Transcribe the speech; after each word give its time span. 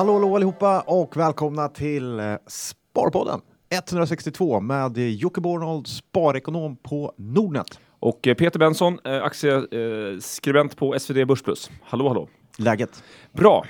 Hallå, 0.00 0.12
hallå 0.12 0.36
allihopa 0.36 0.80
och 0.80 1.16
välkomna 1.16 1.68
till 1.68 2.20
eh, 2.20 2.34
Sparpodden 2.46 3.40
162 3.70 4.60
med 4.60 4.98
Jocke 4.98 5.40
Bornold, 5.40 5.86
sparekonom 5.86 6.76
på 6.76 7.14
Nordnet. 7.16 7.80
Och 7.98 8.26
eh, 8.26 8.34
Peter 8.34 8.58
Benson, 8.58 8.98
eh, 9.04 9.22
aktieskribent 9.22 10.76
på 10.76 10.98
SvD 10.98 11.26
Börsplus. 11.26 11.70
Hallå, 11.82 12.08
hallå. 12.08 12.28
Läget? 12.58 13.04
Bra. 13.32 13.64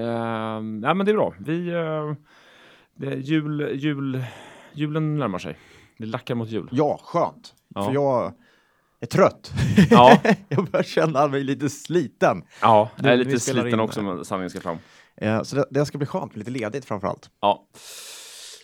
Uh, 0.00 0.06
nej, 0.62 0.94
men 0.94 1.06
det 1.06 1.12
är 1.12 1.16
bra. 1.16 1.34
Vi, 1.38 1.70
uh, 1.72 2.14
det 2.94 3.14
jul, 3.14 3.70
jul, 3.74 4.24
julen 4.72 5.18
närmar 5.18 5.38
sig. 5.38 5.58
Det 5.98 6.06
lackar 6.06 6.34
mot 6.34 6.48
jul. 6.48 6.68
Ja, 6.72 7.00
skönt. 7.02 7.54
Ja. 7.74 7.84
För 7.84 7.92
jag 7.92 8.32
är 9.00 9.06
trött. 9.06 9.52
Ja, 9.90 10.20
jag 10.48 10.64
börjar 10.64 10.84
känna 10.84 11.28
mig 11.28 11.44
lite 11.44 11.70
sliten. 11.70 12.42
ja 12.60 12.90
jag 12.96 13.12
är 13.12 13.16
lite 13.16 13.40
sliten 13.40 13.68
in 13.68 13.80
också, 13.80 14.02
men 14.02 14.24
sanningen 14.24 14.50
ska 14.50 14.60
fram. 14.60 14.78
Eh, 15.16 15.42
så 15.42 15.56
det, 15.56 15.64
det 15.70 15.86
ska 15.86 15.98
bli 15.98 16.06
skönt, 16.06 16.36
lite 16.36 16.50
ledigt 16.50 16.84
framför 16.84 17.08
allt. 17.08 17.30
Ja. 17.40 17.66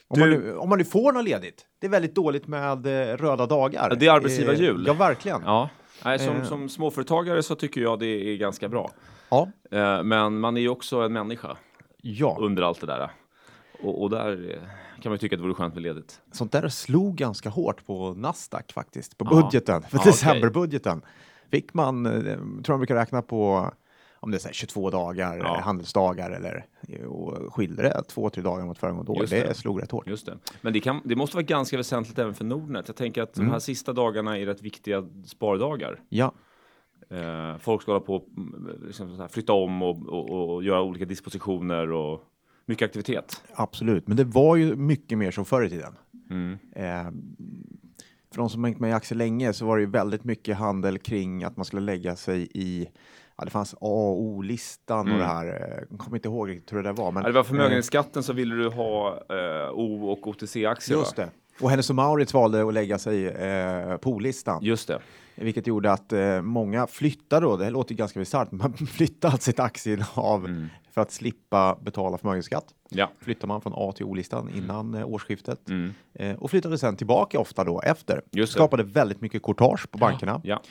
Om, 0.08 0.20
man 0.20 0.30
Du- 0.30 0.38
nu, 0.38 0.56
om 0.56 0.68
man 0.68 0.78
nu 0.78 0.84
får 0.84 1.12
något 1.12 1.24
ledigt. 1.24 1.66
Det 1.78 1.86
är 1.86 1.90
väldigt 1.90 2.14
dåligt 2.14 2.46
med 2.46 2.86
eh, 2.86 3.16
röda 3.16 3.46
dagar. 3.46 3.96
Det 4.00 4.06
är 4.06 4.12
arbetsgivarjul. 4.12 4.80
Eh, 4.80 4.86
ja, 4.86 4.92
verkligen. 4.94 5.42
Ja. 5.44 5.68
Nej, 6.04 6.18
som, 6.18 6.36
Eh. 6.36 6.44
som 6.44 6.68
småföretagare 6.68 7.42
så 7.42 7.54
tycker 7.54 7.80
jag 7.80 7.98
det 7.98 8.06
är 8.06 8.36
ganska 8.36 8.68
bra. 8.68 8.90
Ja. 9.28 9.48
Eh, 9.70 10.02
men 10.02 10.40
man 10.40 10.56
är 10.56 10.60
ju 10.60 10.68
också 10.68 11.00
en 11.00 11.12
människa 11.12 11.56
ja. 12.02 12.36
under 12.40 12.62
allt 12.62 12.80
det 12.80 12.86
där. 12.86 13.10
Och, 13.82 14.02
och 14.02 14.10
där 14.10 14.58
kan 15.02 15.10
man 15.10 15.12
ju 15.12 15.18
tycka 15.18 15.36
att 15.36 15.38
det 15.38 15.42
vore 15.42 15.54
skönt 15.54 15.74
med 15.74 15.82
ledigt. 15.82 16.20
Sånt 16.32 16.52
där 16.52 16.68
slog 16.68 17.16
ganska 17.16 17.48
hårt 17.48 17.86
på 17.86 18.14
Nasdaq 18.14 18.72
faktiskt, 18.72 19.18
på 19.18 19.24
budgeten, 19.24 19.82
för 19.88 19.96
Ja, 19.96 20.00
okej. 20.00 20.12
decemberbudgeten. 20.12 21.02
Fick 21.50 21.74
man, 21.74 22.04
tror 22.04 22.68
man 22.72 22.78
brukar 22.80 22.94
räkna 22.94 23.22
på 23.22 23.72
om 24.20 24.30
det 24.30 24.36
är 24.36 24.38
så 24.38 24.48
här 24.48 24.52
22 24.52 24.90
dagar, 24.90 25.38
Ja. 25.38 25.60
handelsdagar 25.60 26.30
eller 26.30 26.66
och 27.06 27.54
skilde 27.54 27.82
det 27.82 28.02
två, 28.08 28.30
tre 28.30 28.42
dagar 28.42 28.64
mot 28.64 28.78
föregående 28.78 29.12
år. 29.12 29.26
Det, 29.30 29.42
det. 29.42 29.54
slog 29.54 29.82
rätt 29.82 29.90
hårt. 29.90 30.06
Just 30.06 30.26
det. 30.26 30.38
Men 30.60 30.72
det, 30.72 30.80
kan, 30.80 31.00
det 31.04 31.16
måste 31.16 31.36
vara 31.36 31.44
ganska 31.44 31.76
väsentligt 31.76 32.18
även 32.18 32.34
för 32.34 32.44
Nordnet. 32.44 32.88
Jag 32.88 32.96
tänker 32.96 33.22
att 33.22 33.34
de 33.34 33.50
här 33.50 33.58
sista 33.58 33.92
dagarna 33.92 34.38
är 34.38 34.46
rätt 34.46 34.62
viktiga 34.62 35.08
spardagar. 35.26 36.00
Ja, 36.08 36.32
Eh, 37.10 37.58
folk 37.58 37.82
ska 37.82 37.92
hålla 37.92 38.04
på 38.04 38.24
mm, 38.36 38.80
liksom 38.86 39.18
här, 39.18 39.28
flytta 39.28 39.52
om 39.52 39.82
och, 39.82 40.06
och, 40.06 40.54
och 40.54 40.64
göra 40.64 40.82
olika 40.82 41.04
dispositioner 41.04 41.92
och 41.92 42.22
mycket 42.66 42.86
aktivitet. 42.86 43.42
absolut. 43.54 44.08
Men 44.08 44.16
det 44.16 44.24
var 44.24 44.56
ju 44.56 44.76
mycket 44.76 45.18
mer 45.18 45.30
som 45.30 45.44
förr 45.44 45.64
i 45.64 45.70
tiden. 45.70 45.94
Mm. 46.30 46.58
Eh, 46.72 47.12
för 48.30 48.36
de 48.36 48.50
som 48.50 48.64
hängt 48.64 48.80
med 48.80 48.90
i 48.90 48.92
aktier 48.92 49.18
länge 49.18 49.52
så 49.52 49.66
var 49.66 49.76
det 49.76 49.80
ju 49.82 49.90
väldigt 49.90 50.24
mycket 50.24 50.56
handel 50.56 50.98
kring 50.98 51.44
att 51.44 51.56
man 51.56 51.64
skulle 51.64 51.82
lägga 51.82 52.16
sig 52.16 52.48
i 52.54 52.88
Ja, 53.40 53.44
det 53.44 53.50
fanns 53.50 53.74
A 53.74 53.76
och 53.80 54.20
O-listan 54.22 54.98
och 55.00 55.06
Mm. 55.06 55.18
det 55.18 55.24
här. 55.24 55.46
eh, 55.46 55.84
Jag 55.90 55.98
kommer 55.98 56.16
inte 56.16 56.28
ihåg 56.28 56.48
riktigt 56.48 56.72
hur 56.72 56.76
det 56.76 56.82
där 56.88 56.92
var. 56.92 57.12
Men, 57.12 57.22
Ja, 57.22 57.28
det 57.28 57.34
var 57.34 57.44
förmögenhetsskatten 57.44 58.22
så 58.22 58.32
ville 58.32 58.54
du 58.54 58.68
ha 58.68 59.08
eh, 59.08 59.70
O 59.72 60.10
och 60.10 60.26
OTC-aktier. 60.28 60.98
Just 60.98 61.18
va? 61.18 61.24
det. 61.24 61.30
Och 61.64 61.70
Hennes 61.70 61.90
och 61.90 61.96
Mauritz 61.96 62.34
valde 62.34 62.68
att 62.68 62.74
lägga 62.74 62.98
sig 62.98 63.26
eh, 63.28 63.96
på 63.96 64.10
O-listan. 64.10 64.58
Just 64.64 64.88
det. 64.88 64.98
Vilket 65.34 65.66
gjorde 65.66 65.92
att 65.92 66.12
eh, 66.12 66.42
många 66.42 66.86
flyttade 66.86 67.46
då, 67.46 67.56
det 67.56 67.70
låter 67.70 67.92
ju 67.92 67.96
ganska 67.96 68.18
bisarrt, 68.20 68.52
man 68.52 68.72
flyttade 68.92 69.38
sitt 69.38 69.60
aktieinnehav 69.60 70.44
Mm. 70.44 70.66
för 70.92 71.00
att 71.00 71.10
slippa 71.12 71.78
betala 71.82 72.18
förmögenhetsskatt. 72.18 72.64
Ja. 72.88 73.10
Flyttar 73.20 73.48
man 73.48 73.60
från 73.60 73.72
A 73.76 73.92
till 73.96 74.04
O-listan 74.06 74.50
innan 74.56 74.94
eh, 74.94 75.08
årsskiftet 75.08 75.68
Mm. 75.68 75.92
eh, 76.14 76.36
och 76.36 76.50
flyttade 76.50 76.78
sen 76.78 76.96
tillbaka 76.96 77.40
ofta 77.40 77.64
då 77.64 77.80
efter. 77.80 78.22
Just 78.30 78.52
det. 78.52 78.58
Skapade 78.58 78.82
väldigt 78.82 79.20
mycket 79.20 79.42
courtage 79.42 79.90
på 79.90 79.98
bankerna. 79.98 80.40
Ja. 80.44 80.62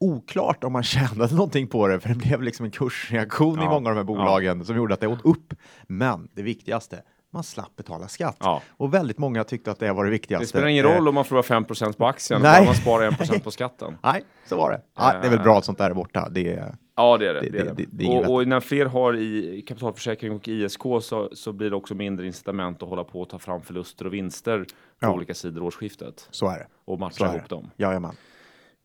Oklart 0.00 0.64
om 0.64 0.72
man 0.72 0.82
tjänade 0.82 1.34
någonting 1.34 1.66
på 1.66 1.88
det, 1.88 2.00
för 2.00 2.08
det 2.08 2.14
blev 2.14 2.42
liksom 2.42 2.64
en 2.66 2.70
kursreaktion 2.72 3.58
i 3.58 3.62
Ja. 3.62 3.70
många 3.70 3.88
av 3.90 3.94
de 3.94 4.00
här 4.00 4.04
bolagen 4.04 4.64
som 4.64 4.76
gjorde 4.76 4.94
att 4.94 5.00
det 5.00 5.06
åt 5.06 5.24
upp. 5.24 5.54
Men 5.86 6.28
det 6.34 6.42
viktigaste, 6.42 7.02
man 7.32 7.42
slapp 7.42 7.76
betala 7.76 8.08
skatt. 8.08 8.36
Ja. 8.40 8.62
Och 8.76 8.94
väldigt 8.94 9.18
många 9.18 9.44
tyckte 9.44 9.70
att 9.70 9.78
det 9.78 9.92
var 9.92 10.04
det 10.04 10.10
viktigaste. 10.10 10.44
Det 10.44 10.48
spelar 10.48 10.66
ingen 10.66 10.86
Eh, 10.86 10.92
roll 10.96 11.08
om 11.08 11.14
man 11.14 11.24
förlorar 11.24 11.42
5% 11.42 11.92
på 11.98 12.06
aktien, 12.06 12.42
Nej. 12.42 12.60
bara 12.60 12.64
man 12.66 12.74
sparar 12.74 13.10
1% 13.10 13.40
på 13.44 13.50
skatten. 13.58 13.96
Nej, 14.02 14.24
så 14.46 14.56
var 14.56 14.70
det. 14.70 14.80
Ja, 14.96 15.12
det 15.22 15.26
är 15.26 15.30
väl 15.30 15.38
bra 15.40 15.58
att 15.58 15.64
sånt 15.64 15.78
där 15.78 15.90
är 15.90 15.94
borta. 15.94 16.28
Det 16.30 16.54
är, 16.54 16.74
Ja, 16.96 17.16
det 17.18 17.28
är 17.28 17.34
det. 17.34 17.40
Det- 17.40 17.50
det, 17.50 17.58
är 17.58 17.64
det- 17.74 17.84
det. 17.90 18.04
är 18.04 18.28
och, 18.28 18.34
och 18.34 18.48
när 18.48 18.60
fler 18.60 18.86
har 18.86 19.16
i 19.16 19.62
kapitalförsäkring 19.68 20.32
och 20.32 20.48
ISK 20.48 20.80
så, 21.02 21.28
så 21.32 21.52
blir 21.52 21.70
det 21.70 21.76
också 21.76 21.94
mindre 21.94 22.26
incitament 22.26 22.82
att 22.82 22.88
hålla 22.88 23.04
på 23.04 23.20
och 23.20 23.28
ta 23.28 23.38
fram 23.38 23.62
förluster 23.62 24.06
och 24.06 24.14
vinster 24.14 24.58
på 24.58 24.66
Ja. 25.06 25.12
olika 25.12 25.34
sidor 25.34 25.62
årsskiftet 25.62 26.28
så 26.30 26.48
är 26.48 26.58
det. 26.58 26.66
och 26.84 26.98
matcha 26.98 27.34
ihop 27.36 27.48
dem. 27.48 27.70
Jajamän. 27.76 28.14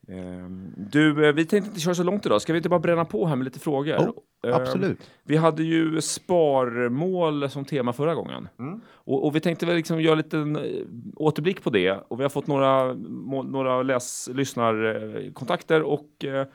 Ehm, 0.07 0.73
Du, 0.77 1.27
eh, 1.27 1.33
vi 1.33 1.45
tänkte 1.45 1.67
inte 1.69 1.79
köra 1.79 1.95
så 1.95 2.03
långt 2.03 2.25
idag. 2.25 2.41
Ska 2.41 2.53
vi 2.53 2.57
inte 2.57 2.69
bara 2.69 2.79
bränna 2.79 3.05
på 3.05 3.27
här 3.27 3.35
med 3.35 3.45
lite 3.45 3.59
frågor? 3.59 3.97
Oh, 3.97 4.11
Absolut. 4.55 5.09
Vi 5.23 5.37
hade 5.37 5.63
ju 5.63 6.01
sparmål 6.01 7.49
som 7.49 7.65
tema 7.65 7.93
förra 7.93 8.15
gången. 8.15 8.47
Mm. 8.59 8.81
Och, 8.93 9.25
och 9.25 9.35
vi 9.35 9.39
tänkte 9.39 9.65
väl 9.65 9.75
liksom 9.75 10.01
göra 10.01 10.15
lite 10.15 10.37
en 10.37 10.55
eh, 10.55 10.61
återblick 11.15 11.63
på 11.63 11.69
det. 11.69 11.91
Och 12.07 12.19
vi 12.19 12.23
har 12.23 12.29
fått 12.29 12.47
några, 12.47 12.93
några 13.43 13.83
läs, 13.83 14.29
lyssnarkontakter 14.33 15.81
och 15.81 16.25
eh, 16.25 16.47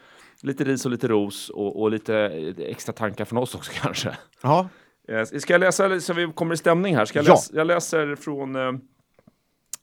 lite 0.42 0.64
ris 0.64 0.84
och 0.84 0.90
lite 0.90 1.08
ros 1.08 1.50
och, 1.50 1.80
och 1.82 1.90
lite 1.90 2.16
extra 2.58 2.92
tankar 2.92 3.24
från 3.24 3.38
oss 3.38 3.54
också 3.54 3.72
kanske. 3.82 4.16
Ja, 4.42 4.68
Ska 5.40 5.54
jag 5.54 5.60
läsa 5.60 6.00
så 6.00 6.12
vi 6.14 6.32
kommer 6.34 6.54
i 6.54 6.56
stämning 6.56 6.96
här? 6.96 7.04
Ska 7.04 7.18
jag, 7.18 7.26
Ja. 7.26 7.32
läsa, 7.32 7.56
jag 7.56 7.66
läser 7.66 8.14
från 8.14 8.56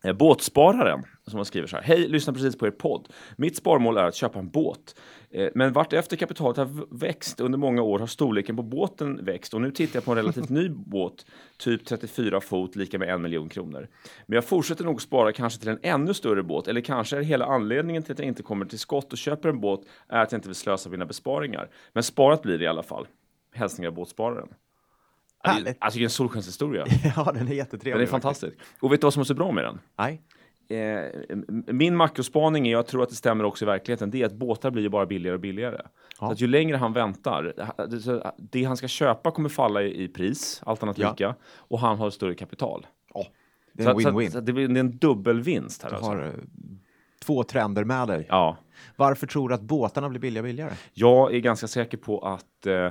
eh, 0.04 0.14
Båtspararen 0.14 1.04
som 1.28 1.38
har 1.38 1.44
skriver 1.44 1.68
så 1.68 1.76
här. 1.76 1.84
Hej, 1.84 2.08
lyssna 2.08 2.34
precis 2.34 2.58
på 2.58 2.68
er 2.68 2.72
podd. 2.72 3.08
Mitt 3.38 3.56
sparmål 3.58 3.98
är 3.98 4.04
att 4.04 4.16
köpa 4.16 4.40
en 4.40 4.50
båt. 4.50 4.96
Eh, 5.32 5.50
men 5.56 5.74
vart 5.74 5.94
efter 5.94 6.18
kapitalet 6.18 6.58
har 6.58 6.98
växt 7.00 7.40
under 7.40 7.58
många 7.58 7.82
år 7.82 8.00
har 8.00 8.08
storleken 8.08 8.56
på 8.56 8.64
båten 8.64 9.26
växt 9.26 9.54
och 9.54 9.62
nu 9.62 9.72
tittar 9.72 9.98
jag 9.98 10.06
på 10.06 10.12
en 10.12 10.18
relativt 10.18 10.50
ny 10.60 10.70
båt, 10.70 11.26
typ 11.58 11.86
34 11.86 12.42
fot, 12.42 12.76
lika 12.76 13.00
med 13.00 13.10
en 13.10 13.22
miljon 13.22 13.50
kronor. 13.50 13.88
Men 14.26 14.36
jag 14.36 14.46
fortsätter 14.46 14.84
nog 14.84 15.02
spara 15.02 15.32
kanske 15.32 15.60
till 15.60 15.70
en 15.70 15.80
ännu 15.82 16.14
större 16.14 16.44
båt 16.44 16.68
eller 16.68 16.82
kanske 16.82 17.18
är 17.18 17.22
hela 17.22 17.46
anledningen 17.46 18.04
till 18.04 18.12
att 18.12 18.20
jag 18.20 18.28
inte 18.28 18.44
kommer 18.44 18.66
till 18.66 18.80
skott 18.80 19.12
och 19.12 19.18
köper 19.18 19.50
en 19.50 19.60
båt 19.62 19.82
är 20.08 20.22
att 20.22 20.32
jag 20.32 20.38
inte 20.38 20.50
vill 20.50 20.56
slösa 20.56 20.90
mina 20.90 21.06
besparingar. 21.06 21.70
Men 21.94 22.04
sparat 22.04 22.42
blir 22.42 22.58
det 22.58 22.64
i 22.64 22.68
alla 22.68 22.84
fall. 22.84 23.08
Hälsningar 23.54 23.92
Båtspararen. 23.92 24.48
Det- 25.44 25.50
Härligt. 25.52 25.78
Alltså, 25.80 26.00
en 26.00 26.10
solskenshistoria. 26.10 26.86
ja 27.16 27.32
den 27.34 27.48
är 27.48 27.54
jättetrevlig. 27.54 27.94
Den 27.94 28.02
är 28.02 28.12
fantastisk. 28.12 28.58
Och 28.80 28.92
vet 28.92 29.02
du 29.02 29.06
vad 29.06 29.14
som 29.14 29.22
är 29.22 29.26
så 29.26 29.34
bra 29.34 29.52
med 29.52 29.64
den? 29.64 29.80
Nej. 29.98 30.22
Eh, 30.70 31.06
min 31.68 31.96
makrospaning 31.96 32.68
är, 32.68 32.72
jag 32.72 32.88
tror 32.88 33.04
att 33.04 33.10
det 33.10 33.16
stämmer 33.16 33.44
också 33.44 33.66
i 33.66 33.68
verkligheten, 33.68 34.12
det 34.12 34.22
är 34.22 34.26
att 34.26 34.34
båtar 34.34 34.72
blir 34.72 34.84
ju 34.84 34.90
bara 34.90 35.06
billigare 35.06 35.34
och 35.36 35.42
billigare. 35.42 35.82
Så 36.20 36.26
att 36.26 36.42
ju 36.42 36.48
längre 36.48 36.78
han 36.78 36.94
väntar, 36.94 37.54
det- 38.38 38.64
han 38.64 38.78
ska 38.78 38.88
köpa 38.88 39.32
kommer 39.32 39.50
falla 39.50 39.82
i, 39.84 40.08
pris, 40.08 40.62
allt 40.66 40.84
annat 40.84 40.98
Ja. 40.98 41.10
lika, 41.12 41.36
och 41.58 41.80
han 41.80 41.98
har 41.98 42.10
större 42.10 42.36
kapital. 42.36 42.88
Ja, 43.14 43.26
det 43.74 43.84
är 43.84 43.90
en 43.90 43.98
win-win. 43.98 44.42
Det 44.42 44.52
är 44.62 44.78
en 44.80 44.98
dubbelvinst 44.98 45.84
här 45.84 45.90
Du 45.90 45.96
alltså. 45.96 46.12
har 46.12 46.24
eh, 46.26 46.32
två 47.26 47.44
trender 47.44 47.84
med 47.84 48.08
dig. 48.08 48.26
Ja, 48.30 48.58
Varför 48.96 49.28
tror 49.28 49.50
du 49.50 49.56
att 49.56 49.62
båtarna 49.62 50.10
blir 50.10 50.20
billigare 50.20 50.44
och 50.44 50.50
billigare? 50.50 50.74
jag 50.94 51.36
är 51.36 51.40
ganska 51.40 51.68
säker 51.68 51.98
på 51.98 52.20
att 52.20 52.66
eh, 52.66 52.90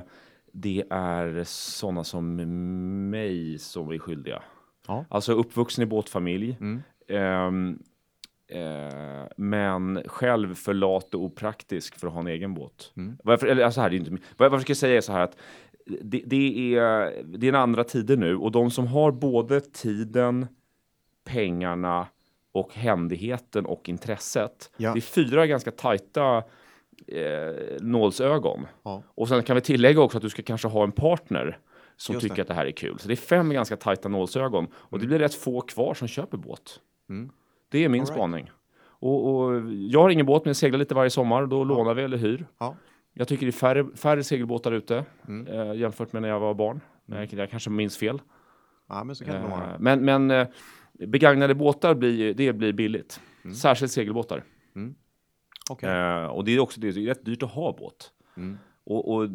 det 0.53 0.83
är 0.89 1.43
sådana 1.45 2.03
som 2.03 2.35
mig 3.09 3.57
som 3.59 3.89
är 3.91 3.99
skyldiga. 3.99 4.41
Ja. 4.87 5.05
Alltså 5.09 5.33
uppvuxen 5.33 5.83
i 5.83 5.85
båtfamilj. 5.85 6.57
Mm. 6.59 6.83
Ehm, 7.07 7.79
eh, 8.47 9.27
men 9.37 10.03
själv 10.05 10.55
för 10.55 10.73
lat 10.73 11.15
och 11.15 11.23
opraktisk 11.23 11.99
för 11.99 12.07
att 12.07 12.13
ha 12.13 12.19
en 12.19 12.27
egen 12.27 12.53
båt. 12.53 12.91
Mm. 12.97 13.17
Varför, 13.23 13.47
eller, 13.47 13.63
alltså 13.63 13.81
här, 13.81 13.89
det 13.89 13.95
är 13.95 13.97
inte, 13.97 14.11
vad 14.11 14.45
jag 14.45 14.49
vad 14.49 14.59
jag 14.59 14.61
ska 14.61 14.75
säga 14.75 14.97
är 14.97 15.01
så 15.01 15.11
här 15.11 15.21
att 15.21 15.37
det, 15.85 16.21
det, 16.25 16.75
är, 16.75 17.23
det 17.23 17.47
är 17.47 17.49
en 17.49 17.55
andra 17.55 17.83
tider 17.83 18.17
nu 18.17 18.35
och 18.35 18.51
de 18.51 18.71
som 18.71 18.87
har 18.87 19.11
både 19.11 19.61
tiden, 19.61 20.47
pengarna 21.23 22.07
och 22.51 22.73
händigheten 22.73 23.65
och 23.65 23.89
intresset. 23.89 24.71
Ja. 24.77 24.93
Det 24.93 24.99
är 24.99 25.01
fyra 25.01 25.47
ganska 25.47 25.71
tajta 25.71 26.43
eh, 27.07 27.81
nålsögon. 27.81 28.67
Ja. 28.83 29.03
Och 29.07 29.27
sen 29.27 29.43
kan 29.43 29.55
vi 29.55 29.61
tillägga 29.61 30.01
också 30.01 30.17
att 30.17 30.21
du 30.21 30.29
ska 30.29 30.41
kanske 30.41 30.67
ha 30.67 30.83
en 30.83 30.91
partner 30.91 31.59
som 31.97 32.13
Just 32.13 32.23
tycker 32.23 32.35
det. 32.35 32.41
att 32.41 32.47
det 32.47 32.53
här 32.53 32.65
är 32.65 32.71
kul. 32.71 32.99
Så 32.99 33.07
det 33.07 33.13
är 33.13 33.15
fem 33.15 33.49
ganska 33.49 33.77
tajta 33.77 34.09
nålsögon 34.09 34.67
och 34.73 34.99
det 34.99 35.07
blir 35.07 35.19
rätt 35.19 35.35
få 35.35 35.61
kvar 35.61 35.93
som 35.93 36.07
köper 36.07 36.37
båt. 36.37 36.79
Mm. 37.09 37.29
Det 37.69 37.85
är 37.85 37.89
min 37.89 38.01
All 38.01 38.05
right. 38.07 38.17
spaning. 38.17 38.51
Och, 38.99 39.35
och 39.35 39.61
jag 39.71 40.01
har 40.01 40.09
ingen 40.09 40.25
båt 40.25 40.45
men 40.45 40.49
jag 40.49 40.55
seglar 40.55 40.79
lite 40.79 40.95
varje 40.95 41.09
sommar. 41.09 41.45
Då 41.45 41.63
lånar 41.63 41.93
vi 41.93 42.01
eller 42.03 42.17
hyr. 42.17 42.45
Ja. 42.57 42.75
Jag 43.13 43.27
tycker 43.27 43.45
det 43.45 43.49
är 43.49 43.51
färre, 43.51 43.85
färre 43.95 44.23
segelbåtar 44.23 44.71
ute 44.71 45.05
Mm. 45.27 45.47
eh, 45.47 45.75
jämfört 45.75 46.13
med 46.13 46.21
när 46.21 46.29
jag 46.29 46.39
var 46.39 46.53
barn. 46.53 46.81
Men 47.05 47.19
jag, 47.19 47.33
jag 47.33 47.49
kanske 47.49 47.69
minns 47.69 47.97
fel. 47.97 48.21
ja, 48.89 49.03
men 49.03 49.15
så 49.15 49.25
kan 49.25 49.33
det 49.33 49.39
Eh, 49.41 49.49
vara. 49.49 49.77
men 49.79 50.05
men 50.05 50.31
eh, 50.31 50.47
begagnade 50.93 51.55
båtar 51.55 51.95
blir, 51.95 52.33
det 52.33 52.53
blir 52.53 52.73
billigt. 52.73 53.19
Särskilt 53.55 53.91
segelbåtar. 53.91 54.43
Okej. 55.69 55.89
Eh, 55.89 56.25
och 56.25 56.45
det 56.45 56.51
är 56.55 56.59
också 56.59 56.81
det, 56.81 56.91
det 56.91 57.01
är 57.03 57.07
rätt 57.07 57.25
dyrt 57.25 57.43
att 57.43 57.51
ha 57.51 57.75
båt. 57.79 58.11
Mm. 58.37 58.57
Och, 58.83 59.13
och 59.15 59.29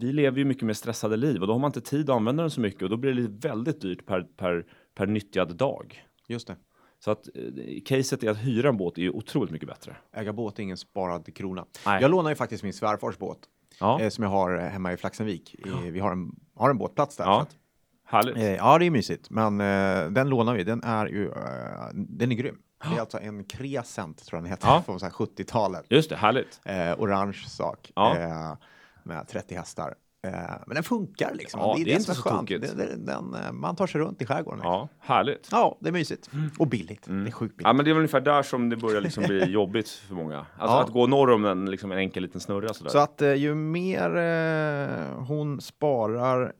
vi 0.00 0.12
lever 0.12 0.38
ju 0.38 0.44
mycket 0.44 0.62
mer 0.62 0.74
stressade 0.74 1.16
liv 1.16 1.40
och 1.40 1.46
då 1.46 1.52
har 1.52 1.60
man 1.60 1.68
inte 1.68 1.80
tid 1.80 2.10
att 2.10 2.16
använda 2.16 2.42
den 2.42 2.50
så 2.50 2.60
mycket 2.60 2.82
och 2.82 2.90
då 2.90 2.96
blir 2.96 3.14
det 3.14 3.48
väldigt 3.48 3.80
dyrt 3.80 4.06
per, 4.06 4.22
per, 4.36 4.66
per 4.94 5.06
nyttjad 5.06 5.56
dag. 5.56 6.04
Just 6.28 6.46
det. 6.46 6.56
Så 7.04 7.10
att 7.10 7.28
eh, 7.34 7.42
caset 7.84 8.22
är 8.22 8.30
att 8.30 8.38
hyra 8.38 8.68
en 8.68 8.76
båt 8.76 8.98
är 8.98 9.02
ju 9.02 9.10
otroligt 9.10 9.50
mycket 9.50 9.68
bättre. 9.68 9.96
Äga 10.12 10.32
båt 10.32 10.58
är 10.58 10.62
ingen 10.62 10.76
sparad 10.76 11.34
krona. 11.36 11.66
Nej. 11.86 12.02
Jag 12.02 12.10
lånade 12.10 12.30
ju 12.30 12.36
faktiskt 12.36 12.62
min 12.62 12.72
svärfars 12.72 13.18
båt 13.18 13.38
Ja, 13.80 14.00
eh, 14.00 14.08
som 14.08 14.24
jag 14.24 14.30
har 14.30 14.56
hemma 14.56 14.92
i 14.92 14.96
Flaxenvik. 14.96 15.54
I, 15.54 15.90
vi 15.90 16.00
har 16.00 16.12
en, 16.12 16.32
har 16.54 16.70
en 16.70 16.78
båtplats 16.78 17.16
där. 17.16 17.24
ja. 17.24 17.46
härligt. 18.04 18.36
eh, 18.36 18.54
ja, 18.54 18.78
det 18.78 18.86
är 18.86 18.90
mysigt. 18.90 19.30
Men 19.30 19.60
eh, 19.60 20.10
den 20.10 20.28
lånar 20.28 20.54
vi. 20.54 20.64
Den 20.64 20.82
är 20.82 21.06
ju, 21.06 21.26
eh, 21.28 21.88
den 21.94 22.32
är 22.32 22.36
grym. 22.36 22.58
Det 22.90 22.96
är 22.96 23.00
alltså 23.00 23.18
en 23.20 23.44
Crescent, 23.44 24.24
tror 24.26 24.36
jag 24.36 24.44
den 24.44 24.50
heter, 24.50 24.68
Ja. 24.68 24.82
från 24.86 25.00
så 25.00 25.06
här 25.06 25.12
70-talet. 25.12 25.84
Just 25.88 26.10
det, 26.10 26.16
härligt. 26.16 26.60
Eh, 26.64 27.00
orange 27.00 27.32
sak. 27.48 27.92
Ja. 27.94 28.16
Eh, 28.18 28.56
med 29.02 29.28
30 29.28 29.54
hästar. 29.54 29.94
Eh, 30.22 30.32
men 30.66 30.74
den 30.74 30.82
funkar 30.84 31.34
liksom. 31.34 31.60
Ja, 31.60 31.74
det 31.76 31.82
är 31.82 31.92
inte 31.92 32.02
som 32.02 32.14
så 32.14 32.22
skönt. 32.22 32.40
tokigt. 32.40 32.60
Det, 32.76 32.84
det, 32.86 32.96
den, 32.96 33.34
eh, 33.34 33.52
man 33.52 33.76
tar 33.76 33.86
sig 33.86 34.00
runt 34.00 34.22
i 34.22 34.26
skärgården. 34.26 34.58
Liksom. 34.58 34.72
Ja, 34.72 34.88
härligt. 35.00 35.48
Ja, 35.52 35.78
det 35.80 35.88
är 35.88 35.92
mysigt. 35.92 36.30
Och 36.58 36.66
billigt. 36.66 37.02
Det 37.06 37.12
är 37.12 37.30
sjukt 37.30 37.56
billigt. 37.56 37.66
Ja, 37.66 37.72
men 37.72 37.84
det 37.84 37.90
är 37.90 37.92
väl 37.92 37.98
ungefär 38.00 38.20
där 38.20 38.42
som 38.42 38.68
det 38.68 38.76
börjar 38.76 39.00
liksom 39.00 39.24
bli 39.24 39.44
jobbigt 39.50 39.88
för 39.88 40.14
många. 40.14 40.38
Alltså 40.38 40.76
Ja. 40.76 40.82
att 40.82 40.90
gå 40.90 41.06
norr 41.06 41.30
om 41.30 41.44
en, 41.44 41.70
liksom 41.70 41.92
en 41.92 41.98
enkel 41.98 42.22
liten 42.22 42.40
snurra 42.40 42.74
sådär. 42.74 42.90
Så 42.90 42.98
att 42.98 43.22
eh, 43.22 43.34
ju 43.34 43.54
mer 43.54 44.16
eh, 44.16 45.14
hon 45.24 45.60
sparar, 45.60 46.52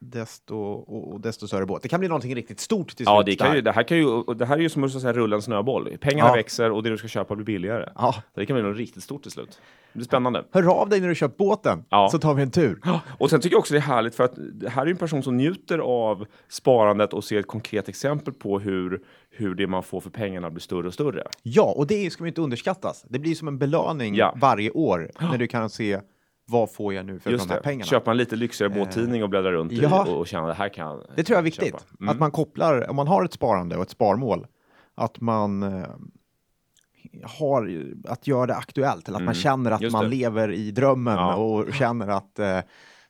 desto, 0.00 0.56
och, 0.58 1.20
desto 1.20 1.46
större 1.48 1.66
båt. 1.66 1.82
Det 1.82 1.88
kan 1.88 2.00
bli 2.00 2.08
någonting 2.08 2.34
riktigt 2.34 2.60
stort 2.60 2.96
till 2.96 3.06
Ja, 3.08 3.22
slut. 3.22 3.26
det, 3.26 3.36
kan 3.44 3.48
där. 3.48 3.56
ju, 3.56 3.62
det 3.62 3.72
här 3.72 3.82
kan 3.82 3.98
ju, 3.98 4.22
det 4.34 4.46
här 4.46 4.56
är 4.56 4.60
ju 4.60 4.68
som 4.68 4.84
att 4.84 4.92
säga, 4.92 5.12
rulla 5.12 5.36
en 5.36 5.42
snöboll. 5.42 5.96
Pengarna 6.00 6.30
Ja. 6.30 6.34
växer 6.34 6.70
och 6.70 6.82
det 6.82 6.90
du 6.90 6.98
ska 6.98 7.08
köpa 7.08 7.34
blir 7.34 7.44
billigare. 7.46 7.88
Ja. 7.94 8.14
Det 8.34 8.46
kan 8.46 8.54
bli 8.54 8.62
något 8.62 8.76
riktigt 8.76 9.02
stort 9.02 9.22
till 9.22 9.30
slut. 9.32 9.60
Det 9.92 9.98
blir 9.98 10.04
spännande. 10.06 10.44
Hör 10.52 10.70
av 10.80 10.88
dig 10.88 11.00
när 11.00 11.08
du 11.08 11.14
köpt 11.14 11.36
båten, 11.36 11.84
Ja. 11.88 12.08
så 12.12 12.18
tar 12.18 12.34
vi 12.34 12.42
en 12.42 12.50
tur. 12.50 12.80
Och 13.18 13.30
sen 13.30 13.40
tycker 13.40 13.54
jag 13.54 13.58
också 13.60 13.74
det 13.74 13.78
är 13.78 13.82
härligt 13.82 14.14
för 14.14 14.24
att 14.24 14.32
det 14.52 14.68
här 14.68 14.86
är 14.86 14.90
en 14.90 14.96
person 14.96 15.22
som 15.22 15.36
njuter 15.36 15.78
av 15.78 16.26
sparandet 16.48 17.12
och 17.12 17.24
ser 17.24 17.38
ett 17.40 17.46
konkret 17.46 17.88
exempel 17.88 18.34
på 18.34 18.58
hur, 18.58 19.00
hur 19.30 19.54
det 19.54 19.66
man 19.66 19.82
får 19.82 20.00
för 20.00 20.10
pengarna 20.10 20.50
blir 20.50 20.60
större 20.60 20.86
och 20.86 20.94
större. 20.94 21.22
Ja, 21.42 21.74
och 21.76 21.86
det 21.86 22.10
ska 22.12 22.24
vi 22.24 22.28
inte 22.28 22.40
underskattas. 22.40 23.04
Det 23.08 23.18
blir 23.18 23.34
som 23.34 23.48
en 23.48 23.58
belöning 23.58 24.14
Ja. 24.14 24.34
varje 24.36 24.70
år 24.70 25.10
när 25.20 25.38
du 25.38 25.46
kan 25.46 25.70
se 25.70 26.00
vad 26.48 26.70
får 26.72 26.94
jag 26.94 27.06
nu 27.06 27.18
för 27.18 27.30
Just 27.30 27.44
de 27.48 27.50
här 27.50 27.60
det. 27.60 27.64
pengarna. 27.64 27.84
Köpa 27.86 28.10
en 28.10 28.16
lite 28.16 28.36
lyxigare 28.36 28.74
båttidning 28.74 29.22
och 29.22 29.28
bläddra 29.28 29.52
runt 29.52 29.72
ja. 29.72 30.06
i 30.06 30.10
och, 30.10 30.18
och 30.18 30.26
känna 30.26 30.46
det 30.46 30.54
här 30.54 30.68
kan 30.68 31.02
Det 31.16 31.22
tror 31.24 31.34
jag 31.34 31.38
är 31.38 31.44
viktigt. 31.44 31.86
Mm. 32.00 32.08
Att 32.08 32.18
man 32.18 32.30
kopplar, 32.30 32.90
om 32.90 32.96
man 32.96 33.08
har 33.08 33.24
ett 33.24 33.32
sparande 33.32 33.76
och 33.76 33.82
ett 33.82 33.90
sparmål, 33.90 34.46
att 34.94 35.20
man 35.20 35.62
eh, 35.62 35.84
har, 37.24 37.84
att 38.08 38.26
göra 38.26 38.46
det 38.46 38.54
aktuellt, 38.54 39.08
eller 39.08 39.18
att 39.18 39.24
man 39.24 39.34
känner 39.34 39.70
att 39.70 39.80
Mm. 39.80 39.84
just 39.84 39.92
man 39.92 40.04
det. 40.04 40.10
lever 40.10 40.52
i 40.52 40.70
drömmen 40.70 41.14
Ja. 41.16 41.34
och 41.34 41.74
känner 41.74 42.08
att 42.08 42.38
eh, 42.38 42.58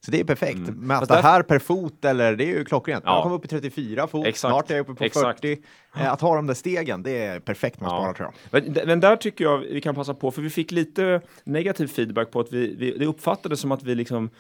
så 0.05 0.11
det 0.11 0.21
är 0.21 0.25
perfekt. 0.25 0.59
Mm. 0.59 0.75
Mäta 0.75 1.05
där- 1.15 1.23
här 1.23 1.43
per 1.43 1.59
fot, 1.59 2.05
eller 2.05 2.37
det 2.37 2.45
är 2.45 2.49
ju 2.59 2.65
klockrent. 2.65 3.05
Ja. 3.07 3.15
Jag 3.15 3.23
kom 3.23 3.33
upp 3.33 3.45
i 3.45 3.49
34 3.49 4.07
fot, 4.07 4.27
Exakt. 4.27 4.53
snart 4.53 4.71
är 4.71 4.75
jag 4.75 4.81
uppe 4.83 4.95
på 4.95 5.05
Exakt. 5.05 5.41
40. 5.41 5.59
Eh, 5.97 6.13
att 6.13 6.21
ha 6.21 6.37
de 6.37 6.47
där 6.47 6.55
stegen, 6.55 7.03
det 7.03 7.25
är 7.25 7.41
perfekt 7.41 7.77
att 7.77 7.83
Ja. 7.83 7.89
spara 7.89 8.13
tror 8.15 8.33
jag. 8.51 8.63
Men, 8.75 8.87
men 8.87 9.01
där 9.01 9.17
tycker 9.17 9.45
jag 9.45 9.59
vi 9.59 9.81
kan 9.81 9.95
passa 9.95 10.15
på, 10.15 10.31
för 10.31 10.43
vi 10.43 10.51
fick 10.51 10.71
lite 10.73 11.21
negativ 11.45 11.87
feedback 11.87 12.31
på 12.31 12.41
att 12.41 12.53
vi, 12.53 12.75
vi 12.79 12.99
det 12.99 13.07
uppfattades 13.07 13.61
som 13.61 13.73
att 13.73 13.83
vi 13.83 13.95
liksom 13.95 14.31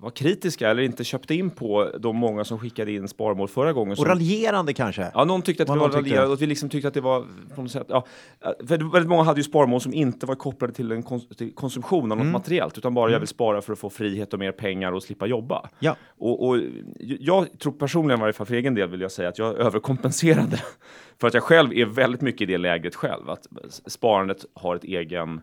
var 0.00 0.10
kritiska 0.10 0.70
eller 0.70 0.82
inte 0.82 1.04
köpte 1.04 1.34
in 1.34 1.50
på 1.50 1.90
de 1.98 2.16
många 2.16 2.44
som 2.44 2.58
skickade 2.58 2.92
in 2.92 3.08
sparmål 3.08 3.48
förra 3.48 3.72
gången. 3.72 3.92
Och 3.92 3.96
Som, 3.98 4.06
raljerande 4.06 4.72
kanske. 4.72 5.10
ja, 5.14 5.24
någon 5.24 5.42
tyckte 5.42 5.62
att 5.62 5.68
vi 5.68 5.78
var 5.78 5.88
raljerade 5.90 6.26
och 6.26 6.32
att 6.32 6.40
vi 6.40 6.46
liksom 6.46 6.68
tyckte 6.68 6.88
att 6.88 6.94
det 6.94 7.00
var 7.00 7.24
på 7.54 7.62
något 7.62 7.70
sätt, 7.70 7.86
ja, 7.88 8.06
för 8.40 8.92
väldigt 8.92 9.08
många 9.08 9.22
hade 9.22 9.40
ju 9.40 9.44
sparmål 9.44 9.80
som 9.80 9.94
inte 9.94 10.26
var 10.26 10.34
kopplade 10.34 10.72
till, 10.72 10.92
en 10.92 11.02
kons 11.02 11.28
till 11.28 11.54
konsumtion 11.54 12.12
av 12.12 12.18
något 12.18 12.22
Mm. 12.22 12.32
materiellt, 12.32 12.78
utan 12.78 12.94
bara 12.94 13.10
jag 13.10 13.18
vill 13.18 13.28
spara 13.28 13.62
för 13.62 13.72
att 13.72 13.78
få 13.78 13.90
frihet 13.90 14.32
och 14.32 14.38
mer 14.38 14.52
pengar 14.52 14.92
och 14.92 15.02
slippa 15.02 15.26
jobba. 15.26 15.68
Ja. 15.78 15.96
Och, 16.18 16.48
och 16.48 16.58
jag 16.98 17.58
tror 17.58 17.72
personligen, 17.72 18.18
i 18.18 18.20
varje 18.20 18.32
fall 18.32 18.46
för 18.46 18.54
egen 18.54 18.74
del, 18.74 18.88
vill 18.88 19.00
jag 19.00 19.12
säga 19.12 19.28
att 19.28 19.38
jag 19.38 19.56
överkompenserade. 19.56 20.60
För 21.20 21.28
att 21.28 21.34
jag 21.34 21.42
själv 21.42 21.72
är 21.72 21.84
väldigt 21.86 22.20
mycket 22.20 22.40
i 22.40 22.46
det 22.46 22.58
läget 22.58 22.94
själv. 22.94 23.30
Att 23.30 23.46
sparandet 23.86 24.44
har 24.54 24.76
ett 24.76 24.84
egen 24.84 25.40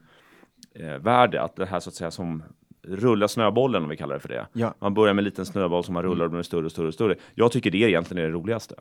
eh, 0.75 0.85
värde. 0.97 1.41
Att 1.41 1.55
det 1.55 1.65
här 1.65 1.79
så 1.79 1.89
att 1.89 1.95
säga 1.95 2.11
som 2.11 2.43
rulla 2.83 3.27
snöbollen 3.27 3.83
om 3.83 3.89
vi 3.89 3.97
kallar 3.97 4.13
det 4.13 4.19
för 4.19 4.29
det. 4.29 4.47
Ja. 4.53 4.73
Man 4.79 4.93
börjar 4.93 5.13
med 5.13 5.21
en 5.21 5.25
liten 5.25 5.45
snöboll 5.45 5.83
som 5.83 5.93
man 5.93 6.03
rullar 6.03 6.25
och 6.25 6.31
blir 6.31 6.41
större 6.41 6.65
och 6.65 6.71
större 6.71 6.87
och 6.87 6.93
större. 6.93 7.15
Jag 7.35 7.51
tycker 7.51 7.71
det 7.71 7.77
egentligen 7.77 8.23
är 8.23 8.27
det 8.27 8.33
roligaste. 8.33 8.75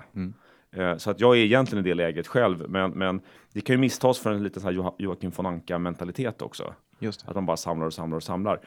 Eh, 0.77 0.97
Så 0.97 1.11
att 1.11 1.21
jag 1.21 1.37
är 1.37 1.41
egentligen 1.41 1.87
i 1.87 1.89
det 1.89 1.95
läget 1.95 2.27
själv. 2.27 2.65
Men, 2.71 2.91
men 2.91 3.21
det 3.53 3.61
kan 3.61 3.75
ju 3.75 3.81
misstas 3.81 4.19
för 4.19 4.33
en 4.33 4.43
liten 4.43 4.63
så 4.63 4.69
här 4.69 4.75
Jo- 4.75 4.95
Joakim 4.99 5.31
von 5.37 5.47
Anka 5.47 5.79
mentalitet 5.79 6.43
också. 6.43 6.75
Just 6.99 7.25
det. 7.25 7.29
Att 7.31 7.35
man 7.35 7.47
bara 7.47 7.57
samlar 7.57 7.87
och 7.87 7.93
samlar 7.95 8.17
och 8.17 8.23
samlar. 8.23 8.61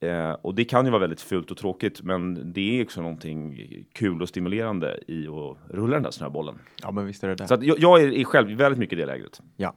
Eh, 0.00 0.30
och 0.32 0.54
det 0.54 0.64
kan 0.64 0.84
ju 0.84 0.90
vara 0.90 1.00
väldigt 1.00 1.20
fult 1.20 1.50
och 1.50 1.56
tråkigt, 1.56 2.02
men 2.02 2.52
det 2.52 2.80
är 2.80 2.84
också 2.84 3.02
någonting 3.02 3.58
kul 3.94 4.22
och 4.22 4.28
stimulerande 4.28 4.98
i 5.06 5.28
att 5.28 5.56
rulla 5.76 5.94
den 5.94 6.02
där 6.02 6.10
snöbollen. 6.10 6.58
Ja, 6.82 6.90
men 6.90 7.06
visst 7.06 7.24
är 7.24 7.28
det 7.28 7.34
det. 7.34 7.46
Så 7.48 7.54
att 7.54 7.62
jag, 7.62 7.78
jag 7.78 8.02
är 8.02 8.12
är 8.12 8.24
själv 8.24 8.58
väldigt 8.58 8.78
mycket 8.78 8.98
i 8.98 9.00
det 9.00 9.06
läget. 9.06 9.40
ja. 9.56 9.74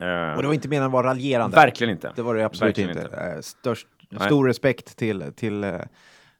Eh, 0.00 0.34
Och 0.36 0.42
det 0.42 0.46
var 0.48 0.54
inte 0.54 0.68
menat 0.68 0.86
att 0.86 0.92
vara 0.92 1.06
raljerande. 1.06 1.56
verkligen 1.56 1.90
inte. 1.92 2.12
Det 2.16 2.22
var 2.22 2.34
det 2.34 2.44
absolut 2.44 2.68
Verkligen 2.68 2.90
inte. 2.90 3.02
inte. 3.02 3.16
Eh, 3.16 3.40
Störst, 3.40 3.86
Nej. 4.18 4.28
stor 4.28 4.46
respekt 4.46 4.96
till, 4.96 5.32
till 5.36 5.64
eh, 5.64 5.80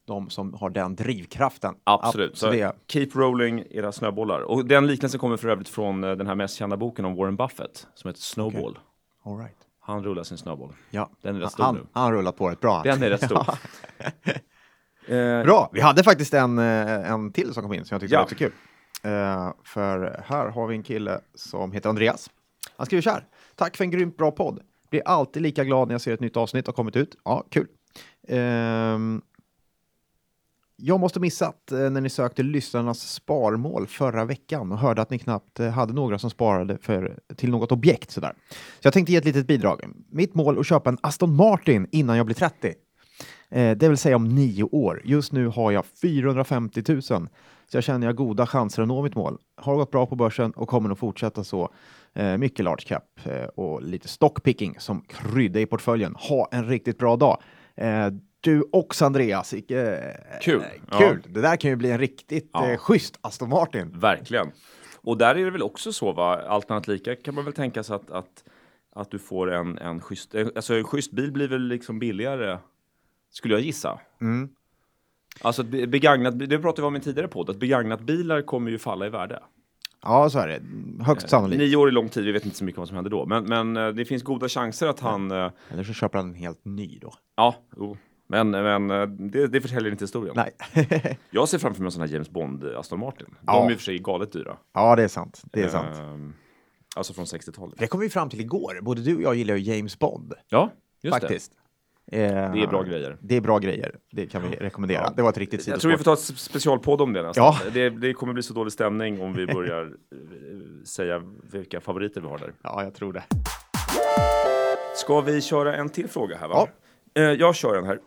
de 0.06 0.31
som 0.31 0.55
har 0.55 0.71
den 0.71 0.94
drivkraften. 0.97 1.75
Absolut. 1.85 2.38
Så 2.38 2.50
det, 2.50 2.76
keep 2.88 3.09
rolling 3.15 3.65
era 3.71 3.93
snöbollar. 3.93 4.41
Och 4.41 4.65
den 4.67 4.87
liknelsen 4.87 5.21
kommer 5.21 5.37
för 5.37 5.49
övrigt 5.49 5.69
från 5.69 6.05
eh, 6.05 6.12
den 6.12 6.26
här 6.26 6.35
mest 6.35 6.56
kända 6.56 6.76
boken 6.76 7.05
om 7.05 7.17
Warren 7.17 7.37
Buffett, 7.37 7.87
som 7.94 8.09
heter 8.09 8.21
Snowball. 8.21 8.79
all 9.25 9.38
right. 9.38 9.56
Han 9.81 10.05
rullar 10.05 10.23
sin 10.23 10.38
snöboll. 10.38 10.73
ja. 10.91 11.11
Den 11.23 11.37
är 11.37 11.41
rätt 11.41 11.53
stor 11.53 11.65
han, 11.65 11.75
nu. 11.75 11.81
han 11.93 12.03
har 12.05 12.12
rullat 12.12 12.37
på 12.37 12.50
rätt 12.50 12.61
bra. 12.61 12.82
Den 12.82 13.03
är 13.03 13.11
rätt 13.11 13.25
stor. 13.25 13.44
Eh, 15.06 15.43
Bra, 15.44 15.71
vi 15.73 15.81
hade 15.81 16.03
faktiskt 16.03 16.35
en, 16.35 16.59
en 16.59 17.32
till 17.32 17.55
som 17.55 17.62
kom 17.62 17.73
in 17.73 17.85
som 17.85 17.94
jag 17.94 18.00
tyckte 18.00 18.15
Ja. 18.15 18.21
var 18.21 18.29
så 18.29 18.35
kul. 18.35 18.53
Eh, 19.03 19.53
för 19.65 20.23
här 20.26 20.49
har 20.49 20.67
vi 20.67 20.75
en 20.76 20.82
kille 20.82 21.21
som 21.35 21.73
heter 21.73 21.88
Andreas. 21.88 22.31
Han 22.76 22.87
skriver 22.87 23.03
så 23.03 23.11
här. 23.11 23.26
Tack 23.55 23.76
för 23.76 23.85
en 23.85 23.91
grymt 23.91 24.17
bra 24.17 24.31
podd. 24.31 24.61
Blir 24.94 25.08
alltid 25.08 25.43
lika 25.43 25.64
glad 25.64 25.88
när 25.88 25.94
jag 25.94 26.00
ser 26.00 26.14
ett 26.14 26.20
nytt 26.20 26.37
avsnitt 26.37 26.67
har 26.67 26.75
kommit 26.75 26.96
ut. 26.96 27.17
Ja, 27.25 27.46
kul. 27.50 27.67
Um, 28.29 29.23
jag 30.76 31.00
måste 31.00 31.20
missat 31.20 31.73
eh, 31.73 31.79
när 31.79 32.00
ni 32.00 32.11
sökte 32.11 32.43
lyssnarnas 32.43 33.12
sparmål 33.12 33.87
förra 33.87 34.25
veckan 34.25 34.73
och 34.73 34.79
hörde 34.79 35.02
att 35.02 35.11
ni 35.11 35.19
knappt 35.19 35.61
eh, 35.61 35.70
hade 35.70 35.93
några 35.93 36.19
som 36.19 36.31
sparade 36.31 36.79
för, 36.79 37.19
till 37.37 37.50
något 37.50 37.73
objekt. 37.73 38.11
Sådär. 38.11 38.32
Så 38.50 38.87
jag 38.87 38.93
tänkte 38.93 39.12
ge 39.12 39.19
ett 39.19 39.25
litet 39.25 39.46
bidrag. 39.46 39.81
Mitt 40.11 40.35
mål 40.35 40.56
är 40.56 40.61
att 40.61 40.67
köpa 40.67 40.91
en 40.91 40.99
Aston 41.00 41.37
Martin 41.37 41.87
innan 41.93 42.17
jag 42.17 42.26
blir 42.26 42.37
30. 42.37 42.75
Eh, 43.50 43.76
det 43.76 43.88
vill 43.88 43.99
säga 43.99 44.16
om 44.16 44.28
nio 44.28 44.64
år. 44.64 45.02
Just 45.04 45.33
nu 45.33 45.47
har 45.47 45.73
jag 45.73 45.85
450 46.02 46.83
000. 46.88 47.02
Så 47.02 47.28
jag 47.71 47.85
känner 47.85 48.07
jag 48.07 48.16
goda 48.16 48.47
chanser 48.47 48.83
att 48.83 48.88
nå 48.88 49.02
mitt 49.02 49.14
mål. 49.14 49.38
Har 49.57 49.76
gått 49.76 49.90
bra 49.90 50.07
på 50.07 50.16
börsen 50.16 50.50
och 50.50 50.68
kommer 50.68 50.88
nog 50.88 50.99
fortsätta 50.99 51.45
så. 51.45 51.71
Eh, 52.16 52.37
mycket 52.37 52.64
large 52.64 52.85
cap 52.87 53.21
eh, 53.25 53.44
och 53.44 53.83
lite 53.83 54.09
stockpicking 54.09 54.76
som 54.80 55.00
krydda 55.00 55.61
i 55.61 55.66
portföljen. 55.66 56.14
Ha 56.14 56.49
en 56.52 56.68
riktigt 56.68 56.99
bra 56.99 57.16
dag. 57.16 57.42
Eh, 57.76 58.09
du 58.40 58.68
också 58.73 59.04
Andreas. 59.04 59.54
Kul. 60.40 60.62
Kul. 60.90 61.23
Det 61.28 61.40
där 61.40 61.56
kan 61.56 61.71
ju 61.71 61.76
bli 61.76 61.90
en 61.90 61.99
riktigt 61.99 62.50
Ja. 62.52 62.71
eh, 62.71 62.78
schysst 62.78 63.18
Aston 63.21 63.49
Martin. 63.49 63.99
Verkligen. 63.99 64.50
Och 64.97 65.18
där 65.18 65.35
är 65.35 65.44
det 65.44 65.50
väl 65.50 65.62
också 65.62 65.92
så, 65.92 66.12
va? 66.12 66.42
allt 66.49 66.71
annat 66.71 66.88
lika 66.88 67.16
kan 67.16 67.35
man 67.35 67.44
väl 67.44 67.54
tänka 67.54 67.83
sig 67.83 67.97
att, 67.97 68.11
att, 68.11 68.44
att 68.94 69.11
du 69.11 69.18
får 69.18 69.52
en, 69.52 69.78
en 69.78 70.00
schysst, 70.00 70.35
alltså 70.35 70.75
en 70.75 70.85
schysst 70.85 71.12
bil 71.12 71.33
blir 71.33 71.49
väl 71.49 71.62
liksom 71.68 71.99
billigare, 71.99 72.59
skulle 73.30 73.54
jag 73.54 73.61
gissa. 73.61 74.00
Mm. 74.21 74.49
Alltså 75.40 75.62
begagnat, 75.62 76.38
det 76.38 76.59
pratade 76.59 76.83
vi 76.83 76.87
om 76.88 76.94
i 76.94 76.99
en 76.99 77.02
tidigare 77.02 77.28
podd, 77.28 77.50
att 77.50 77.56
begagnat 77.56 78.00
bilar 78.00 78.42
kommer 78.42 78.71
ju 78.71 78.78
falla 78.78 79.06
i 79.06 79.11
värde. 79.11 79.42
Ja, 80.04 80.30
så 80.30 80.38
är 80.38 80.49
det. 80.49 80.61
Högst 81.04 81.28
sannolikt. 81.28 81.58
Nio 81.58 81.76
år 81.76 81.88
är 81.88 81.92
lång 81.92 82.08
tid, 82.08 82.25
vi 82.25 82.32
vet 82.32 82.44
inte 82.44 82.56
så 82.56 82.64
mycket 82.64 82.78
vad 82.78 82.88
som 82.88 82.94
händer 82.94 83.11
då. 83.11 83.26
Men, 83.26 83.44
men 83.44 83.76
eh, 83.76 83.88
det 83.88 84.04
finns 84.04 84.23
goda 84.23 84.49
chanser 84.49 84.87
att 84.87 85.00
han, 85.00 85.30
eh, 85.30 85.50
Eller 85.70 85.84
så 85.84 85.92
köper 85.92 86.18
han 86.18 86.28
en 86.28 86.34
helt 86.34 86.64
ny 86.64 86.99
då. 87.02 87.12
ja, 87.37 87.54
jo. 87.76 87.96
Men, 88.28 88.50
men 88.50 88.90
eh, 88.90 89.06
det, 89.06 89.46
det 89.46 89.61
förtäljer 89.61 89.90
inte 89.92 90.04
historien. 90.04 90.34
Nej. 90.37 91.16
Jag 91.30 91.49
ser 91.49 91.58
framför 91.58 91.82
mig 91.82 91.87
en 91.87 91.92
sån 91.92 92.02
här 92.02 92.08
James 92.08 92.30
Bond 92.30 92.64
eh, 92.64 92.78
Aston 92.78 93.00
Martin. 93.00 93.26
De 93.30 93.37
Ja. 93.46 93.66
är 93.66 93.70
i 93.70 93.75
och 93.75 93.78
för 93.78 93.84
sig 93.84 93.99
galet 93.99 94.32
dyra. 94.32 94.56
ja, 94.75 94.96
det 94.96 95.02
är 95.04 95.08
sant. 95.08 95.42
Det 95.52 95.62
är 95.62 95.68
sant. 95.68 95.96
Ehm, 95.99 96.32
alltså 96.96 97.12
från 97.12 97.25
60-talet. 97.25 97.78
Det 97.78 97.87
kom 97.87 98.00
vi 98.00 98.08
fram 98.11 98.28
till 98.28 98.40
igår. 98.40 98.78
Både 98.82 99.02
du 99.02 99.16
och 99.16 99.23
jag 99.23 99.34
gillar 99.34 99.56
ju 99.56 99.75
James 99.75 99.99
Bond. 99.99 100.34
Ja, 100.49 100.70
just 101.02 101.14
det. 101.14 101.20
faktiskt. 101.20 101.52
Eh, 101.52 101.58
Det 102.11 102.18
är 102.62 102.66
bra 102.66 102.82
grejer. 102.82 103.16
Det 103.20 103.37
är 103.37 103.40
bra 103.40 103.58
grejer. 103.58 103.96
Det 104.12 104.26
kan 104.26 104.42
vi 104.50 104.56
rekommendera. 104.56 105.00
Ja. 105.02 105.12
Det 105.16 105.23
var 105.23 105.30
ett 105.30 105.38
riktigt 105.38 105.58
Jag 105.61 105.64
sidospår. 105.64 105.80
tror 105.80 105.90
vi 105.90 105.96
får 105.96 106.04
ta 106.04 106.12
ett 106.12 106.38
specialpodd 106.38 107.00
om 107.00 107.12
det 107.12 107.23
nästan. 107.23 107.44
Ja. 107.44 107.58
Det, 107.73 107.90
det 107.90 108.12
kommer 108.12 108.32
bli 108.32 108.42
så 108.42 108.54
dålig 108.54 108.73
stämning 108.73 109.20
om 109.20 109.32
vi 109.34 109.46
börjar 109.54 109.82
eh, 109.84 110.84
säga 110.84 111.23
vilka 111.52 111.80
favoriter 111.80 112.20
vi 112.20 112.26
har 112.26 112.38
där. 112.38 112.52
Ja, 112.62 112.82
jag 112.84 112.94
tror 112.94 113.12
det. 113.12 113.23
Ska 114.96 115.20
vi 115.20 115.40
köra 115.40 115.76
en 115.76 115.88
till 115.88 116.08
fråga 116.08 116.37
här 116.37 116.49
va? 116.49 116.68
Eh, 117.14 117.23
jag 117.23 117.54
kör 117.54 117.78
en 117.78 117.84
här. 117.87 117.99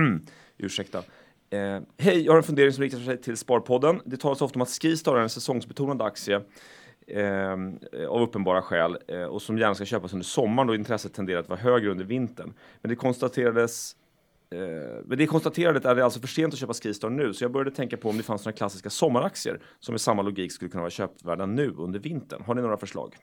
Ursäkta. 0.58 0.98
Eh, 0.98 1.80
Hej, 1.98 2.20
jag 2.24 2.32
har 2.32 2.36
en 2.36 2.42
fundering 2.42 2.72
som 2.72 2.82
riktar 2.82 2.98
sig 2.98 3.20
till 3.22 3.36
Sparpodden. 3.36 4.00
Det 4.04 4.16
talas 4.16 4.42
ofta 4.42 4.54
om 4.58 4.62
att 4.62 4.68
Skistar 4.82 5.16
är 5.16 5.20
en 5.20 5.28
säsongsbetonad 5.28 6.02
aktie 6.02 6.36
eh, 6.36 6.42
av 8.08 8.22
uppenbara 8.22 8.62
skäl 8.62 8.98
eh, 9.08 9.22
och 9.22 9.42
som 9.42 9.58
gärna 9.58 9.74
ska 9.74 9.84
köpas 9.84 10.12
under 10.12 10.24
sommaren 10.24 10.66
då 10.66 10.74
intresset 10.74 11.14
tenderar 11.14 11.40
att 11.40 11.48
vara 11.48 11.60
högre 11.60 11.90
under 11.90 12.04
vintern. 12.04 12.54
Men 12.82 12.88
det 12.88 12.96
konstaterades 12.96 13.96
Eh, 14.54 15.04
med 15.04 15.18
det 15.18 15.26
konstaterandet 15.26 15.84
är 15.84 15.94
det 15.94 16.04
alltså 16.04 16.20
för 16.20 16.28
sent 16.28 16.52
att 16.54 16.60
köpa 16.60 16.74
Skistar 16.74 17.10
nu, 17.10 17.34
så 17.34 17.44
jag 17.44 17.52
började 17.52 17.70
tänka 17.70 17.96
på 17.96 18.08
om 18.08 18.16
det 18.16 18.22
fanns 18.22 18.44
några 18.44 18.56
klassiska 18.56 18.90
sommaraktier 18.90 19.60
som 19.80 19.92
med 19.92 20.00
samma 20.00 20.22
logik 20.22 20.52
skulle 20.52 20.70
kunna 20.70 20.82
vara 20.82 20.90
köpvärda 20.90 21.46
nu 21.46 21.74
under 21.76 21.98
vintern. 21.98 22.42
Har 22.42 22.54
ni 22.54 22.62
några 22.62 22.76
förslag? 22.76 23.16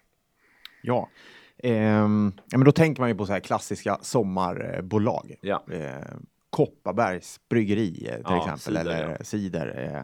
Ja. 0.82 1.10
Ehm, 1.58 2.32
ja, 2.52 2.58
men 2.58 2.66
då 2.66 2.72
tänker 2.72 3.02
man 3.02 3.10
ju 3.10 3.16
på 3.16 3.26
så 3.26 3.34
här 3.34 3.40
klassiska 3.40 3.98
sommarbolag. 4.02 5.36
Ja. 5.42 5.64
Eh, 5.72 6.16
Kopparbergs 6.50 7.40
bryggeri 7.50 8.08
eh, 8.10 8.16
till 8.16 8.24
Ja, 8.26 8.38
exempel, 8.38 8.60
cider, 8.60 8.80
eller 8.82 9.02
ja. 9.02 9.10
Mm. 9.10 9.24
cider. 9.24 9.96
Eh, 9.96 10.04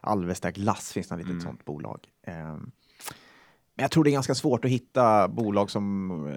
Alvesta 0.00 0.50
glass 0.50 0.92
finns 0.92 1.08
det 1.08 1.14
ett 1.14 1.26
litet 1.26 1.42
sånt 1.42 1.64
bolag. 1.64 2.06
Ehm, 2.26 2.70
men 3.76 3.82
jag 3.84 3.90
tror 3.90 4.04
det 4.04 4.10
är 4.10 4.12
ganska 4.12 4.34
svårt 4.34 4.64
att 4.64 4.70
hitta 4.70 5.28
bolag 5.28 5.70
som 5.70 6.10
eh, 6.28 6.34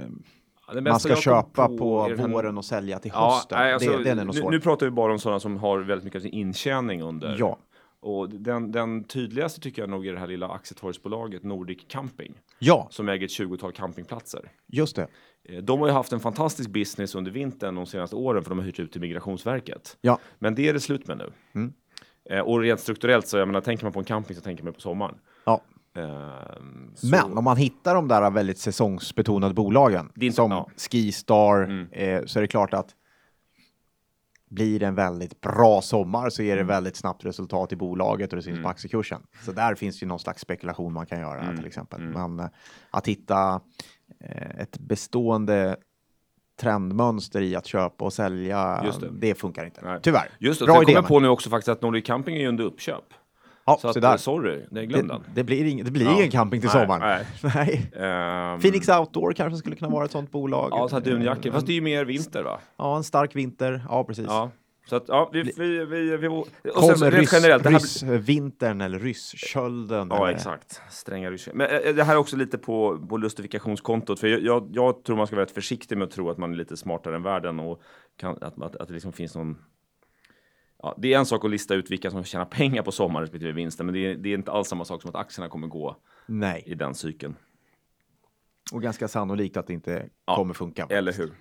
Ja, 0.67 0.73
det 0.73 0.81
man 0.81 0.99
ska 0.99 1.15
köpa 1.15 1.67
på, 1.67 2.03
här- 2.03 2.27
våren 2.27 2.57
och 2.57 2.65
sälja 2.65 2.99
till 2.99 3.11
Ja, 3.13 3.31
hösten. 3.33 3.57
nej, 3.59 3.73
alltså, 3.73 3.97
det, 3.97 4.15
nog 4.15 4.35
nu, 4.35 4.49
nu 4.49 4.59
pratar 4.59 4.85
vi 4.85 4.91
bara 4.91 5.11
om 5.13 5.19
sådana 5.19 5.39
som 5.39 5.57
har 5.57 5.79
väldigt 5.79 6.03
mycket 6.03 6.19
av 6.19 6.21
sin 6.21 6.31
intjäning 6.33 7.01
under. 7.01 7.35
Ja. 7.39 7.57
Och 7.99 8.29
den, 8.29 8.71
den 8.71 9.03
tydligaste 9.03 9.61
tycker 9.61 9.81
jag 9.81 9.89
nog 9.89 10.07
är 10.07 10.13
det 10.13 10.19
här 10.19 10.27
lilla 10.27 10.47
aktietorgsbolaget 10.47 11.43
Nordic 11.43 11.85
Camping 11.87 12.33
ja, 12.59 12.87
som 12.91 13.09
äger 13.09 13.25
ett 13.25 13.31
20-tal 13.31 13.71
campingplatser. 13.71 14.51
just 14.67 14.95
det. 14.95 15.07
Eh, 15.49 15.57
De 15.63 15.79
har 15.79 15.87
ju 15.87 15.93
haft 15.93 16.11
en 16.13 16.19
fantastisk 16.19 16.69
business 16.69 17.15
under 17.15 17.31
vintern 17.31 17.75
de 17.75 17.85
senaste 17.85 18.15
åren 18.15 18.43
för 18.43 18.49
de 18.49 18.59
har 18.59 18.65
hyrt 18.65 18.79
ut 18.79 18.91
till 18.91 19.01
Migrationsverket. 19.01 19.97
Ja, 20.01 20.19
Men 20.39 20.55
det 20.55 20.69
är 20.69 20.73
det 20.73 20.79
slut 20.79 21.07
med 21.07 21.17
nu. 21.17 21.31
Mm. 21.55 21.73
Eh, 22.29 22.39
och 22.39 22.59
rent 22.59 22.79
strukturellt 22.79 23.27
så 23.27 23.37
jag 23.37 23.47
menar, 23.47 23.61
tänker 23.61 23.85
man 23.85 23.93
på 23.93 23.99
en 23.99 24.05
camping 24.05 24.35
så 24.35 24.41
tänker 24.41 24.63
man 24.63 24.73
på 24.73 24.81
sommaren. 24.81 25.15
ja. 25.45 25.61
Ehm, 25.95 26.91
så- 26.95 27.07
Men 27.07 27.37
om 27.37 27.43
man 27.43 27.57
hittar 27.57 27.95
de 27.95 28.07
där 28.07 28.31
väldigt 28.31 28.57
säsongsbetonade 28.57 29.53
bolagen 29.53 30.11
inte- 30.15 30.35
som 30.35 30.51
ja. 30.51 30.69
Skistar 30.77 31.63
Mm. 31.63 31.87
eh, 31.91 32.25
så 32.25 32.39
är 32.39 32.41
det 32.41 32.47
klart 32.47 32.73
att 32.73 32.89
blir 34.49 34.79
det 34.79 34.85
en 34.85 34.95
väldigt 34.95 35.41
bra 35.41 35.81
sommar 35.81 36.29
så 36.29 36.41
Mm. 36.41 36.53
är 36.53 36.57
det 36.57 36.63
väldigt 36.63 36.95
snabbt 36.95 37.25
resultat 37.25 37.71
i 37.71 37.75
bolaget 37.75 38.29
och 38.33 38.35
det 38.37 38.43
syns 38.43 38.63
på 38.63 38.69
aktiekursen. 38.69 39.21
Så 39.45 39.51
där 39.51 39.75
finns 39.75 40.03
ju 40.03 40.07
någon 40.07 40.19
slags 40.19 40.41
spekulation 40.41 40.93
man 40.93 41.05
kan 41.05 41.19
göra 41.19 41.41
Mm. 41.41 41.57
till 41.57 41.65
exempel. 41.65 42.01
Men 42.01 42.39
eh, 42.39 42.45
att 42.91 43.07
hitta 43.07 43.61
eh, 44.19 44.59
ett 44.59 44.77
bestående 44.79 45.75
trendmönster 46.59 47.41
i 47.41 47.55
att 47.55 47.65
köpa 47.65 48.05
och 48.05 48.13
sälja, 48.13 48.83
det. 49.01 49.09
det. 49.11 49.35
funkar 49.35 49.65
inte. 49.65 49.81
Nej. 49.83 49.99
Tyvärr. 50.03 50.29
Just 50.39 50.59
det, 50.59 50.65
Bra 50.65 50.75
idé. 50.75 50.85
kommer 50.85 50.93
jag 50.95 51.03
men- 51.03 51.07
på 51.09 51.19
nu 51.19 51.27
också 51.27 51.49
faktiskt 51.49 51.69
att 51.69 51.81
Nordic 51.81 52.05
Camping 52.05 52.35
är 52.37 52.47
under 52.47 52.63
uppköp. 52.63 53.03
Ja, 53.67 53.77
Så 53.81 53.87
att, 53.87 54.01
där. 54.01 54.11
eh, 54.11 54.17
sorry, 54.17 54.65
det 54.71 54.85
glömde 54.85 55.13
Det, 55.13 55.19
den. 55.25 55.33
det 55.35 55.43
blir, 55.43 55.65
ing, 55.65 55.83
det 55.83 55.91
blir 55.91 56.05
Ja. 56.05 56.15
ingen 56.15 56.31
camping 56.31 56.61
till 56.61 56.69
Nej, 56.73 56.81
sommaren. 56.87 57.25
Nej. 57.55 57.91
Ehm, 57.95 58.59
Phoenix 58.61 58.89
Outdoor 58.89 59.33
kanske 59.33 59.57
skulle 59.57 59.75
kunna 59.75 59.91
vara 59.91 60.05
ett 60.05 60.11
sånt 60.11 60.31
bolag. 60.31 60.69
Ja, 60.71 60.87
så 60.89 60.99
dunjackor. 60.99 61.47
Eh, 61.47 61.53
Fast 61.53 61.67
det 61.67 61.71
är 61.71 61.75
ju 61.75 61.81
mer 61.81 62.05
vinter 62.05 62.43
va? 62.43 62.59
Ja, 62.77 62.97
en 62.97 63.03
stark 63.03 63.35
vinter. 63.35 63.85
Ja, 63.89 64.03
precis. 64.03 64.25
Ja. 64.27 64.51
Så 64.89 64.95
att, 64.95 65.03
ja, 65.07 65.29
vi... 65.33 65.41
vi, 65.57 65.85
vi, 65.85 66.17
vi 66.17 66.27
och 66.27 66.47
sen, 66.83 66.97
så 66.97 67.05
rent 67.05 67.15
ryss, 67.15 67.33
generellt, 67.33 67.63
det 67.63 67.69
här, 67.69 67.79
ryssvintern 67.79 68.81
eller 68.81 68.99
rysskölden. 68.99 70.07
Ja, 70.09 70.15
eller- 70.27 70.35
exakt. 70.35 70.81
Stränga 70.89 71.31
ryska. 71.31 71.51
Men 71.53 71.67
eh, 71.69 71.95
det 71.95 72.03
här 72.03 72.13
är 72.13 72.17
också 72.17 72.37
lite 72.37 72.57
på, 72.57 73.07
på 73.09 73.17
lustifikationskontot. 73.17 74.19
För 74.19 74.27
jag, 74.27 74.41
jag, 74.41 74.69
jag 74.73 75.03
tror 75.03 75.17
man 75.17 75.27
ska 75.27 75.35
vara 75.35 75.45
rätt 75.45 75.51
försiktig 75.51 75.97
med 75.97 76.05
att 76.05 76.11
tro 76.11 76.29
att 76.29 76.37
man 76.37 76.51
är 76.53 76.57
lite 76.57 76.77
smartare 76.77 77.15
än 77.15 77.23
världen 77.23 77.59
och 77.59 77.81
kan, 78.19 78.31
att, 78.41 78.61
att, 78.61 78.75
att 78.75 78.87
det 78.87 78.93
liksom 78.93 79.13
finns 79.13 79.35
någon... 79.35 79.57
Ja, 80.85 80.95
det 80.97 81.13
är 81.13 81.19
en 81.19 81.25
sak 81.25 81.45
att 81.45 81.51
lista 81.51 81.75
ut 81.75 81.91
vilka 81.91 82.11
som 82.11 82.23
tjänar 82.23 82.45
pengar 82.45 82.83
på 82.83 82.91
sommar 82.91 83.21
respektive 83.21 83.51
vinsten, 83.51 83.85
men 83.85 83.95
det 83.95 83.99
är, 83.99 84.15
det 84.15 84.29
är 84.29 84.33
inte 84.33 84.51
alls 84.51 84.67
samma 84.67 84.85
sak 84.85 85.01
som 85.01 85.09
att 85.09 85.15
aktierna 85.15 85.49
kommer 85.49 85.67
gå 85.67 85.95
Nej, 86.25 86.63
i 86.65 86.75
den 86.75 86.95
cykeln. 86.95 87.35
och 88.73 88.81
ganska 88.81 89.07
sannolikt 89.07 89.57
att 89.57 89.67
det 89.67 89.73
inte 89.73 90.09
Ja, 90.25 90.35
kommer 90.35 90.53
funka. 90.53 90.87
Eller 90.89 91.13
hur? 91.13 91.31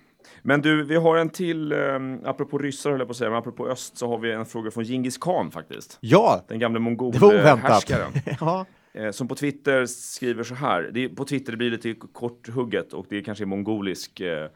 Men 0.41 0.61
du, 0.61 0.83
vi 0.83 0.95
har 0.95 1.17
en 1.17 1.29
till, 1.29 1.73
um, 1.73 2.21
apropå 2.25 2.57
ryssar 2.57 2.89
höll 2.89 2.99
jag 2.99 3.07
på 3.07 3.11
att 3.11 3.17
säga, 3.17 3.29
men 3.29 3.39
apropå 3.39 3.67
öst 3.67 3.97
så 3.97 4.07
har 4.07 4.17
vi 4.17 4.31
en 4.31 4.45
fråga 4.45 4.71
från 4.71 4.83
Genghis 4.83 5.17
khan 5.17 5.51
faktiskt. 5.51 5.97
Ja, 6.01 6.45
Den 6.47 6.59
gamle 6.59 6.79
mongolhärskaren. 6.79 8.11
ja. 8.39 8.65
Eh, 8.93 9.11
som 9.11 9.27
på 9.27 9.35
Twitter 9.35 9.85
skriver 9.85 10.43
så 10.43 10.55
här. 10.55 10.91
Det 10.93 11.09
på 11.09 11.25
Twitter 11.25 11.55
blir 11.55 11.71
det 11.71 11.85
lite 11.85 12.07
korthugget 12.13 12.93
och 12.93 13.05
det 13.09 13.21
kanske 13.21 13.43
är 13.43 13.45
mongolisk. 13.45 14.19
Eh, 14.19 14.49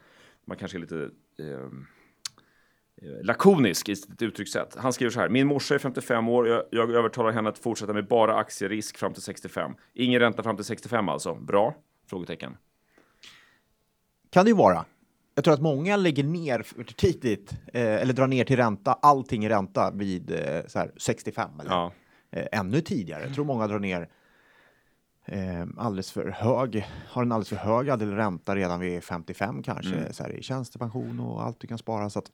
man 0.46 0.56
kanske 0.56 0.78
är 0.78 0.80
lite 0.80 1.10
eh, 1.38 1.46
eh, 1.46 1.68
lakonisk 3.22 3.88
i 3.88 3.96
sitt 3.96 4.22
uttryckssätt. 4.22 4.74
Han 4.78 4.92
skriver 4.92 5.10
så 5.10 5.20
här. 5.20 5.28
Min 5.28 5.46
morsa 5.46 5.74
är 5.74 5.78
55 5.78 6.28
år. 6.28 6.48
Jag, 6.48 6.64
jag 6.70 6.90
övertalar 6.90 7.32
henne 7.32 7.48
att 7.48 7.58
fortsätta 7.58 7.92
med 7.92 8.06
bara 8.08 8.36
aktierisk 8.36 8.98
fram 8.98 9.12
till 9.12 9.22
65. 9.22 9.72
Ingen 9.94 10.20
ränta 10.20 10.42
fram 10.42 10.56
till 10.56 10.64
65 10.64 11.08
alltså. 11.08 11.34
Bra? 11.34 11.74
Frågetecken. 12.06 12.56
Kan 14.30 14.44
det 14.44 14.48
ju 14.50 14.56
vara. 14.56 14.84
Jag 15.34 15.44
tror 15.44 15.54
att 15.54 15.60
många 15.62 15.96
lägger 15.96 16.24
ner 16.24 16.62
för 16.62 16.84
tidigt, 16.84 17.52
eh, 17.72 17.82
eller 17.94 18.12
drar 18.12 18.26
ner 18.26 18.44
till 18.44 18.56
ränta, 18.56 18.92
allting 18.92 19.44
i 19.44 19.48
ränta 19.48 19.90
vid 19.90 20.30
eh, 20.30 20.66
så 20.66 20.78
här 20.78 20.92
65 20.96 21.60
eller 21.60 21.70
Ja. 21.70 21.92
eh, 22.30 22.46
ännu 22.60 22.80
tidigare. 22.80 23.22
Jag 23.22 23.34
tror 23.34 23.44
många 23.44 23.66
drar 23.66 23.78
ner 23.78 24.08
eh, 25.24 25.66
alldeles 25.76 26.12
för 26.12 26.28
hög, 26.30 26.86
har 27.08 27.22
en 27.22 27.32
alldeles 27.32 27.48
för 27.48 27.56
hög 27.56 27.90
andel 27.90 28.12
ränta 28.14 28.56
redan 28.56 28.80
vid 28.80 29.04
55 29.04 29.62
kanske, 29.62 29.94
Mm. 29.96 30.12
så 30.12 30.22
här, 30.22 30.30
i 30.32 30.42
tjänstepension 30.42 31.20
och 31.20 31.42
allt 31.42 31.60
du 31.60 31.66
kan 31.66 31.78
spara. 31.78 32.10
Så 32.10 32.18
att, 32.18 32.30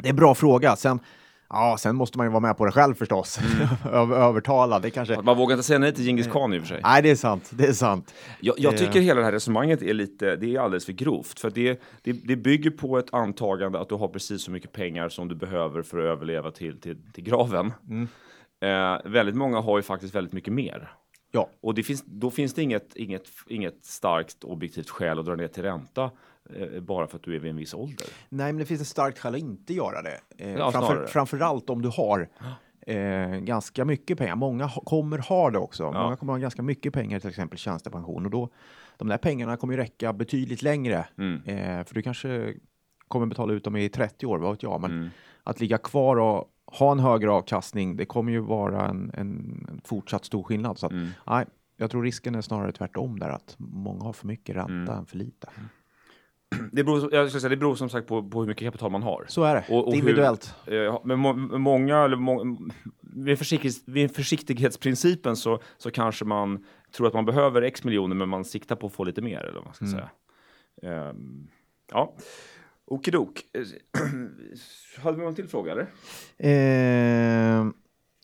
det 0.00 0.08
är 0.08 0.10
en 0.10 0.16
bra 0.16 0.34
fråga. 0.34 0.76
Sen, 0.76 1.00
ja, 1.48 1.76
sen 1.78 1.96
måste 1.96 2.18
man 2.18 2.26
ju 2.26 2.30
vara 2.30 2.40
med 2.40 2.56
på 2.56 2.64
det 2.64 2.72
själv 2.72 2.94
förstås. 2.94 3.38
Mm. 3.38 3.68
Över, 3.94 4.16
övertala, 4.16 4.78
det 4.78 4.90
kanske... 4.90 5.22
Man 5.22 5.36
vågar 5.36 5.54
inte 5.56 5.66
säga 5.66 5.78
nej 5.78 5.94
till 5.94 6.04
Genghis 6.04 6.26
khan 6.26 6.54
i 6.54 6.58
och 6.58 6.62
för 6.62 6.68
sig. 6.68 6.80
Nej, 6.82 7.02
det 7.02 7.10
är 7.10 7.16
sant. 7.16 7.50
Det 7.52 7.64
är 7.64 7.72
sant. 7.72 8.14
Jag, 8.40 8.54
jag 8.58 8.76
tycker 8.76 9.00
hela 9.00 9.20
det 9.20 9.26
här 9.26 9.32
resonemanget 9.32 9.82
är 9.82 9.94
lite, 9.94 10.36
det 10.36 10.54
är 10.54 10.60
alldeles 10.60 10.86
för 10.86 10.92
grovt. 10.92 11.40
För 11.40 11.50
det, 11.50 11.82
det, 12.02 12.12
det 12.12 12.36
bygger 12.36 12.70
på 12.70 12.98
ett 12.98 13.14
antagande 13.14 13.80
att 13.80 13.88
du 13.88 13.94
har 13.94 14.08
precis 14.08 14.42
så 14.42 14.50
mycket 14.50 14.72
pengar 14.72 15.08
som 15.08 15.28
du 15.28 15.34
behöver 15.34 15.82
för 15.82 15.98
att 15.98 16.04
överleva 16.04 16.50
till, 16.50 16.80
till, 16.80 16.96
till 17.12 17.24
graven. 17.24 17.72
Mm. 17.88 18.08
Eh, 18.64 19.10
väldigt 19.10 19.36
många 19.36 19.60
har 19.60 19.78
ju 19.78 19.82
faktiskt 19.82 20.14
väldigt 20.14 20.32
mycket 20.32 20.52
mer. 20.52 20.90
Ja, 21.34 21.50
Och 21.60 21.74
det 21.74 21.82
finns, 21.82 22.04
då 22.06 22.30
finns 22.30 22.54
det 22.54 22.62
inget, 22.62 22.96
inget, 22.96 23.28
inget 23.48 23.84
starkt 23.84 24.44
objektivt 24.44 24.90
skäl 24.90 25.18
att 25.18 25.26
dra 25.26 25.34
ner 25.34 25.48
till 25.48 25.62
ränta 25.62 26.10
bara 26.80 27.06
för 27.06 27.16
att 27.16 27.22
du 27.22 27.34
är 27.36 27.38
vid 27.38 27.50
en 27.50 27.56
viss 27.56 27.74
ålder. 27.74 28.06
Nej, 28.28 28.52
men 28.52 28.58
det 28.58 28.64
finns 28.66 28.80
ett 28.80 28.86
starkt 28.86 29.18
skäl 29.18 29.34
att 29.34 29.40
inte 29.40 29.74
göra 29.74 30.02
det. 30.02 30.20
Eh, 30.38 30.52
Ja, 30.54 30.72
framför, 30.72 31.06
framförallt 31.06 31.70
om 31.70 31.82
du 31.82 31.88
har 31.88 32.28
eh, 32.86 33.28
ganska 33.28 33.84
mycket 33.84 34.18
pengar. 34.18 34.36
Många 34.36 34.64
ha, 34.66 34.82
kommer 34.82 35.18
ha 35.18 35.50
det 35.50 35.58
också. 35.58 35.92
Många 35.92 36.16
kommer 36.16 36.32
ha 36.32 36.38
ganska 36.38 36.62
mycket 36.62 36.92
pengar, 36.92 37.20
till 37.20 37.30
exempel 37.30 37.58
tjänstepension. 37.58 38.24
Och 38.24 38.30
då, 38.30 38.48
de 38.96 39.08
där 39.08 39.18
pengarna 39.18 39.56
kommer 39.56 39.74
ju 39.74 39.80
räcka 39.80 40.12
betydligt 40.12 40.62
längre. 40.62 41.06
Mm. 41.18 41.42
Eh, 41.44 41.84
för 41.84 41.94
du 41.94 42.02
kanske 42.02 42.54
kommer 43.08 43.26
betala 43.26 43.52
ut 43.52 43.64
dem 43.64 43.76
i 43.76 43.88
30 43.88 44.26
år, 44.26 44.38
vad 44.38 44.50
vet 44.50 44.62
jag. 44.62 44.80
Men 44.80 44.90
Mm. 44.90 45.08
att 45.42 45.60
ligga 45.60 45.78
kvar 45.78 46.16
och 46.16 46.50
ha 46.66 46.92
en 46.92 46.98
högre 47.00 47.30
avkastning, 47.30 47.96
det 47.96 48.04
kommer 48.06 48.32
ju 48.32 48.40
vara 48.40 48.88
en, 48.88 49.10
en, 49.14 49.66
en 49.70 49.80
fortsatt 49.84 50.24
stor 50.24 50.42
skillnad. 50.42 50.78
Så 50.78 50.86
att, 50.86 50.92
Mm. 50.92 51.08
nej, 51.26 51.44
jag 51.76 51.90
tror 51.90 52.02
risken 52.02 52.34
är 52.34 52.40
snarare 52.40 52.72
tvärtom 52.72 53.18
där, 53.18 53.28
att 53.28 53.54
många 53.58 54.04
har 54.04 54.12
för 54.12 54.26
mycket 54.26 54.56
ränta 54.56 54.72
Mm. 54.72 54.88
än 54.98 55.06
för 55.06 55.16
lite. 55.16 55.48
Det, 56.72 56.84
beror, 56.84 57.14
jag 57.14 57.30
ska 57.30 57.40
säga, 57.40 57.48
det 57.48 57.56
beror 57.56 57.74
som 57.74 57.88
sagt 57.88 58.06
på, 58.08 58.28
på 58.28 58.40
hur 58.40 58.48
mycket 58.48 58.64
kapital 58.64 58.90
man 58.90 59.02
har. 59.02 59.24
Så 59.28 59.42
är 59.44 59.54
det. 59.54 59.64
Och- 59.68 59.84
och 59.86 59.92
det 59.92 59.98
är 59.98 60.02
hur- 60.02 60.08
individuellt. 60.08 60.54
Eh, 60.66 61.00
Men 61.04 61.18
må, 61.18 61.32
många, 61.58 61.98
eller 61.98 62.16
må, 62.16 62.56
vid, 63.00 63.38
försiktighets, 63.38 63.82
vid 63.86 64.14
försiktighetsprincipen 64.16 65.36
så, 65.36 65.60
så 65.78 65.90
kanske 65.90 66.24
man 66.24 66.64
tror 66.96 67.06
att 67.06 67.14
man 67.14 67.24
behöver 67.24 67.62
x 67.62 67.84
miljoner 67.84 68.16
men 68.16 68.28
man 68.28 68.44
siktar 68.44 68.76
på 68.76 68.86
att 68.86 68.92
få 68.92 69.04
lite 69.04 69.22
mer. 69.22 69.38
Eller 69.40 69.54
vad 69.54 69.64
man 69.64 69.74
ska 69.74 69.86
säga. 69.86 70.10
Ehm, 70.82 71.48
ja, 71.92 72.14
okidok. 72.86 73.42
Eh, 73.52 73.62
Hade 75.02 75.18
vi 75.18 75.24
någon 75.24 75.34
till 75.34 75.48
fråga 75.48 75.72
eller? 75.72 75.86
Eh, 76.38 77.66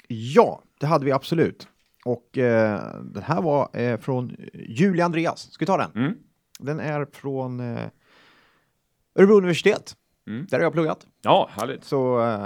ja, 0.08 0.62
det 0.80 0.86
hade 0.86 1.04
vi 1.04 1.12
absolut. 1.12 1.68
Och 2.04 2.38
eh, 2.38 2.80
den 3.04 3.22
här 3.22 3.42
var 3.42 3.76
eh, 3.80 3.98
från 4.00 4.36
Julia 4.54 5.04
Andreas. 5.04 5.50
Ska 5.52 5.62
vi 5.62 5.66
ta 5.66 5.76
den? 5.76 5.90
Mm. 6.04 6.14
Den 6.58 6.80
är 6.80 7.06
från 7.12 7.60
eh, 7.60 7.84
Örebro 9.14 9.36
universitet. 9.36 9.96
Mm. 10.26 10.46
Där 10.50 10.58
har 10.58 10.64
jag 10.64 10.72
pluggat. 10.72 11.06
Ja, 11.22 11.48
härligt. 11.52 11.84
Så 11.84 12.20
eh, 12.20 12.44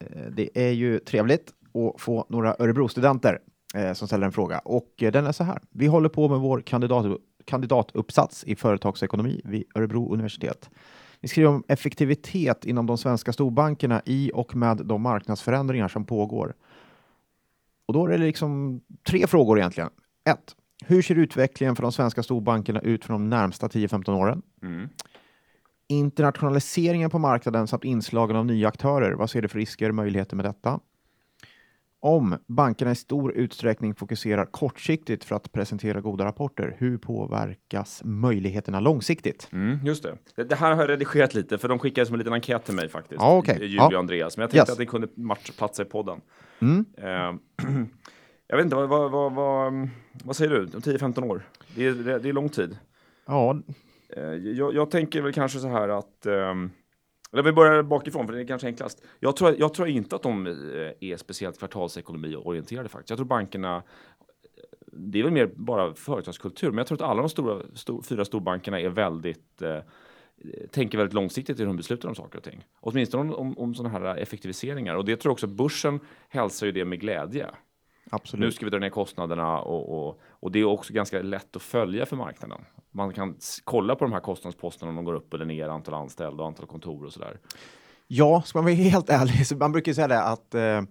eh, 0.00 0.30
det 0.30 0.50
är 0.54 0.70
ju 0.70 0.98
trevligt 0.98 1.52
att 1.74 2.00
få 2.00 2.26
några 2.28 2.56
Örebro-studenter 2.58 3.38
eh, 3.74 3.92
som 3.92 4.08
ställer 4.08 4.26
en 4.26 4.32
fråga. 4.32 4.58
Och 4.58 5.02
eh, 5.02 5.12
den 5.12 5.26
är 5.26 5.32
så 5.32 5.44
här. 5.44 5.60
Vi 5.70 5.86
håller 5.86 6.08
på 6.08 6.28
med 6.28 6.38
vår 6.38 6.60
kandidat, 6.60 7.20
kandidatuppsats 7.44 8.44
i 8.44 8.56
företagsekonomi 8.56 9.40
vid 9.44 9.64
Örebro 9.74 10.12
universitet. 10.12 10.70
Vi 11.20 11.28
skriver 11.28 11.48
om 11.48 11.64
effektivitet 11.68 12.64
inom 12.64 12.86
de 12.86 12.98
svenska 12.98 13.32
storbankerna 13.32 14.02
i 14.04 14.30
och 14.34 14.56
med 14.56 14.76
de 14.76 15.02
marknadsförändringar 15.02 15.88
som 15.88 16.04
pågår. 16.04 16.54
Och 17.86 17.94
då 17.94 18.06
är 18.06 18.10
det 18.10 18.18
liksom 18.18 18.80
tre 19.06 19.26
frågor 19.26 19.58
egentligen. 19.58 19.90
1. 20.30 20.38
Hur 20.84 21.02
ser 21.02 21.14
utvecklingen 21.14 21.76
för 21.76 21.82
de 21.82 21.92
svenska 21.92 22.22
storbankerna 22.22 22.80
ut 22.80 23.04
för 23.04 23.12
de 23.12 23.30
närmsta 23.30 23.68
10-15 23.68 24.10
åren? 24.10 24.42
Mm. 24.62 24.88
Internationaliseringen 25.88 27.10
på 27.10 27.18
marknaden 27.18 27.66
samt 27.66 27.84
inslagen 27.84 28.36
av 28.36 28.46
nya 28.46 28.68
aktörer. 28.68 29.12
Vad 29.12 29.30
ser 29.30 29.42
du 29.42 29.48
för 29.48 29.58
risker 29.58 29.88
och 29.88 29.94
möjligheter 29.94 30.36
med 30.36 30.44
detta? 30.44 30.80
Om 32.00 32.38
bankerna 32.46 32.90
i 32.90 32.94
stor 32.94 33.32
utsträckning 33.32 33.94
fokuserar 33.94 34.44
kortsiktigt 34.46 35.24
för 35.24 35.36
att 35.36 35.52
presentera 35.52 36.00
goda 36.00 36.24
rapporter, 36.24 36.76
hur 36.78 36.98
påverkas 36.98 38.02
möjligheterna 38.04 38.80
långsiktigt? 38.80 39.48
Mm, 39.52 39.78
just 39.86 40.06
det. 40.36 40.44
det. 40.44 40.54
Här 40.54 40.72
har 40.74 40.82
jag 40.82 40.90
redigerat 40.90 41.34
lite 41.34 41.58
för 41.58 41.68
de 41.68 41.78
skickade 41.78 42.06
som 42.06 42.14
en 42.14 42.18
liten 42.18 42.32
enkät 42.32 42.64
till 42.64 42.74
mig 42.74 42.88
faktiskt. 42.88 43.20
Ja, 43.20 43.36
okej. 43.36 43.58
Julia 43.60 43.86
och. 43.86 43.92
Andreas. 43.92 44.36
Men 44.36 44.42
jag 44.42 44.50
tänkte 44.50 44.70
Yes. 44.70 44.72
att 44.72 44.78
det 44.78 44.86
kunde 44.86 45.08
matcha, 45.14 45.52
platsa 45.58 45.82
i 45.82 45.84
podden. 45.84 46.20
Mm. 46.58 46.84
Eh, 46.96 47.06
jag 48.48 48.56
vet 48.56 48.64
inte, 48.64 48.76
vad, 48.76 48.88
vad, 48.88 49.32
vad, 49.34 49.88
vad, 50.24 50.36
säger 50.36 50.50
du? 50.50 50.60
Om 50.60 50.68
10-15 50.68 51.24
år? 51.24 51.42
Det 51.74 51.86
är, 51.86 52.18
det, 52.18 52.28
är 52.28 52.32
lång 52.32 52.48
tid. 52.48 52.78
Ja, 53.26 53.60
Eh, 54.18 54.34
jag, 54.34 54.74
jag 54.74 54.90
tänker 54.90 55.22
väl 55.22 55.32
kanske 55.32 55.58
så 55.58 55.68
här 55.68 55.88
att 55.88 56.26
ehm, 56.26 56.70
eller 57.32 57.42
vi 57.42 57.52
börjar 57.52 57.82
bakifrån 57.82 58.26
för 58.26 58.34
det 58.34 58.40
är 58.40 58.46
kanske 58.46 58.66
enklast. 58.66 59.04
Jag 59.20 59.36
tror, 59.36 59.54
jag 59.58 59.74
tror 59.74 59.88
inte 59.88 60.16
att 60.16 60.22
de 60.22 60.46
eh, 60.46 60.52
är 61.10 61.16
speciellt 61.16 61.58
kvartalsekonomiorienterade 61.58 62.88
faktiskt. 62.88 63.10
Jag 63.10 63.18
tror 63.18 63.26
bankerna 63.26 63.76
eh, 63.76 63.82
det 64.92 65.18
är 65.18 65.22
väl 65.22 65.32
mer 65.32 65.50
bara 65.54 65.94
företagskultur, 65.94 66.70
men 66.70 66.78
jag 66.78 66.86
tror 66.86 66.98
att 66.98 67.10
alla 67.10 67.22
de 67.22 67.28
stora, 67.28 67.62
stor, 67.74 68.02
fyra 68.02 68.24
storbankerna 68.24 68.80
är 68.80 68.88
väldigt 68.88 69.62
eh, 69.62 69.78
tänker 70.70 70.98
väldigt 70.98 71.14
långsiktigt 71.14 71.56
i 71.58 71.62
hur 71.62 71.66
de 71.66 71.76
beslutar 71.76 72.08
om 72.08 72.14
saker 72.14 72.38
och 72.38 72.44
ting. 72.44 72.64
Åtminstone 72.80 73.32
om, 73.32 73.38
om, 73.38 73.58
om 73.58 73.74
sådana 73.74 73.98
här 73.98 74.16
effektiviseringar. 74.16 74.94
Och 74.94 75.04
det 75.04 75.16
tror 75.16 75.30
jag 75.30 75.32
också 75.32 75.46
börsen 75.46 76.00
hälsar 76.28 76.66
ju 76.66 76.72
det 76.72 76.84
med 76.84 77.00
glädje 77.00 77.46
absolut. 78.10 78.44
Nu 78.44 78.52
ska 78.52 78.66
vi 78.66 78.70
dra 78.70 78.78
ner 78.78 78.90
kostnaderna 78.90 79.60
och, 79.60 80.08
och, 80.08 80.20
och 80.30 80.52
det 80.52 80.58
är 80.58 80.64
också 80.64 80.92
ganska 80.92 81.22
lätt 81.22 81.56
att 81.56 81.62
följa 81.62 82.06
för 82.06 82.16
marknaden. 82.16 82.60
Man 82.90 83.12
kan 83.12 83.36
kolla 83.64 83.94
på 83.94 84.04
de 84.04 84.12
här 84.12 84.20
kostnadsposterna 84.20 84.90
om 84.90 84.96
de 84.96 85.04
går 85.04 85.14
upp 85.14 85.34
eller 85.34 85.44
ner, 85.44 85.68
antal 85.68 85.94
anställda 85.94 86.42
och 86.42 86.48
antal 86.48 86.66
kontor 86.66 87.04
och 87.04 87.12
sådär. 87.12 87.38
Ja, 88.06 88.42
ska 88.42 88.58
man 88.58 88.64
vara 88.64 88.74
helt 88.74 89.10
ärlig, 89.10 89.46
så 89.46 89.56
man 89.56 89.72
brukar 89.72 89.92
säga 89.92 90.08
det 90.08 90.22
att 90.22 90.54
eh, 90.54 90.82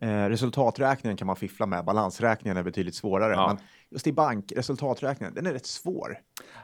eh, 0.00 0.08
resultaträkningen 0.28 1.16
kan 1.16 1.26
man 1.26 1.36
fiffla 1.36 1.66
med, 1.66 1.84
balansräkningen 1.84 2.56
är 2.56 2.62
betydligt 2.62 2.94
svårare. 2.94 3.32
Ja. 3.32 3.46
Men 3.48 3.56
just 3.90 4.06
i 4.06 4.12
bank, 4.12 4.52
resultaträkningen, 4.56 5.34
den 5.34 5.46
är 5.46 5.52
rätt 5.52 5.66
svår. 5.66 6.18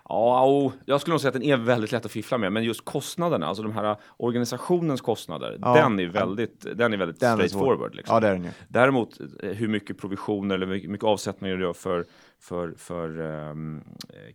Ja, 0.05 0.45
och 0.45 0.73
jag 0.85 1.01
skulle 1.01 1.12
nog 1.12 1.21
säga 1.21 1.29
att 1.29 1.33
den 1.35 1.43
är 1.43 1.57
väldigt 1.57 1.93
lätt 1.93 2.05
att 2.05 2.12
fiffla 2.12 2.39
med, 2.39 2.53
men 2.53 2.65
just 2.65 2.85
kostnaderna, 2.85 3.47
alltså 3.47 3.62
de 3.62 3.73
här 3.73 3.97
organisationens 4.17 5.01
kostnader, 5.01 5.59
Ja. 5.62 5.75
den 5.75 6.01
är 6.01 6.07
väldigt, 6.07 6.67
den 6.77 6.93
är 6.93 6.97
väldigt 6.97 7.21
Den 7.21 7.37
straightforward. 7.37 7.95
Liksom. 7.95 8.15
Ja, 8.15 8.21
det 8.21 8.29
är 8.29 8.33
den 8.33 8.45
ju. 8.45 8.51
Däremot 8.69 9.21
eh, 9.43 9.51
hur 9.51 9.69
mycket 9.69 9.99
provisioner 9.99 10.55
eller 10.55 10.67
hur 10.67 10.89
mycket 10.89 11.05
avsättningar 11.05 11.57
du 11.57 11.62
gör 11.62 11.73
för, 11.73 12.05
för, 12.41 12.75
för 12.79 13.21
eh, 13.21 13.55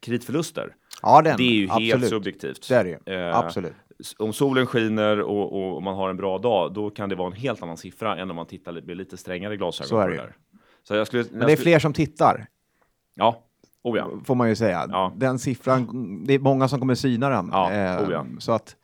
kreditförluster, 0.01 0.75
Ja, 1.01 1.22
den. 1.22 1.38
det 1.38 1.44
är 1.44 1.51
ju 1.54 1.68
helt 1.68 1.94
absolut. 1.94 2.10
subjektivt. 2.10 2.68
Det 2.70 2.75
är 2.75 2.84
det 2.84 2.89
ju. 3.12 3.16
Eh, 3.27 3.38
Absolut. 3.38 3.74
Om 4.18 4.34
solen 4.34 4.66
skiner 4.66 5.22
och, 5.22 5.75
och 5.75 5.84
man 5.84 5.96
har 5.96 6.10
en 6.10 6.18
bra 6.18 6.38
dag, 6.38 6.74
då 6.74 6.89
kan 6.89 7.10
det 7.10 7.16
vara 7.16 7.27
en 7.27 7.34
helt 7.34 7.63
annan 7.63 7.77
siffra 7.77 8.18
än 8.18 8.30
om 8.30 8.36
man 8.36 8.46
tittar 8.46 8.72
med 8.72 8.98
lite 8.98 9.18
strängare 9.18 9.58
glasögon 9.58 9.88
Så 9.89 10.00
är 10.00 10.08
det 10.08 10.16
ju. 10.16 10.22
Så 10.84 10.96
jag 10.96 11.08
skulle, 11.08 11.24
Men 11.32 11.48
det 11.48 11.54
är 11.54 11.58
fler 11.58 11.80
som 11.80 11.94
tittar, 11.94 12.48
Ja, 13.16 13.44
oh 13.84 13.98
ja. 13.98 14.10
får 14.25 14.36
man 14.36 14.50
ju 14.50 14.56
säga. 14.56 14.88
Ja. 14.89 15.13
Den 15.16 15.39
siffran, 15.39 16.24
det 16.25 16.34
är 16.34 16.39
många 16.39 16.68
som 16.68 16.80
kommer 16.80 16.96
syna 16.96 17.30
den. 17.30 17.50
Ja, 17.51 17.72
Eh, 17.72 18.08
oh 18.08 18.12
ja. 18.12 18.25
Så 18.39 18.51
att, 18.51 18.75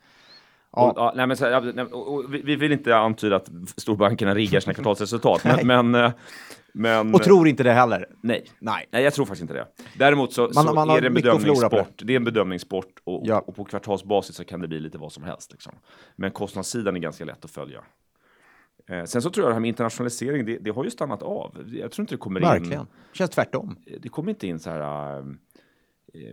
Ja. 0.75 0.91
Och, 0.91 0.93
ja, 0.97 1.13
nej, 1.15 1.27
men 1.27 1.37
så, 1.37 1.71
och, 1.91 2.13
och, 2.13 2.33
vi, 2.33 2.41
vi 2.41 2.55
vill 2.55 2.71
inte 2.71 2.97
antyda 2.97 3.35
att 3.35 3.49
storbankerna 3.77 4.35
riggar 4.35 4.59
sina 4.59 4.73
kvartalsresultat, 4.73 5.43
men, 5.43 5.67
men, 5.67 6.05
eh, 6.05 6.11
men 6.73 7.13
och 7.15 7.23
tror 7.23 7.47
inte 7.47 7.63
det 7.63 7.71
heller. 7.71 8.05
nej. 8.21 8.45
Nej. 8.59 8.87
Nej, 8.91 9.03
jag 9.03 9.13
tror 9.13 9.25
faktiskt 9.25 9.41
inte 9.41 9.53
det. 9.53 9.67
Däremot 9.97 10.33
så, 10.33 10.41
Man- 10.41 10.53
så 10.67 10.73
man 10.73 10.89
är 10.89 11.01
det 11.01 11.07
en 11.07 11.13
bedömningssport. 11.13 11.87
Det 12.03 12.13
är 12.13 12.17
en 12.17 12.23
bedömningssport 12.23 12.99
och, 13.03 13.21
Ja. 13.25 13.39
och 13.39 13.55
på 13.55 13.63
kvartalsbasis 13.65 14.35
så 14.35 14.43
kan 14.45 14.61
det 14.61 14.67
bli 14.67 14.79
lite 14.79 14.97
vad 14.97 15.11
som 15.11 15.23
helst. 15.23 15.51
Liksom. 15.51 15.73
Men 16.15 16.31
kostnadssidan 16.31 16.95
är 16.95 16.99
ganska 16.99 17.25
lätt 17.25 17.45
att 17.45 17.51
följa. 17.51 17.81
Eh, 18.89 19.03
sen 19.03 19.21
så 19.21 19.29
tror 19.29 19.43
jag 19.45 19.49
det 19.49 19.53
här 19.53 19.59
med 19.61 19.67
internationalisering, 19.69 20.45
det, 20.45 20.57
det 20.57 20.71
har 20.71 20.83
ju 20.83 20.89
stannat 20.89 21.21
av. 21.23 21.71
Jag 21.73 21.91
tror 21.91 22.03
inte 22.03 22.13
det 22.13 22.19
kommer 22.19 22.39
in. 22.39 22.45
Verkligen. 22.47 22.87
Känns 23.13 23.29
tvärtom. 23.31 23.75
Det 23.99 24.09
kommer 24.09 24.29
inte 24.29 24.47
in 24.47 24.59
så 24.59 24.69
här. 24.69 25.17
eh, 25.19 25.23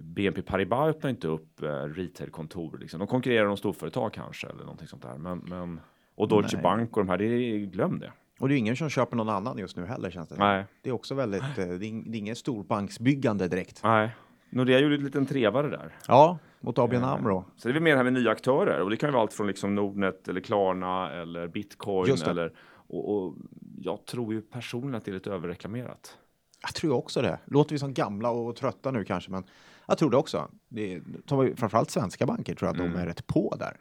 BNP 0.02 0.42
Paribas 0.42 0.88
öppnar 0.96 1.10
inte 1.10 1.28
upp 1.28 1.62
eh, 1.62 1.66
retailkontor. 1.68 2.78
Liksom. 2.80 2.98
De 2.98 3.06
konkurrerar 3.08 3.46
om 3.46 3.56
storföretag 3.56 4.12
kanske 4.12 4.46
eller 4.46 4.60
någonting 4.60 4.86
sånt 4.88 5.02
där. 5.02 5.18
Men, 5.18 5.38
men, 5.38 5.80
och 6.14 6.28
Deutsche 6.28 6.56
Nej. 6.56 6.62
Bank 6.62 6.96
och 6.96 7.04
de 7.04 7.08
här, 7.10 7.18
det 7.18 7.24
är, 7.24 7.58
glöm 7.58 7.98
det. 7.98 8.12
Och 8.40 8.48
det 8.48 8.54
är 8.54 8.56
ingen 8.58 8.76
som 8.76 8.88
köper 8.88 9.16
någon 9.16 9.28
annan 9.28 9.58
just 9.58 9.76
nu 9.76 9.86
heller 9.86 10.10
känns 10.10 10.28
det. 10.28 10.36
Nej. 10.38 10.64
Det 10.82 10.88
är 10.90 10.92
också 10.94 11.14
väldigt, 11.14 11.42
eh, 11.42 11.48
det 11.56 11.62
är 11.62 11.78
ing- 11.78 12.04
det 12.10 12.16
är 12.16 12.18
ingen 12.18 12.36
storbanksbyggande 12.36 13.48
direkt. 13.48 13.80
Nej, 13.84 14.10
Nordea 14.50 14.78
gjorde 14.78 14.94
en 14.94 15.04
liten 15.04 15.26
trevare 15.26 15.68
där. 15.68 15.94
Ja, 16.08 16.38
mot 16.60 16.78
ABN 16.78 16.96
Eh, 16.96 17.08
AMRO. 17.12 17.44
Så 17.56 17.68
det 17.68 17.72
är 17.72 17.74
väl 17.74 17.82
mer 17.82 17.96
här 17.96 18.04
med 18.04 18.12
nya 18.12 18.30
aktörer 18.30 18.80
och 18.82 18.90
det 18.90 18.96
kan 18.96 19.08
ju 19.08 19.12
vara 19.12 19.22
allt 19.22 19.32
från 19.32 19.46
liksom 19.46 19.74
Nordnet 19.74 20.28
eller 20.28 20.40
Klarna 20.40 21.12
eller 21.12 21.48
Bitcoin 21.48 22.06
eller 22.30 22.52
och, 22.72 23.16
och 23.16 23.34
jag 23.80 24.04
tror 24.06 24.34
ju 24.34 24.42
personligen 24.42 24.94
att 24.94 25.04
det 25.04 25.10
är 25.10 25.12
lite 25.12 25.30
överreklamerat. 25.32 26.16
Jag 26.62 26.74
tror 26.74 26.94
också 26.94 27.22
det. 27.22 27.38
Låter 27.44 27.72
vi 27.74 27.78
som 27.78 27.94
gamla 27.94 28.30
och 28.30 28.56
trötta 28.56 28.90
nu 28.90 29.04
kanske, 29.04 29.30
men 29.30 29.44
jag 29.86 29.98
tror 29.98 30.10
det 30.10 30.16
också. 30.16 30.48
Det 30.68 30.94
är, 30.94 31.56
framförallt 31.56 31.90
svenska 31.90 32.26
banker 32.26 32.54
tror 32.54 32.66
jag 32.68 32.74
att 32.74 32.80
Mm. 32.80 32.92
de 32.92 32.98
är 32.98 33.06
rätt 33.06 33.26
på 33.26 33.56
där. 33.58 33.76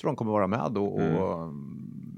tror 0.00 0.08
de 0.10 0.16
kommer 0.16 0.32
vara 0.32 0.46
med 0.46 0.78
och, 0.78 0.94
och 0.94 1.02
mm, 1.42 2.09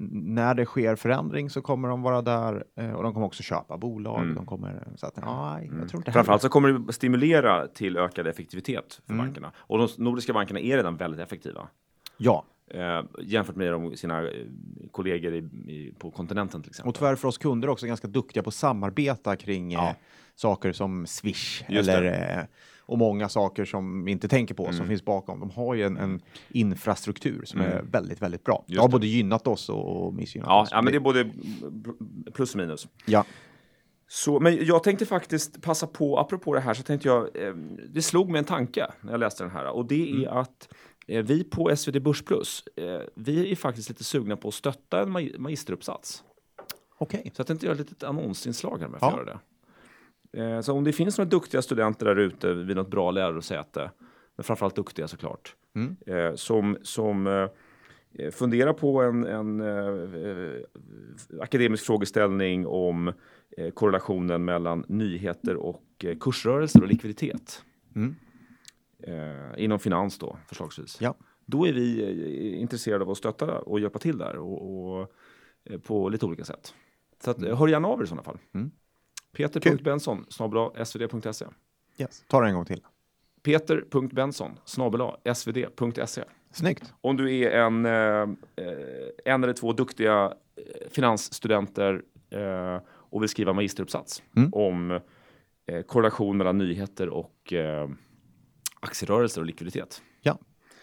när 0.00 0.54
det 0.54 0.64
sker 0.66 0.96
förändring 0.96 1.50
så 1.50 1.62
kommer 1.62 1.88
de 1.88 2.02
vara 2.02 2.22
där 2.22 2.64
eh, 2.76 2.92
och 2.92 3.02
de 3.02 3.14
kommer 3.14 3.26
också 3.26 3.42
köpa 3.42 3.76
bolag. 3.78 4.22
Mm. 4.22 4.34
De 4.34 4.46
kommer, 4.46 4.88
så 4.96 5.06
att, 5.06 5.18
ja, 5.22 5.60
jag 5.80 5.88
tror 5.88 6.00
inte 6.00 6.12
Framförallt 6.12 6.42
så 6.42 6.48
kommer 6.48 6.72
det 6.72 6.92
stimulera 6.92 7.66
till 7.66 7.96
ökad 7.96 8.26
effektivitet 8.26 9.00
för 9.06 9.12
Mm. 9.12 9.26
bankerna 9.26 9.52
och 9.56 9.78
de 9.78 9.88
nordiska 9.98 10.32
bankerna 10.32 10.60
är 10.60 10.76
redan 10.76 10.96
väldigt 10.96 11.20
effektiva. 11.20 11.68
Ja, 12.16 12.44
Eh, 12.70 13.02
jämfört 13.22 13.56
med 13.56 13.72
de, 13.72 13.96
sina 13.96 14.22
eh, 14.22 14.46
kollegor 14.90 15.34
i, 15.34 15.38
i, 15.38 15.94
på 15.98 16.10
kontinenten 16.10 16.62
till 16.62 16.70
exempel. 16.70 16.88
och 16.88 16.94
tyvärr 16.94 17.16
för 17.16 17.28
oss 17.28 17.38
kunder 17.38 17.68
också 17.68 17.86
ganska 17.86 18.08
duktiga 18.08 18.42
på 18.42 18.48
att 18.48 18.54
samarbeta 18.54 19.36
kring 19.36 19.72
Ja. 19.72 19.88
eh, 19.88 19.94
saker 20.34 20.72
som 20.72 21.06
Swish 21.06 21.64
Just 21.68 21.88
eller, 21.88 22.38
eh, 22.38 22.44
och 22.88 22.98
många 22.98 23.28
saker 23.28 23.64
som 23.64 24.04
vi 24.04 24.12
inte 24.12 24.28
tänker 24.28 24.54
på 24.54 24.64
som 24.64 24.74
Mm. 24.74 24.88
finns 24.88 25.04
bakom. 25.04 25.40
De 25.40 25.50
har 25.50 25.74
ju 25.74 25.82
en, 25.82 25.96
en 25.96 26.20
infrastruktur 26.48 27.44
som 27.44 27.60
är 27.60 27.72
Mm. 27.72 27.90
väldigt, 27.90 28.22
väldigt 28.22 28.44
bra. 28.44 28.64
Det 28.66 28.72
Just 28.72 28.80
har 28.80 28.88
det. 28.88 28.92
både 28.92 29.06
gynnat 29.06 29.46
oss 29.46 29.68
och, 29.68 30.06
och 30.06 30.14
missgynnat 30.14 30.48
ja, 30.48 30.62
oss. 30.62 30.68
ja, 30.72 30.82
men 30.82 30.92
det 30.92 30.96
är 30.96 31.00
både 31.00 31.30
plus 32.34 32.54
och 32.54 32.58
minus. 32.60 32.88
ja. 33.06 33.24
Så, 34.10 34.40
men 34.40 34.66
jag 34.66 34.82
tänkte 34.84 35.06
faktiskt 35.06 35.62
passa 35.62 35.86
på, 35.86 36.18
apropå 36.18 36.54
det 36.54 36.60
här, 36.60 36.74
så 36.74 36.82
tänkte 36.82 37.08
jag, 37.08 37.36
eh, 37.46 37.54
det 37.94 38.02
slog 38.02 38.28
mig 38.30 38.38
en 38.38 38.44
tanke 38.44 38.86
när 39.00 39.12
jag 39.12 39.20
läste 39.20 39.44
den 39.44 39.50
här 39.50 39.66
och 39.70 39.86
det 39.86 40.24
är 40.24 40.28
att 40.40 40.68
eh, 41.08 41.22
vi 41.24 41.44
på 41.44 41.76
SvD 41.76 42.00
Börs 42.02 42.22
Plus, 42.22 42.64
eh, 42.76 43.00
vi 43.14 43.52
är 43.52 43.56
faktiskt 43.56 43.88
lite 43.88 44.04
sugna 44.04 44.36
på 44.36 44.48
att 44.48 44.54
stötta 44.54 45.02
en 45.02 45.08
ma- 45.16 45.38
magisteruppsats. 45.38 46.24
Okej. 46.98 47.22
Så 47.34 47.40
jag 47.40 47.46
tänkte 47.46 47.66
göra 47.66 47.74
ett 47.74 47.78
litet 47.90 48.02
annonsinslag 48.02 48.78
här 48.78 48.88
jag 48.92 49.00
får 49.00 49.08
Ja. 49.10 49.16
göra 49.16 49.24
det. 49.24 49.38
Eh, 50.32 50.60
så 50.60 50.72
om 50.72 50.84
det 50.84 50.92
finns 50.92 51.18
några 51.18 51.30
duktiga 51.30 51.62
studenter 51.62 52.06
där 52.06 52.16
ute 52.16 52.54
vid 52.54 52.76
något 52.76 52.90
bra 52.90 53.10
lärosäte, 53.10 53.90
men 54.36 54.44
framförallt 54.44 54.76
duktiga 54.76 55.08
såklart, 55.08 55.54
Mm. 55.74 55.96
eh, 56.06 56.34
som, 56.34 56.76
som 56.82 57.26
eh, 57.26 58.30
funderar 58.30 58.72
på 58.72 59.02
en, 59.02 59.24
en 59.24 59.62
akademisk 61.40 61.86
frågeställning 61.86 62.66
om 62.66 63.12
korrelationen 63.74 64.44
mellan 64.44 64.84
nyheter 64.88 65.56
och 65.56 66.04
kursrörelser 66.20 66.82
och 66.82 66.88
likviditet. 66.88 67.64
Mm. 67.94 68.14
Inom 69.56 69.78
finans 69.78 70.18
då, 70.18 70.38
förslagsvis. 70.48 71.00
Ja. 71.00 71.14
Då 71.46 71.66
är 71.66 71.72
vi 71.72 72.56
intresserade 72.56 73.04
av 73.04 73.10
att 73.10 73.18
stötta 73.18 73.58
och 73.58 73.80
hjälpa 73.80 73.98
till 73.98 74.18
där 74.18 74.36
och, 74.36 74.98
och, 75.00 75.12
på 75.82 76.08
lite 76.08 76.26
olika 76.26 76.44
sätt. 76.44 76.74
Så 77.24 77.30
att, 77.30 77.42
eh, 77.42 77.58
hör 77.58 77.68
gärna 77.68 77.88
av 77.88 78.00
er 78.00 78.04
i 78.04 78.06
sådana 78.06 78.22
fall. 78.22 78.38
Mm. 78.54 78.70
Peter.Benson 79.38 80.26
snabel 80.28 80.86
svd.se 80.86 81.46
Yes. 81.98 82.24
Ta 82.28 82.40
det 82.40 82.48
en 82.48 82.54
gång 82.54 82.64
till. 82.64 82.80
Peter.Benson 83.42 84.58
snabel 84.64 85.00
svd.se 85.34 86.24
Snyggt. 86.52 86.94
Om 87.00 87.16
du 87.16 87.34
är 87.42 87.50
en, 87.50 87.86
eh, 87.86 88.28
en 89.24 89.44
eller 89.44 89.52
två 89.52 89.72
duktiga 89.72 90.24
eh, 90.56 90.90
finansstudenter 90.90 92.02
eh, 92.30 92.78
och 92.88 93.22
vill 93.22 93.28
skriva 93.28 93.52
magisteruppsats 93.52 94.22
Mm. 94.36 94.50
om 94.54 94.90
eh, 95.66 95.82
korrelation 95.86 96.36
mellan 96.36 96.58
nyheter 96.58 97.08
och 97.08 97.52
eh, 97.52 97.88
aktierörelser 98.80 99.40
och 99.40 99.46
likviditet. 99.46 100.02
Ja. 100.20 100.38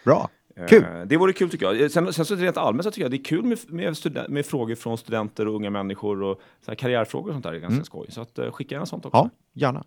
Bra. 0.06 0.30
Eh, 0.60 0.66
Kul. 0.68 0.84
Det 1.06 1.18
vore 1.18 1.34
kul 1.34 1.50
tycker 1.50 1.66
jag. 1.66 1.82
Eh, 1.82 1.88
Sen, 1.90 2.14
sen 2.14 2.26
så 2.26 2.36
rent 2.36 2.58
allmänt 2.58 2.84
så 2.84 2.92
tycker 2.92 3.02
jag 3.04 3.12
det 3.12 3.18
är 3.18 3.24
kul 3.24 3.44
med, 3.44 3.58
med, 3.68 3.98
studen- 3.98 4.26
med 4.32 4.46
frågor 4.46 4.76
från 4.76 4.98
studenter 4.98 5.48
och 5.48 5.56
unga 5.56 5.70
människor 5.70 6.24
och 6.24 6.42
så 6.66 6.76
karriärfrågor 6.76 7.28
och 7.30 7.34
sånt 7.34 7.44
där 7.46 7.54
är 7.54 7.60
ganska 7.60 7.84
skoj. 7.84 8.08
Så 8.10 8.22
att, 8.22 8.38
eh, 8.40 8.52
skicka 8.52 8.76
gärna 8.76 8.86
sånt 8.86 9.06
också. 9.06 9.18
Ja, 9.18 9.30
gärna. 9.54 9.84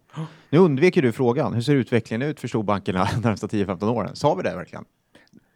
Nu 0.50 0.59
undviker 0.59 1.02
du 1.02 1.12
frågan. 1.12 1.54
Hur 1.54 1.62
ser 1.62 1.74
utvecklingen 1.74 2.28
ut 2.28 2.40
för 2.40 2.48
storbankerna 2.48 3.09
de 3.22 3.28
närmsta 3.28 3.46
10-15 3.46 3.90
åren? 3.90 4.16
Sa 4.16 4.35
vi 4.35 4.42
det 4.42 4.54
verkligen? 4.57 4.85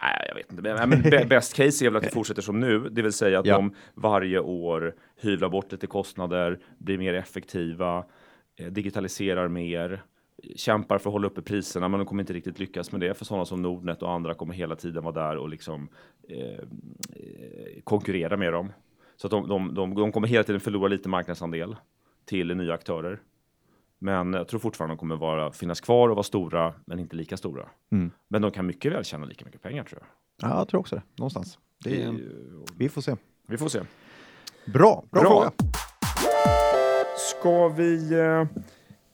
Nej, 0.03 0.25
jag 0.29 0.35
vet 0.35 0.53
inte. 0.53 0.87
Men, 0.87 1.29
best 1.29 1.55
case 1.55 1.85
är 1.87 1.91
väl 1.91 1.97
att 1.97 2.03
det 2.03 2.11
fortsätter 2.11 2.43
som 2.43 2.61
nu, 2.61 2.79
det 2.91 3.03
vill 3.03 3.13
säga 3.13 3.39
att 3.39 3.47
Ja. 3.47 3.55
de 3.55 3.75
varje 3.95 4.39
år 4.41 4.95
hyvlar 5.21 5.49
bort 5.49 5.73
lite 5.73 5.87
kostnader, 5.87 6.59
blir 6.79 6.99
mer 6.99 7.15
effektiva, 7.15 8.05
digitaliserar 8.71 9.49
mer, 9.49 10.03
kämpar 10.57 10.99
för 10.99 11.11
att 11.11 11.13
hålla 11.13 11.27
uppe 11.27 11.43
priserna, 11.43 11.89
men 11.89 11.99
de 12.01 12.07
kommer 12.07 12.23
inte 12.23 12.33
riktigt 12.33 12.59
lyckas 12.59 12.93
med 12.93 13.01
det. 13.01 13.15
För 13.15 13.25
sådana 13.25 13.45
som 13.45 13.63
Nordnet 13.63 14.03
och 14.03 14.13
andra 14.13 14.35
kommer 14.35 14.55
hela 14.55 14.77
tiden 14.77 15.05
vara 15.05 15.29
där 15.29 15.37
och 15.37 15.49
liksom 15.49 15.89
eh, 16.29 16.39
eh, 16.39 17.83
konkurrera 17.85 18.37
med 18.37 18.53
dem. 18.53 18.73
Så 19.17 19.27
att 19.27 19.31
de, 19.31 19.49
de, 19.49 19.75
de, 19.75 19.95
de 19.95 20.13
kommer 20.13 20.29
hela 20.29 20.45
tiden 20.45 20.61
förlora 20.61 20.89
lite 20.89 21.09
marknadsandel 21.09 21.77
till 22.25 22.57
nya 22.57 22.75
aktörer. 22.75 23.21
Men 23.99 24.33
jag 24.33 24.49
tror 24.49 24.61
fortfarande 24.61 24.95
de 24.95 24.99
kommer 24.99 25.17
vara, 25.17 25.53
finnas 25.53 25.81
kvar 25.81 26.09
och 26.09 26.17
vara 26.17 26.25
stora, 26.25 26.75
men 26.85 26.99
inte 26.99 27.17
lika 27.17 27.37
stora. 27.37 27.69
Mm. 27.93 28.11
Men 28.29 28.43
de 28.43 28.51
kan 28.51 28.67
mycket 28.67 28.93
väl 28.93 29.05
tjäna 29.05 29.27
lika 29.27 29.45
mycket 29.45 29.63
pengar 29.63 29.85
tror 29.85 30.01
jag. 30.01 30.51
Ja, 30.51 30.59
jag 30.59 30.69
tror 30.69 30.81
också 30.81 30.97
det. 30.97 31.03
Någonstans. 31.17 31.59
Det 31.85 32.03
är, 32.03 32.21
vi 32.77 32.89
får 32.89 33.01
se. 33.01 33.17
Vi 33.47 33.59
får 33.59 33.69
se. 33.69 33.81
Bra, 34.67 35.05
bra, 35.11 35.21
Bra. 35.21 35.31
fråga. 35.31 35.53
Ska 37.17 37.69
vi... 37.69 38.15
Eh, 38.21 38.45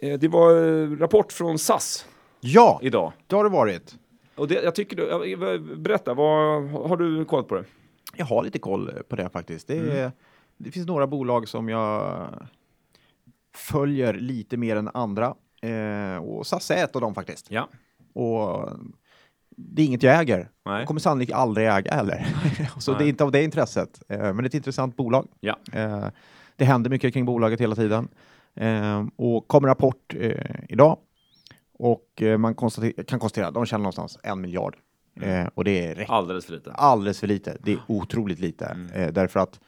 Det 0.00 0.28
var 0.28 0.66
eh, 0.82 0.90
rapport 0.90 1.32
från 1.32 1.58
SAS 1.58 2.06
Ja, 2.40 2.78
idag. 2.82 3.12
det 3.26 3.36
har 3.36 3.44
det 3.44 3.50
varit. 3.50 3.96
Och 4.36 4.48
det, 4.48 4.54
jag 4.62 4.74
tycker 4.74 4.98
ja, 5.08 5.58
berätta, 5.76 6.14
vad, 6.14 6.62
har 6.70 6.96
du 6.96 7.24
koll 7.24 7.44
på 7.44 7.54
det? 7.54 7.64
Jag 8.16 8.26
har 8.26 8.42
lite 8.42 8.58
koll 8.58 8.90
på 9.08 9.16
det 9.16 9.28
faktiskt. 9.30 9.68
Det, 9.68 9.78
Mm. 9.98 10.10
det 10.56 10.70
finns 10.70 10.86
några 10.86 11.06
bolag 11.06 11.48
som 11.48 11.68
jag 11.68 12.16
följer 13.54 14.14
lite 14.14 14.56
mer 14.56 14.76
än 14.76 14.90
andra. 14.94 15.34
Eh, 15.62 16.16
och 16.24 16.46
SAS 16.46 16.70
är 16.70 16.84
ett 16.84 16.94
av 16.94 17.00
dem 17.00 17.14
faktiskt. 17.14 17.46
Ja. 17.50 17.68
Och 18.12 18.68
det 19.56 19.82
är 19.82 19.86
inget 19.86 20.02
jag 20.02 20.20
äger. 20.20 20.48
Nej. 20.64 20.78
Jag 20.78 20.86
kommer 20.86 21.00
sannolikt 21.00 21.32
aldrig 21.32 21.66
äga 21.68 21.92
heller. 21.94 22.26
Så 22.78 22.90
det 22.92 22.98
Nej. 22.98 23.06
är 23.06 23.08
inte 23.08 23.24
av 23.24 23.32
det 23.32 23.44
intresset. 23.44 24.02
Eh, 24.08 24.18
men 24.18 24.36
det 24.36 24.42
är 24.42 24.46
ett 24.46 24.54
intressant 24.54 24.96
bolag. 24.96 25.28
Ja. 25.40 25.56
Eh, 25.72 26.06
det 26.56 26.64
händer 26.64 26.90
mycket 26.90 27.12
kring 27.12 27.24
bolaget 27.24 27.60
hela 27.60 27.74
tiden. 27.74 28.08
Eh, 28.60 29.06
och 29.16 29.48
kom 29.48 29.66
rapport 29.66 30.14
eh, 30.18 30.34
idag. 30.68 30.98
Och 31.78 32.22
eh, 32.22 32.38
man 32.38 32.54
konstater- 32.54 33.02
kan 33.04 33.18
konstatera 33.18 33.48
att 33.48 33.54
de 33.54 33.66
tjänar 33.66 33.82
någonstans 33.82 34.18
en 34.22 34.40
miljard. 34.40 34.76
Mm. 35.16 35.30
Eh, 35.30 35.50
och 35.54 35.64
det 35.64 35.86
är 35.86 35.94
rätt 35.94 36.10
Alldeles 36.10 36.46
för 36.46 36.52
lite. 36.52 36.72
alldeles 36.72 37.20
för 37.20 37.26
lite. 37.26 37.56
Det 37.62 37.72
är 37.72 37.78
otroligt 37.86 38.38
lite. 38.38 38.66
Mm. 38.66 39.12
Därför 39.14 39.40
att 39.40 39.60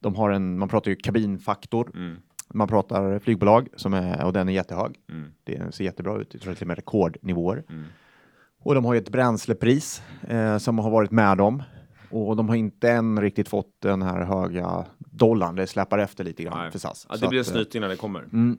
de 0.00 0.14
har 0.14 0.30
en, 0.30 0.58
man 0.58 0.68
pratar 0.68 0.90
ju 0.90 0.96
kabinfaktor. 0.96 1.90
Mm. 1.94 2.16
Man 2.54 2.68
pratar 2.68 3.18
flygbolag 3.18 3.68
som 3.76 3.94
är, 3.94 4.24
och 4.24 4.32
den 4.32 4.48
är 4.48 4.52
jättehög. 4.52 4.96
Mm. 5.10 5.32
Det 5.44 5.74
ser 5.74 5.84
jättebra 5.84 6.16
ut. 6.18 6.28
Jag 6.34 6.42
tror 6.42 6.54
till 6.54 6.62
och 6.64 6.68
med 6.68 6.76
rekordnivåer. 6.76 7.64
Mm. 7.68 7.84
Och 8.60 8.74
de 8.74 8.84
har 8.84 8.94
ju 8.94 8.98
ett 9.00 9.08
bränslepris 9.08 10.02
eh, 10.28 10.58
som 10.58 10.78
har 10.78 10.90
varit 10.90 11.10
med 11.10 11.38
dem. 11.38 11.62
Och 12.10 12.36
de 12.36 12.48
har 12.48 12.56
inte 12.56 12.90
än 12.90 13.20
riktigt 13.20 13.48
fått 13.48 13.80
den 13.82 14.02
här 14.02 14.20
höga 14.24 14.84
dollarn. 15.14 15.56
Det 15.56 15.66
släpar 15.66 15.98
efter 15.98 16.24
lite 16.24 16.42
grann 16.42 16.58
Nej. 16.58 16.70
för 16.70 16.78
SAS. 16.78 17.06
Ja, 17.08 17.14
Så 17.14 17.20
det 17.20 17.28
blir 17.28 17.40
eh, 17.40 17.44
snyting 17.44 17.80
när 17.80 17.88
det 17.88 17.96
kommer. 17.96 18.20
Mm. 18.20 18.58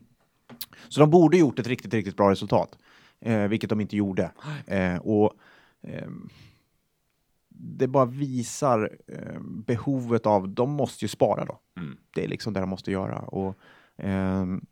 Så 0.90 1.00
de 1.00 1.10
borde 1.10 1.38
gjort 1.38 1.60
ett 1.60 1.68
riktigt, 1.68 1.94
riktigt 1.94 2.18
bra 2.18 2.32
resultat, 2.32 2.78
eh, 3.22 3.48
vilket 3.48 3.70
de 3.70 3.82
inte 3.82 3.98
gjorde. 3.98 4.32
Eh, 4.68 4.98
och 4.98 5.34
ehm, 5.82 6.30
det 7.50 7.88
bara 7.88 8.06
visar 8.06 8.98
eh, 9.08 9.40
behovet 9.42 10.26
av, 10.26 10.50
de 10.50 10.70
måste 10.72 11.06
ju 11.06 11.10
spara 11.10 11.46
då. 11.46 11.60
Mm. 11.80 11.98
Det 12.16 12.24
är 12.24 12.28
liksom 12.28 12.54
det 12.54 12.60
de 12.60 12.70
måste 12.70 12.92
göra. 12.92 13.20
Och, 13.20 13.58
ehm, 13.98 14.66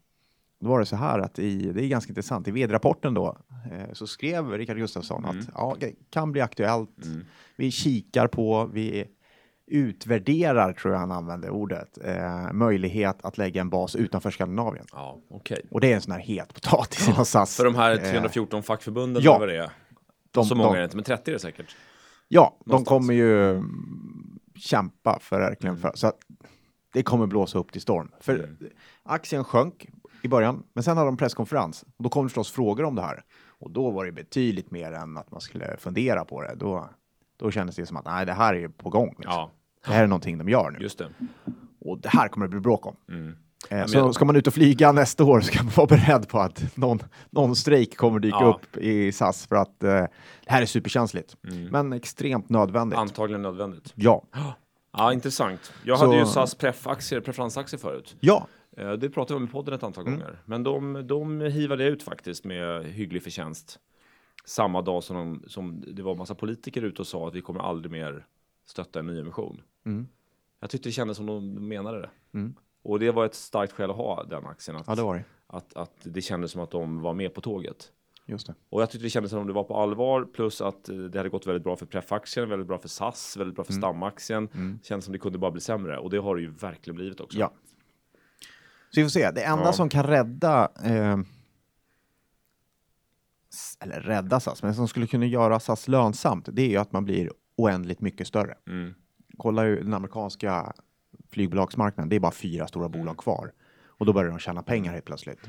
då 0.59 0.69
var 0.69 0.79
det 0.79 0.85
så 0.85 0.95
här 0.95 1.19
att 1.19 1.39
i, 1.39 1.71
det 1.71 1.83
är 1.83 1.87
ganska 1.87 2.09
intressant, 2.09 2.47
i 2.47 2.51
vd-rapporten 2.51 3.13
då 3.13 3.37
eh, 3.71 3.93
så 3.93 4.07
skrev 4.07 4.51
Rickard 4.51 4.77
Gustafsson 4.77 5.25
Mm. 5.25 5.39
att 5.39 5.47
ja, 5.55 5.75
det 5.79 5.93
kan 6.09 6.31
bli 6.31 6.41
aktuellt. 6.41 7.05
Mm. 7.05 7.25
Vi 7.55 7.71
kikar 7.71 8.27
på, 8.27 8.69
vi 8.73 9.05
utvärderar, 9.67 10.73
tror 10.73 10.93
jag 10.93 10.99
han 10.99 11.11
använde 11.11 11.49
ordet, 11.49 11.97
eh, 12.03 12.51
möjlighet 12.53 13.17
att 13.25 13.37
lägga 13.37 13.61
en 13.61 13.69
bas 13.69 13.95
utanför 13.95 14.31
Skandinavien. 14.31 14.85
Ja, 14.91 15.19
okej. 15.29 15.61
Och 15.71 15.81
det 15.81 15.91
är 15.91 15.95
en 15.95 16.01
sån 16.01 16.11
här 16.11 16.19
het 16.19 16.53
potatis 16.53 17.07
inom 17.09 17.25
SAS. 17.25 17.57
För 17.57 17.65
de 17.65 17.75
här 17.75 17.91
Eh, 17.91 17.97
314 18.11 18.63
fackförbunden, 18.63 19.23
ja. 19.23 19.31
eller 19.35 19.39
vad 19.39 19.49
det 19.55 19.63
är. 19.63 19.71
de, 20.31 20.45
Så 20.45 20.55
många 20.55 20.69
de, 20.69 20.75
är 20.75 20.79
det 20.79 20.83
inte, 20.83 20.95
men 20.95 21.03
30 21.03 21.31
är 21.31 21.33
det 21.33 21.39
säkert. 21.39 21.75
Ja, 22.27 22.57
de 22.65 22.69
någonstans. 22.69 22.87
kommer 22.87 23.13
ju 23.13 23.51
mm, 23.51 24.39
kämpa 24.55 25.19
för 25.21 25.39
verkligen 25.39 25.77
för. 25.77 25.91
Så 25.95 26.11
det 26.93 27.03
kommer 27.03 27.27
blåsa 27.27 27.59
upp 27.59 27.71
till 27.71 27.81
storm. 27.81 28.11
För 28.19 28.33
Mm. 28.35 28.57
aktien 29.03 29.43
sjönk 29.43 29.87
i 30.21 30.27
början, 30.27 30.63
men 30.73 30.83
sen 30.83 30.97
hade 30.97 31.07
de 31.09 31.17
presskonferens. 31.17 31.83
Och 31.97 32.03
då 32.03 32.09
kom 32.09 32.25
det 32.25 32.29
förstås 32.29 32.51
frågor 32.51 32.83
om 32.83 32.95
det 32.95 33.01
här. 33.01 33.23
Och 33.59 33.71
då 33.71 33.91
var 33.91 34.05
det 34.05 34.11
betydligt 34.11 34.71
mer 34.71 34.91
än 34.91 35.17
att 35.17 35.31
man 35.31 35.41
skulle 35.41 35.77
fundera 35.77 36.25
på 36.25 36.41
det. 36.41 36.55
Då, 36.55 36.89
då 37.43 37.51
kändes 37.51 37.75
det 37.75 37.85
som 37.85 37.97
att 37.97 38.05
nej, 38.05 38.25
det 38.25 38.33
här 38.33 38.53
är 38.55 38.67
på 38.67 38.89
gång. 38.89 39.07
Liksom. 39.17 39.33
Ja, 39.33 39.51
Det 39.85 39.91
här 39.93 40.03
är 40.03 40.07
någonting 40.07 40.37
de 40.37 40.49
gör 40.49 40.71
nu. 40.71 40.79
just 40.79 40.97
det. 40.97 41.09
Och 41.85 41.99
det 41.99 42.09
här 42.09 42.27
kommer 42.27 42.45
det 42.45 42.49
bli 42.51 42.59
bråk 42.59 42.85
om. 42.85 42.95
Mm. 43.09 43.35
Eh, 43.69 43.85
så 43.85 43.97
jag- 43.97 44.15
ska 44.15 44.25
man 44.25 44.35
ut 44.35 44.47
och 44.47 44.53
flyga 44.53 44.91
nästa 44.91 45.23
år 45.23 45.41
så 45.41 45.47
ska 45.47 45.63
man 45.63 45.73
vara 45.75 45.87
beredd 45.87 46.27
på 46.29 46.39
att 46.39 46.77
någon, 46.77 46.99
någon 47.29 47.55
strejk 47.55 47.97
kommer 47.97 48.19
dyka 48.19 48.37
Ja. 48.39 48.45
upp 48.59 48.77
i 48.77 49.11
SAS 49.11 49.47
för 49.47 49.55
att 49.55 49.83
eh, 49.83 49.89
det 49.89 50.07
här 50.47 50.61
är 50.61 50.65
superkänsligt. 50.65 51.35
Mm. 51.47 51.65
Men 51.67 51.93
extremt 51.93 52.49
nödvändigt. 52.49 52.99
Antagligen 52.99 53.41
nödvändigt. 53.41 53.91
ja. 53.95 54.23
Ja, 54.97 55.13
intressant. 55.13 55.73
Jag 55.83 55.99
Så- 55.99 56.05
hade 56.05 56.17
ju 56.17 56.25
SAS 56.25 56.55
pref-aktier, 56.55 57.19
preferensaktier 57.21 57.79
förut. 57.79 58.15
Ja, 58.19 58.47
Eh, 58.77 58.91
Det 58.91 59.09
pratade 59.09 59.39
vi 59.39 59.43
om 59.43 59.49
i 59.49 59.51
podden 59.51 59.73
ett 59.73 59.83
antal 59.83 60.07
Mm. 60.07 60.19
gånger. 60.19 60.39
Men 60.45 60.63
de, 60.63 61.07
de 61.07 61.41
hivade 61.41 61.83
ut 61.83 62.03
faktiskt 62.03 62.45
med 62.45 62.85
hygglig 62.85 63.23
förtjänst. 63.23 63.79
Samma 64.45 64.81
dag 64.81 65.03
som, 65.03 65.15
de, 65.15 65.49
som 65.49 65.83
det 65.87 66.01
var 66.01 66.15
massa 66.15 66.35
politiker 66.35 66.81
ute 66.81 67.01
och 67.01 67.07
sa 67.07 67.27
att 67.27 67.35
vi 67.35 67.41
kommer 67.41 67.59
aldrig 67.59 67.91
mer 67.91 68.25
stötta 68.65 68.99
en 68.99 69.05
nyemission. 69.07 69.61
Mm. 69.85 70.07
Jag 70.59 70.69
tyckte 70.69 70.89
det 70.89 70.93
kändes 70.93 71.17
som 71.17 71.25
de 71.25 71.67
menade 71.67 72.01
det. 72.01 72.09
Mm. 72.33 72.55
Och 72.83 72.99
det 72.99 73.11
var 73.11 73.25
ett 73.25 73.35
starkt 73.35 73.73
skäl 73.73 73.89
att 73.89 73.95
ha 73.95 74.23
den 74.23 74.45
aktien. 74.45 74.77
Att, 74.77 74.87
ja 74.87 74.95
det 74.95 75.01
var 75.03 75.15
det. 75.15 75.23
att, 75.47 75.75
att 75.75 75.93
det 76.03 76.21
kändes 76.21 76.51
som 76.51 76.61
att 76.61 76.71
de 76.71 77.01
var 77.01 77.13
med 77.13 77.33
på 77.33 77.41
tåget. 77.41 77.91
Just 78.25 78.47
det. 78.47 78.55
Och 78.69 78.81
jag 78.81 78.89
tyckte 78.89 79.05
det 79.05 79.09
kändes 79.09 79.29
som 79.29 79.39
om 79.39 79.47
det 79.47 79.53
var 79.53 79.63
på 79.63 79.75
allvar. 79.77 80.25
Plus 80.33 80.61
att 80.61 80.89
eh, 80.89 80.95
det 80.95 81.19
hade 81.19 81.29
gått 81.29 81.47
väldigt 81.47 81.63
bra 81.63 81.75
för 81.75 81.85
prefaktien, 81.85 82.49
väldigt 82.49 82.67
bra 82.67 82.77
för 82.77 82.87
SAS, 82.89 83.37
väldigt 83.37 83.55
bra 83.55 83.65
för 83.65 83.73
stamaktien. 83.73 84.49
Mm. 84.53 84.79
Kändes 84.83 85.05
som 85.05 85.11
det 85.11 85.19
kunde 85.19 85.37
bara 85.37 85.51
bli 85.51 85.61
sämre. 85.61 85.97
Och 85.97 86.09
det 86.09 86.17
har 86.17 86.35
det 86.35 86.41
ju 86.41 86.51
verkligen 86.51 86.95
blivit 86.95 87.19
också. 87.19 87.39
Ja. 87.39 87.51
Så 88.89 88.99
vi 88.99 89.03
får 89.03 89.09
se. 89.09 89.31
Det 89.31 89.43
enda 89.43 89.65
Ja. 89.65 89.73
som 89.73 89.89
kan 89.89 90.03
rädda, 90.03 90.69
eh, 90.83 91.17
eller 93.79 93.99
rädda 94.01 94.39
SAS, 94.39 94.63
men 94.63 94.75
som 94.75 94.87
skulle 94.87 95.07
kunna 95.07 95.25
göra 95.25 95.59
SAS 95.59 95.87
lönsamt, 95.87 96.49
det 96.51 96.61
är 96.61 96.69
ju 96.69 96.77
att 96.77 96.91
man 96.91 97.05
blir 97.05 97.31
oändligt 97.55 98.01
mycket 98.01 98.27
större. 98.27 98.55
Mm. 98.67 98.93
Kolla 99.37 99.65
ju 99.65 99.83
den 99.83 99.93
amerikanska 99.93 100.73
flygbolagsmarknaden, 101.31 102.09
det 102.09 102.15
är 102.15 102.19
bara 102.19 102.31
fyra 102.31 102.67
stora 102.67 102.85
Mm. 102.85 102.99
bolag 102.99 103.17
kvar. 103.17 103.51
Och 103.87 104.05
då 104.05 104.13
börjar 104.13 104.29
de 104.29 104.39
tjäna 104.39 104.63
pengar 104.63 104.93
helt 104.93 105.05
plötsligt. 105.05 105.39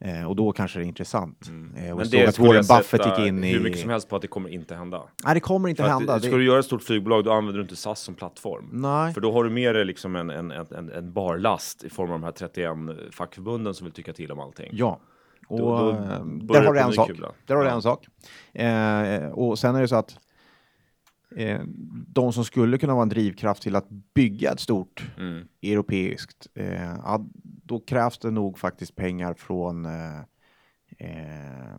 Eh, 0.00 0.28
och 0.28 0.36
då 0.36 0.52
kanske 0.52 0.78
det 0.78 0.84
är 0.84 0.86
intressant. 0.86 1.48
Eh, 1.48 1.52
och 1.52 1.52
Mm. 1.52 1.96
Men 1.96 2.08
det 2.10 2.26
att 2.26 2.38
Warren 2.38 2.64
jag 2.68 2.78
Buffett 2.78 3.06
gick 3.06 3.26
in 3.26 3.44
i... 3.44 3.52
hur 3.52 3.60
mycket 3.60 3.80
som 3.80 3.90
helst 3.90 4.08
på 4.08 4.16
att 4.16 4.22
det 4.22 4.28
kommer 4.28 4.48
inte 4.48 4.74
hända. 4.74 5.02
Nej, 5.24 5.34
det 5.34 5.40
kommer 5.40 5.68
inte 5.68 5.82
För 5.82 5.90
att, 5.90 5.98
hända. 5.98 6.20
Ska 6.20 6.30
Det... 6.30 6.36
du 6.36 6.44
göra 6.44 6.58
ett 6.58 6.64
stort 6.64 6.82
flygbolag 6.82 7.24
då 7.24 7.32
använder 7.32 7.58
du 7.58 7.62
inte 7.62 7.76
SAS 7.76 8.00
som 8.00 8.14
plattform. 8.14 8.68
Nej. 8.72 9.14
För 9.14 9.20
då 9.20 9.32
har 9.32 9.44
du 9.44 9.50
med 9.50 9.74
dig 9.74 9.84
liksom 9.84 10.16
en, 10.16 10.30
en, 10.30 10.50
en, 10.50 10.66
en, 10.74 10.90
en 10.92 11.12
barlast 11.12 11.84
i 11.84 11.90
form 11.90 12.10
av 12.10 12.20
de 12.20 12.24
här 12.24 12.32
31 12.32 12.68
fackförbunden 13.10 13.74
som 13.74 13.84
vill 13.84 13.94
tycka 13.94 14.12
till 14.12 14.32
om 14.32 14.38
allting. 14.40 14.68
Ja. 14.72 15.00
Och 15.46 15.58
Då- 15.58 15.76
då 15.76 15.90
eh, 15.90 16.24
där 16.60 16.64
har 16.66 16.74
du 16.74 16.80
en 16.80 16.92
sak. 16.92 17.06
kula. 17.08 17.32
Där 17.46 17.54
har 17.54 17.64
du 17.64 17.70
en 17.70 17.82
sak. 17.82 18.06
Eh, 18.52 19.28
och 19.30 19.58
sen 19.58 19.74
är 19.76 19.80
det 19.80 19.88
så 19.88 19.96
att 19.96 20.18
eh, 21.36 21.60
de 22.08 22.32
som 22.32 22.44
skulle 22.44 22.78
kunna 22.78 22.92
vara 22.94 23.02
en 23.02 23.08
drivkraft 23.08 23.62
till 23.62 23.76
att 23.76 23.88
bygga 24.14 24.52
ett 24.52 24.60
stort 24.60 25.10
Mm. 25.18 25.48
europeiskt, 25.62 26.46
eh, 26.54 27.18
då 27.42 27.80
krävs 27.80 28.18
det 28.18 28.30
nog 28.30 28.58
faktiskt 28.58 28.96
pengar 28.96 29.34
från 29.34 29.86
eh, 29.86 30.18
eh, 30.98 31.76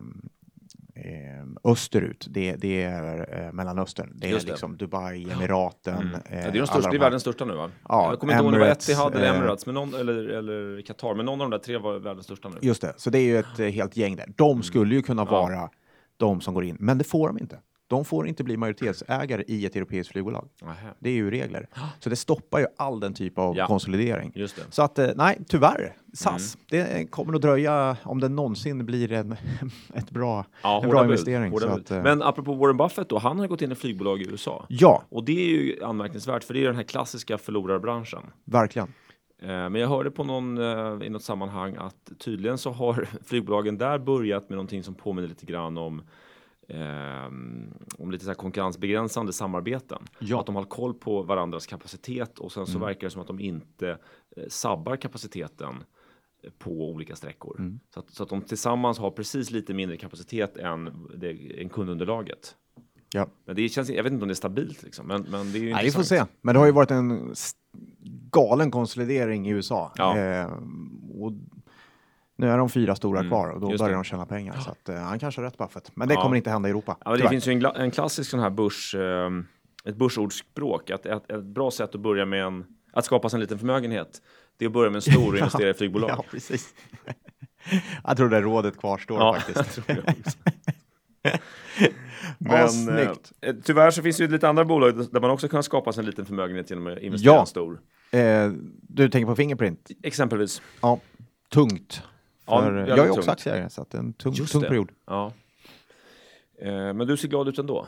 österut. 1.64 2.26
Det, 2.30 2.56
det 2.56 2.82
är 2.82 3.42
eh, 3.46 3.52
Mellanöstern. 3.52 4.12
Det 4.14 4.26
är 4.26 4.30
Just 4.30 4.46
det. 4.46 4.52
liksom 4.52 4.76
Dubai, 4.76 5.30
Emiraten. 5.30 5.94
Mm. 5.96 6.14
eh, 6.14 6.20
Ja, 6.30 6.30
det 6.30 6.36
är 6.36 6.52
de 6.52 6.58
alla 6.58 6.66
största, 6.66 6.88
är 6.88 6.92
här- 6.92 6.98
världens 6.98 7.22
största 7.22 7.44
nu 7.44 7.54
va? 7.54 7.70
Ja, 7.88 8.10
jag 8.10 8.20
kommer 8.20 8.32
inte 8.32 8.42
ihåg 8.44 8.46
om 8.46 8.52
det 8.52 8.58
var 8.66 8.72
Etihad 8.72 9.14
eller 9.14 9.32
eh, 9.32 9.38
Emirates, 9.38 9.66
men 9.66 9.74
någon, 9.74 9.94
eller, 9.94 10.28
eller 10.28 10.82
Qatar, 10.82 11.14
men 11.14 11.26
någon 11.26 11.40
av 11.40 11.50
de 11.50 11.56
där 11.56 11.64
tre 11.64 11.78
var 11.78 11.98
världens 11.98 12.24
största 12.26 12.48
nu. 12.48 12.56
Just 12.60 12.82
det, 12.82 12.94
så 12.96 13.10
det 13.10 13.18
är 13.18 13.22
ju 13.22 13.38
ett 13.38 13.60
eh, 13.60 13.66
helt 13.66 13.96
gäng 13.96 14.16
där. 14.16 14.26
De 14.36 14.62
skulle 14.62 14.94
ju 14.94 15.02
kunna 15.02 15.22
Mm. 15.22 15.32
Vara 15.32 15.70
de 16.16 16.40
som 16.40 16.54
går 16.54 16.64
in, 16.64 16.76
men 16.80 16.98
det 16.98 17.04
får 17.04 17.28
de 17.28 17.38
inte. 17.38 17.58
De 17.90 18.04
får 18.04 18.28
inte 18.28 18.44
bli 18.44 18.56
majoritetsägare 18.56 19.44
i 19.46 19.66
ett 19.66 19.76
europeiskt 19.76 20.12
flygbolag. 20.12 20.48
Nähä. 20.62 20.94
Det 20.98 21.10
är 21.10 21.14
ju 21.14 21.30
regler. 21.30 21.68
Så 22.00 22.10
det 22.10 22.16
stoppar 22.16 22.58
ju 22.58 22.66
all 22.76 23.00
den 23.00 23.14
typ 23.14 23.38
av 23.38 23.56
Ja. 23.56 23.66
konsolidering. 23.66 24.32
Just 24.34 24.56
det. 24.56 24.62
Så 24.70 24.82
att, 24.82 24.98
eh, 24.98 25.08
nej, 25.16 25.38
tyvärr. 25.48 25.96
SAS, 26.12 26.58
Mm. 26.70 26.86
det 26.96 27.10
kommer 27.10 27.32
nog 27.32 27.40
dröja 27.40 27.96
om 28.02 28.20
det 28.20 28.28
någonsin 28.28 28.86
blir 28.86 29.12
en, 29.12 29.36
ett 29.94 30.10
bra, 30.10 30.44
Ja, 30.62 30.82
en 30.82 30.90
bra 30.90 31.00
bud, 31.00 31.10
investering. 31.10 31.54
att, 31.56 31.90
eh, 31.90 32.02
Men 32.02 32.22
apropå 32.22 32.54
Warren 32.54 32.76
Buffett 32.76 33.08
då, 33.08 33.18
han 33.18 33.38
har 33.38 33.46
gått 33.46 33.62
in 33.62 33.72
i 33.72 33.74
flygbolag 33.74 34.20
i 34.22 34.28
USA. 34.30 34.66
ja, 34.68 35.02
Och 35.08 35.24
det 35.24 35.32
är 35.40 35.48
ju 35.50 35.84
anmärkningsvärt, 35.84 36.44
för 36.44 36.54
det 36.54 36.60
är 36.60 36.64
den 36.66 36.76
här 36.76 36.82
klassiska 36.82 37.38
förlorarbranschen. 37.38 38.22
verkligen. 38.44 38.88
Eh, 39.42 39.48
Men 39.48 39.74
jag 39.74 39.88
hörde 39.88 40.10
på 40.10 40.24
någon, 40.24 40.58
i 41.02 41.08
något 41.10 41.22
sammanhang 41.22 41.76
att 41.78 42.10
tydligen 42.18 42.58
så 42.58 42.70
har 42.70 43.08
flygbolagen 43.24 43.78
där 43.78 43.98
börjat 43.98 44.48
med 44.48 44.56
någonting 44.56 44.82
som 44.82 44.94
påminner 44.94 45.28
lite 45.28 45.46
grann 45.46 45.78
om 45.78 46.02
om 47.98 48.10
lite 48.10 48.24
så 48.24 48.30
här 48.30 48.34
konkurrensbegränsande 48.34 49.32
samarbeten. 49.32 49.98
Ja. 50.18 50.40
Att 50.40 50.46
de 50.46 50.56
har 50.56 50.64
koll 50.64 50.94
på 50.94 51.22
varandras 51.22 51.66
kapacitet 51.66 52.38
och 52.38 52.52
sen 52.52 52.66
så 52.66 52.72
Mm. 52.76 52.86
verkar 52.86 53.06
det 53.06 53.10
som 53.10 53.20
att 53.20 53.26
de 53.26 53.40
inte 53.40 53.88
eh, 54.36 54.44
sabbar 54.48 54.96
kapaciteten 54.96 55.74
eh, 56.42 56.50
på 56.58 56.70
olika 56.90 57.16
sträckor. 57.16 57.56
Mm. 57.58 57.80
Så, 57.94 58.00
att, 58.00 58.10
så 58.10 58.22
att 58.22 58.28
de 58.28 58.42
tillsammans 58.42 58.98
har 58.98 59.10
precis 59.10 59.50
lite 59.50 59.74
mindre 59.74 59.96
kapacitet 59.96 60.56
än, 60.56 61.08
det, 61.16 61.60
än 61.62 61.68
kundunderlaget. 61.68 62.56
Ja. 63.14 63.26
Men 63.44 63.56
det 63.56 63.68
känns, 63.68 63.90
jag 63.90 64.02
vet 64.02 64.12
inte 64.12 64.22
om 64.22 64.28
det 64.28 64.32
är 64.32 64.34
stabilt 64.34 64.82
liksom, 64.82 65.06
men, 65.06 65.22
men 65.30 65.52
det 65.52 65.58
är 65.58 65.62
ju 65.62 65.72
Nej, 65.72 65.84
vi 65.84 65.90
får 65.90 66.02
se. 66.02 66.24
Men 66.40 66.54
det 66.54 66.58
har 66.58 66.66
ju 66.66 66.72
varit 66.72 66.90
en 66.90 67.34
galen 68.30 68.70
konsolidering 68.70 69.48
i 69.48 69.50
USA. 69.50 69.92
Ja. 69.96 70.18
Eh, 70.18 70.52
och 71.20 71.32
nu 72.38 72.50
är 72.50 72.58
de 72.58 72.68
fyra 72.68 72.94
stora 72.96 73.18
Mm, 73.20 73.30
kvar 73.30 73.48
och 73.48 73.60
då 73.60 73.66
börjar 73.66 73.88
det. 73.88 73.94
de 73.94 74.04
tjäna 74.04 74.26
pengar. 74.26 74.56
Så 74.56 74.70
att, 74.70 74.88
eh, 74.88 74.96
han 74.96 75.18
kanske 75.18 75.40
har 75.40 75.46
rätt 75.46 75.58
Buffett. 75.58 75.90
Men 75.96 76.08
det 76.08 76.14
Ja. 76.14 76.22
kommer 76.22 76.36
inte 76.36 76.50
hända 76.50 76.68
i 76.68 76.70
Europa. 76.70 76.96
Ja, 77.04 77.10
men 77.10 77.20
det 77.20 77.28
finns 77.28 77.46
ju 77.48 77.52
en, 77.52 77.64
en 77.66 77.90
klassisk 77.90 78.30
sån 78.30 78.40
här 78.40 78.50
börs, 78.50 78.94
eh, 78.94 79.30
ett 79.84 79.96
börsordspråk, 79.96 80.90
att 80.90 81.06
ett, 81.06 81.30
ett 81.30 81.44
bra 81.44 81.70
sätt 81.70 81.94
att 81.94 82.00
börja 82.00 82.24
med 82.24 82.44
en, 82.44 82.64
att 82.92 83.04
skapa 83.04 83.28
sig 83.28 83.36
en 83.36 83.40
liten 83.40 83.58
förmögenhet, 83.58 84.22
det 84.56 84.64
är 84.64 84.66
att 84.66 84.72
börja 84.72 84.90
med 84.90 84.96
en 84.96 85.02
stor 85.12 85.28
och 85.32 85.38
investera 85.38 85.70
i 85.70 85.74
flygbolag. 85.74 86.10
Ja, 86.10 86.24
precis. 86.30 86.74
Jag 88.04 88.16
tror 88.16 88.28
det 88.28 88.40
rådet 88.40 88.76
kvarstår 88.78 89.18
Ja, 89.18 89.34
faktiskt. 89.34 89.58
också. 89.60 89.82
Ja, 91.22 91.38
Men 92.38 92.68
snyggt. 92.70 93.32
eh, 93.40 93.54
tyvärr 93.64 93.90
så 93.90 94.02
finns 94.02 94.16
det 94.16 94.22
ju 94.24 94.30
lite 94.30 94.48
andra 94.48 94.64
bolag 94.64 95.12
där 95.12 95.20
man 95.20 95.30
också 95.30 95.48
kan 95.48 95.62
skapa 95.62 95.92
sig 95.92 96.00
en 96.00 96.06
liten 96.06 96.26
förmögenhet 96.26 96.70
genom 96.70 96.86
att 96.86 96.98
investera 96.98 97.32
Ja. 97.34 97.40
en 97.40 97.46
stor. 97.46 97.80
Eh, 98.10 98.50
du 98.82 99.08
tänker 99.08 99.26
på 99.26 99.36
Fingerprint? 99.36 99.90
Exempelvis. 100.02 100.62
Ja, 100.80 101.00
tungt. 101.52 102.02
Ja, 102.48 102.60
För, 102.62 102.72
väldigt 102.72 102.96
jag 102.96 103.06
är 103.06 103.10
också 103.10 103.22
tungt. 103.22 103.28
aktieägare, 103.32 103.70
så 103.70 103.82
att 103.82 103.90
det 103.90 103.98
är 103.98 104.02
en 104.02 104.12
tung, 104.12 104.32
Just 104.32 104.52
tung 104.52 104.62
det. 104.62 104.68
period. 104.68 104.90
Ja. 105.06 105.32
Eh, 106.62 106.70
Men 106.72 106.98
du 106.98 107.16
ser 107.16 107.28
glad 107.28 107.48
ut 107.48 107.58
ändå. 107.58 107.86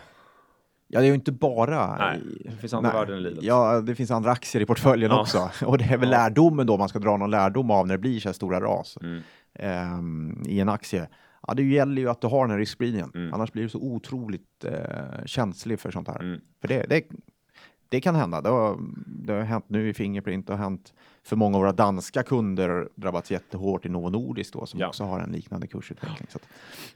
Ja, 0.93 1.01
det 1.01 1.07
är 1.07 1.09
ju 1.09 1.15
inte 1.15 1.33
bara... 1.33 1.97
Nej, 1.97 2.21
det 2.45 2.51
finns 2.57 2.75
andra 2.75 2.93
värden 2.93 3.19
i 3.19 3.21
livet. 3.21 3.43
Ja, 3.45 3.81
det 3.81 3.95
finns 3.95 4.11
andra 4.11 4.31
aktier 4.31 4.63
i 4.63 4.67
portföljen 4.67 5.11
Ja. 5.11 5.21
också. 5.21 5.51
Och 5.67 5.79
det 5.79 5.85
är 5.85 5.97
väl 5.99 6.11
Ja. 6.11 6.19
lärdomen 6.19 6.67
då, 6.67 6.77
man 6.77 6.89
ska 6.89 6.99
dra 6.99 7.17
någon 7.17 7.31
lärdom 7.31 7.71
av 7.71 7.87
när 7.87 7.95
det 7.95 7.99
blir 7.99 8.21
så 8.21 8.29
här 8.29 8.33
stora 8.35 8.61
ras 8.61 8.99
Mm. 9.03 9.23
ehm, 9.55 10.43
i 10.47 10.61
en 10.61 10.69
aktie. 10.69 11.09
Ja, 11.47 11.55
det 11.55 11.63
gäller 11.63 12.03
ju 12.03 12.09
att 12.11 12.21
du 12.21 12.27
har 12.27 12.45
den 12.45 12.51
här 12.51 12.59
riskspridningen. 12.59 13.11
Mm. 13.15 13.35
Annars 13.35 13.53
blir 13.53 13.63
du 13.63 13.69
så 13.69 13.79
otroligt 13.79 14.65
eh, 14.65 15.25
känslig 15.27 15.81
för 15.81 15.91
sånt 15.91 16.09
här. 16.09 16.21
Mm. 16.21 16.41
För 16.61 16.69
det, 16.69 16.87
det, 16.89 17.03
det 17.91 18.01
kan 18.01 18.15
hända. 18.15 18.41
Det 18.41 18.49
har, 18.49 18.79
det 19.07 19.33
har 19.33 19.41
hänt 19.41 19.65
nu 19.69 19.89
i 19.89 19.95
Fingerprint. 19.95 20.47
Det 20.47 20.53
har 20.53 20.59
hänt 20.59 20.95
för 21.23 21.37
många 21.37 21.57
av 21.57 21.61
våra 21.63 21.73
danska 21.73 22.23
kunder 22.23 22.89
drabbats 22.95 23.31
jättehårt 23.31 23.87
i 23.87 23.89
Novo 23.89 24.09
Nordisk 24.11 24.53
då, 24.53 24.67
som 24.67 24.81
Ja. 24.81 24.89
också 24.89 25.05
har 25.05 25.21
en 25.21 25.33
liknande 25.33 25.67
kursutveckling. 25.67 26.29
Så 26.31 26.39
att, 26.39 26.49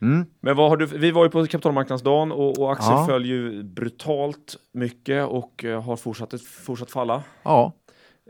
mm. 0.02 0.26
Men 0.40 0.56
vad 0.56 0.70
har 0.70 0.76
du, 0.76 0.86
vi 0.86 1.10
var 1.10 1.24
ju 1.24 1.30
på 1.30 1.46
kapitalmarknadsdagen 1.46 2.32
och, 2.32 2.58
och 2.58 2.72
aktier 2.72 2.90
Ja. 2.92 3.06
föll 3.06 3.24
ju 3.26 3.62
brutalt 3.62 4.56
mycket 4.72 5.28
och 5.28 5.64
eh, 5.64 5.82
har 5.82 5.96
fortsatt, 5.96 6.40
fortsatt 6.42 6.90
falla. 6.90 7.22
Ja, 7.42 7.72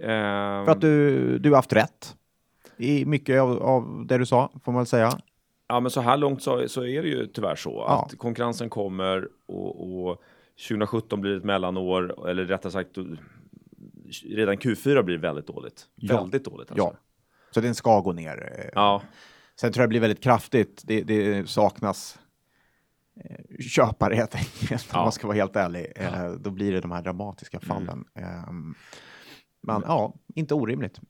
Ehm, 0.00 0.64
för 0.64 0.72
att 0.72 0.81
du, 0.81 1.38
du 1.38 1.48
har 1.50 1.57
haft 1.57 1.72
rätt 1.72 2.16
i 2.77 3.05
mycket 3.05 3.40
av, 3.40 3.62
av 3.62 4.05
det 4.07 4.18
du 4.18 4.27
sa, 4.27 4.50
får 4.64 4.72
man 4.72 4.79
väl 4.81 4.87
säga. 4.87 5.18
Ja, 5.68 5.81
men 5.81 5.90
så 5.90 6.00
här 6.00 6.16
långt 6.16 6.42
så, 6.42 6.68
så 6.68 6.85
är 6.85 7.03
det 7.03 7.09
ju 7.09 7.27
tyvärr 7.27 7.57
så 7.57 7.85
Ja. 7.88 8.05
att 8.09 8.18
konkurrensen 8.18 8.70
kommer 8.70 9.29
och, 9.46 10.07
och 10.07 10.22
2017 10.68 11.20
blir 11.20 11.36
ett 11.36 11.44
mellanår, 11.44 12.28
eller 12.28 12.44
rättare 12.44 12.72
sagt 12.72 12.90
redan 14.24 14.56
Q4 14.56 15.02
blir 15.02 15.18
väldigt 15.18 15.46
dåligt. 15.46 15.86
Ja. 15.94 16.20
Väldigt 16.20 16.44
dåligt 16.44 16.70
alltså. 16.70 16.84
Ja. 16.86 16.94
Så 17.50 17.60
den 17.60 17.74
ska 17.74 18.00
gå 18.00 18.12
ner. 18.12 18.58
eh. 18.58 18.70
Ja, 18.74 19.02
Sen 19.60 19.72
tror 19.72 19.82
jag 19.82 19.88
det 19.88 19.90
blir 19.90 20.00
väldigt 20.00 20.22
kraftigt. 20.22 20.82
Det, 20.86 21.02
det 21.02 21.48
saknas 21.48 22.18
eh, 23.24 23.56
köpare 23.70 24.14
helt 24.14 24.34
enkelt, 24.34 24.82
om 24.84 24.98
Ja. 24.98 25.02
man 25.02 25.12
ska 25.12 25.26
vara 25.26 25.36
helt 25.36 25.56
ärlig. 25.56 25.92
Eh, 25.96 26.30
då 26.32 26.50
blir 26.50 26.72
det 26.72 26.80
de 26.80 26.90
här 26.92 27.02
dramatiska 27.02 27.60
fallen. 27.60 28.04
Ehm, 28.14 28.74
men 29.62 29.82
ja, 29.86 30.14
inte 30.34 30.54
orimligt. 30.54 31.00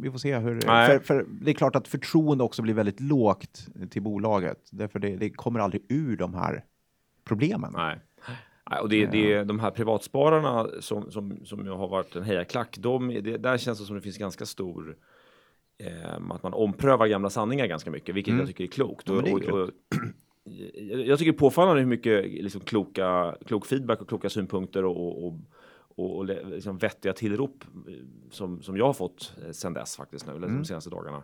Vi, 0.00 0.10
får 0.10 0.18
se 0.18 0.38
hur... 0.38 0.60
För, 0.60 0.98
för 0.98 1.26
det 1.42 1.50
är 1.50 1.54
klart 1.54 1.76
att 1.76 1.88
förtroende 1.88 2.44
också 2.44 2.62
blir 2.62 2.74
väldigt 2.74 3.00
lågt 3.00 3.66
till 3.90 4.02
bolaget. 4.02 4.58
Därför 4.72 4.98
det, 4.98 5.16
det 5.16 5.30
kommer 5.30 5.60
aldrig 5.60 5.82
ur 5.88 6.16
de 6.16 6.34
här 6.34 6.64
problemen. 7.24 7.72
nej. 7.76 8.00
Och 8.82 8.88
det, 8.88 9.06
det 9.06 9.32
är 9.32 9.44
de 9.44 9.60
här 9.60 9.70
privatspararna 9.70 10.68
som, 10.80 11.10
som, 11.10 11.44
som 11.44 11.64
ju 11.64 11.70
har 11.70 11.88
varit 11.88 12.16
en 12.16 12.22
hejaklack, 12.22 12.76
de, 12.78 13.08
det, 13.08 13.36
där 13.38 13.58
känns 13.58 13.78
det 13.80 13.84
som 13.84 13.96
det 13.96 14.02
finns 14.02 14.18
ganska 14.18 14.46
stor 14.46 14.96
eh, 15.78 16.14
att 16.30 16.42
man 16.42 16.54
omprövar 16.54 17.06
gamla 17.06 17.30
sanningar 17.30 17.66
ganska 17.66 17.90
mycket, 17.90 18.14
vilket 18.14 18.34
jag 18.38 18.46
tycker 18.46 18.64
är 18.64 18.68
klokt. 18.68 19.08
Mm. 19.08 19.24
Ja, 19.26 19.30
är 19.38 19.52
Och- 19.52 19.60
och- 19.60 19.70
jag 20.44 21.00
jag 21.06 21.18
tycker 21.18 21.32
det 21.32 21.36
är 21.36 21.38
påfallande 21.38 21.80
hur 21.80 21.88
mycket 21.88 22.24
liksom, 22.24 22.60
kloka, 22.60 23.36
klok 23.46 23.66
feedback 23.66 24.00
och 24.02 24.08
kloka 24.08 24.30
synpunkter 24.30 24.84
och, 24.84 25.26
och, 25.26 25.34
och, 25.96 26.16
och, 26.16 26.24
liksom, 26.24 26.78
vettiga 26.78 27.12
tillrop 27.12 27.64
eh, 27.88 27.94
som, 28.30 28.62
som 28.62 28.76
jag 28.76 28.86
har 28.86 28.92
fått 28.92 29.34
eh, 29.46 29.50
sedan 29.52 29.72
dess 29.74 29.96
faktiskt 29.96 30.26
nu, 30.26 30.32
Mm. 30.32 30.56
de 30.56 30.64
senaste 30.64 30.90
dagarna. 30.90 31.22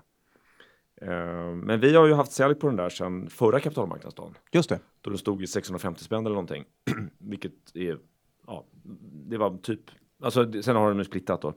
Eh, 1.03 1.55
men 1.55 1.81
vi 1.81 1.97
har 1.97 2.07
ju 2.07 2.15
haft 2.15 2.33
sälj 2.33 2.55
på 2.55 2.67
den 2.67 2.77
där 2.77 2.89
sedan 2.89 3.29
förra 3.31 3.61
kapitalmarknadsdagen. 3.61 4.35
Just 4.53 4.69
det. 4.69 4.79
Då 5.01 5.11
den 5.11 5.19
stod 5.19 5.43
i 5.43 5.47
650 5.47 6.05
spänn 6.05 6.21
eller 6.21 6.35
någonting. 6.35 6.65
Vilket 7.19 7.53
är, 7.75 7.99
ja, 8.47 8.65
det 9.13 9.37
var 9.37 9.59
typ, 9.59 9.81
alltså 10.23 10.63
sen 10.63 10.77
har 10.77 10.89
den 10.89 10.97
nu 10.97 11.05
splittat 11.05 11.43
då. 11.43 11.55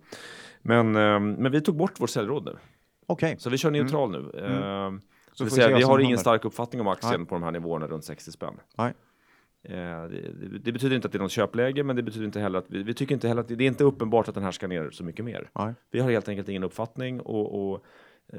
Men, 0.61 0.95
eh, 0.95 1.19
men 1.19 1.51
vi 1.51 1.61
tog 1.61 1.75
bort 1.75 1.93
vår 1.97 2.07
säljråd 2.07 2.45
nu. 2.45 2.55
Okej. 3.05 3.35
Så 3.39 3.49
vi 3.49 3.57
kör 3.57 3.71
neutral 3.71 4.11
nu. 4.11 4.31
Eh, 4.39 4.87
Mm. 4.89 5.01
Så 5.31 5.35
så 5.35 5.43
vi, 5.55 5.61
säga, 5.61 5.77
vi 5.77 5.83
har 5.83 5.99
ingen 5.99 6.17
stark 6.17 6.45
uppfattning 6.45 6.81
om 6.81 6.87
aktien 6.87 7.19
Nej. 7.19 7.27
på 7.27 7.35
de 7.35 7.43
här 7.43 7.51
nivåerna 7.51 7.87
runt 7.87 8.03
60 8.03 8.31
spänn. 8.31 8.53
Nej. 8.77 8.93
Eh, 9.63 9.71
det, 9.71 10.59
det, 10.63 10.71
betyder 10.71 10.95
inte 10.95 11.05
att 11.05 11.11
det 11.11 11.17
är 11.17 11.21
något 11.21 11.31
köpläge, 11.31 11.83
men 11.83 11.95
det 11.95 12.03
betyder 12.03 12.25
inte 12.25 12.39
heller 12.39 12.59
att 12.59 12.65
vi, 12.67 12.83
vi 12.83 12.93
tycker 12.93 13.15
inte 13.15 13.27
heller 13.27 13.41
att 13.41 13.47
det, 13.47 13.55
det 13.55 13.63
är 13.63 13.67
inte 13.67 13.83
uppenbart 13.83 14.27
att 14.27 14.35
den 14.35 14.43
här 14.43 14.51
ska 14.51 14.67
ner 14.67 14.89
så 14.91 15.03
mycket 15.03 15.25
mer. 15.25 15.49
Nej. 15.59 15.73
Vi 15.91 15.99
har 15.99 16.11
helt 16.11 16.29
enkelt 16.29 16.49
ingen 16.49 16.63
uppfattning 16.63 17.21
och, 17.21 17.71
och 17.71 17.75
eh, 17.75 17.81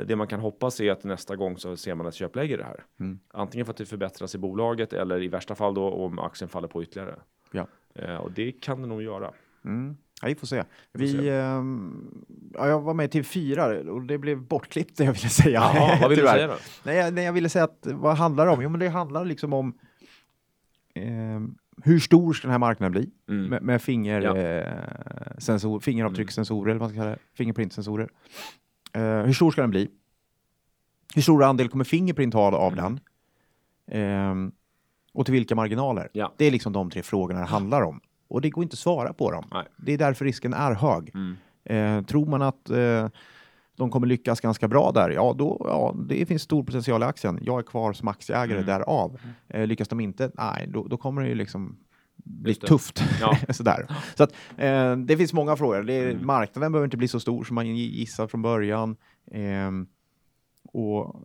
det 0.06 0.16
man 0.16 0.26
kan 0.26 0.40
hoppas 0.40 0.80
är 0.80 0.90
att 0.92 1.04
nästa 1.04 1.36
gång 1.36 1.58
så 1.58 1.76
ser 1.76 1.94
man 1.94 2.06
ett 2.06 2.14
köpläge 2.14 2.54
i 2.54 2.56
det 2.56 2.64
här. 2.64 2.84
Mm. 3.00 3.18
Antingen 3.30 3.66
för 3.66 3.70
att 3.70 3.76
det 3.76 3.86
förbättras 3.86 4.34
i 4.34 4.38
bolaget 4.38 4.92
eller 4.92 5.22
i 5.22 5.28
värsta 5.28 5.54
fall 5.54 5.74
då 5.74 5.90
om 5.90 6.18
aktien 6.18 6.48
faller 6.48 6.68
på 6.68 6.82
ytterligare. 6.82 7.14
Ja. 7.52 7.66
Eh, 7.94 8.14
och 8.16 8.32
det 8.32 8.52
kan 8.52 8.82
det 8.82 8.88
nog 8.88 9.02
göra. 9.02 9.30
Mm. 9.64 9.96
Ja, 10.22 10.28
vi 10.28 10.34
får 10.34 10.46
se. 10.46 10.64
Vi 10.92 11.08
får 11.08 11.16
Vi, 11.18 11.22
se. 11.22 11.30
ehm, 11.30 12.24
ja, 12.54 12.68
jag 12.68 12.80
var 12.80 12.94
med 12.94 13.14
i 13.14 13.20
TV4 13.20 13.88
och 13.88 14.02
det 14.02 14.18
blev 14.18 14.42
bortklippt 14.42 14.96
det 14.96 15.04
jag 15.04 15.12
ville 15.12 15.28
säga. 15.28 15.60
Jaha, 15.74 15.98
vad 16.00 16.10
vill 16.10 16.18
du 16.18 16.26
säga 16.26 16.46
då? 16.46 16.54
Nej, 16.84 16.96
jag, 16.96 17.14
nej, 17.14 17.24
jag 17.24 17.32
ville 17.32 17.48
säga 17.48 17.64
att 17.64 17.86
vad 17.86 18.16
handlar 18.16 18.46
det 18.46 18.52
om? 18.52 18.62
Jo, 18.62 18.68
men 18.68 18.80
det 18.80 18.88
handlar 18.88 19.24
liksom 19.24 19.52
om 19.52 19.78
ehm, 20.94 21.54
hur 21.84 21.98
stor 21.98 22.32
ska 22.32 22.46
den 22.48 22.52
här 22.52 22.58
marknaden 22.58 22.92
bli 22.92 23.10
Mm. 23.28 23.46
med, 23.50 23.62
med 23.62 23.82
finger, 23.82 24.20
Ja. 24.22 24.36
eh, 24.36 25.38
sensor, 25.38 25.80
fingeravtryckssensorer, 25.80 26.70
eller 26.70 26.80
vad 26.80 26.88
man 26.88 26.90
ska 26.90 26.98
kalla 26.98 27.10
det, 27.10 27.18
fingerprintsensorer. 27.34 28.08
Eh, 28.92 29.02
hur 29.02 29.32
stor 29.32 29.50
ska 29.50 29.60
den 29.60 29.70
bli? 29.70 29.88
Hur 31.14 31.22
stor 31.22 31.44
andel 31.44 31.68
kommer 31.68 31.84
Fingerprint 31.84 32.34
ha 32.34 32.56
av 32.56 32.72
Mm. 32.72 32.84
den? 32.84 33.00
Ehm, 34.00 34.52
och 35.12 35.24
till 35.24 35.32
vilka 35.32 35.54
marginaler? 35.54 36.08
Ja. 36.12 36.32
Det 36.36 36.44
är 36.44 36.50
liksom 36.50 36.72
de 36.72 36.90
tre 36.90 37.02
frågorna 37.02 37.40
det 37.40 37.46
handlar 37.46 37.82
om. 37.82 38.00
Och 38.28 38.40
det 38.40 38.50
går 38.50 38.62
inte 38.64 38.74
att 38.74 38.78
svara 38.78 39.12
på 39.12 39.30
dem. 39.30 39.44
Nej. 39.52 39.66
Det 39.76 39.92
är 39.92 39.98
därför 39.98 40.24
risken 40.24 40.54
är 40.54 40.74
hög. 40.74 41.10
Mm. 41.14 41.36
Eh, 41.64 42.04
tror 42.04 42.26
man 42.26 42.42
att 42.42 42.70
eh, 42.70 43.08
de 43.76 43.90
kommer 43.90 44.06
lyckas 44.06 44.40
ganska 44.40 44.68
bra 44.68 44.90
där, 44.94 45.10
ja, 45.10 45.34
då, 45.38 45.56
ja, 45.68 45.94
det 46.08 46.26
finns 46.26 46.42
stor 46.42 46.62
potential 46.62 47.02
i 47.02 47.04
aktien. 47.04 47.38
Jag 47.42 47.58
är 47.58 47.62
kvar 47.62 47.92
som 47.92 48.08
aktieägare 48.08 48.58
Mm. 48.58 48.66
därav. 48.66 49.20
Eh, 49.48 49.66
lyckas 49.66 49.88
de 49.88 50.00
inte, 50.00 50.30
nej, 50.34 50.66
då, 50.68 50.86
då 50.86 50.96
kommer 50.96 51.22
det 51.22 51.28
ju 51.28 51.34
liksom 51.34 51.76
bli 52.24 52.50
Just 52.50 52.60
det. 52.60 52.66
tufft. 52.66 53.02
Ja. 53.20 53.36
Sådär. 53.52 53.86
Så 54.16 54.22
att, 54.22 54.34
eh, 54.56 54.96
det 54.96 55.16
finns 55.16 55.32
många 55.32 55.56
frågor. 55.56 55.82
Det 55.82 55.92
är, 55.92 56.10
Mm. 56.10 56.26
Marknaden 56.26 56.72
behöver 56.72 56.84
inte 56.86 56.96
bli 56.96 57.08
så 57.08 57.20
stor 57.20 57.44
som 57.44 57.54
man 57.54 57.76
gissar 57.76 58.26
från 58.26 58.42
början. 58.42 58.96
Ehm, 59.32 59.86
och 60.72 61.24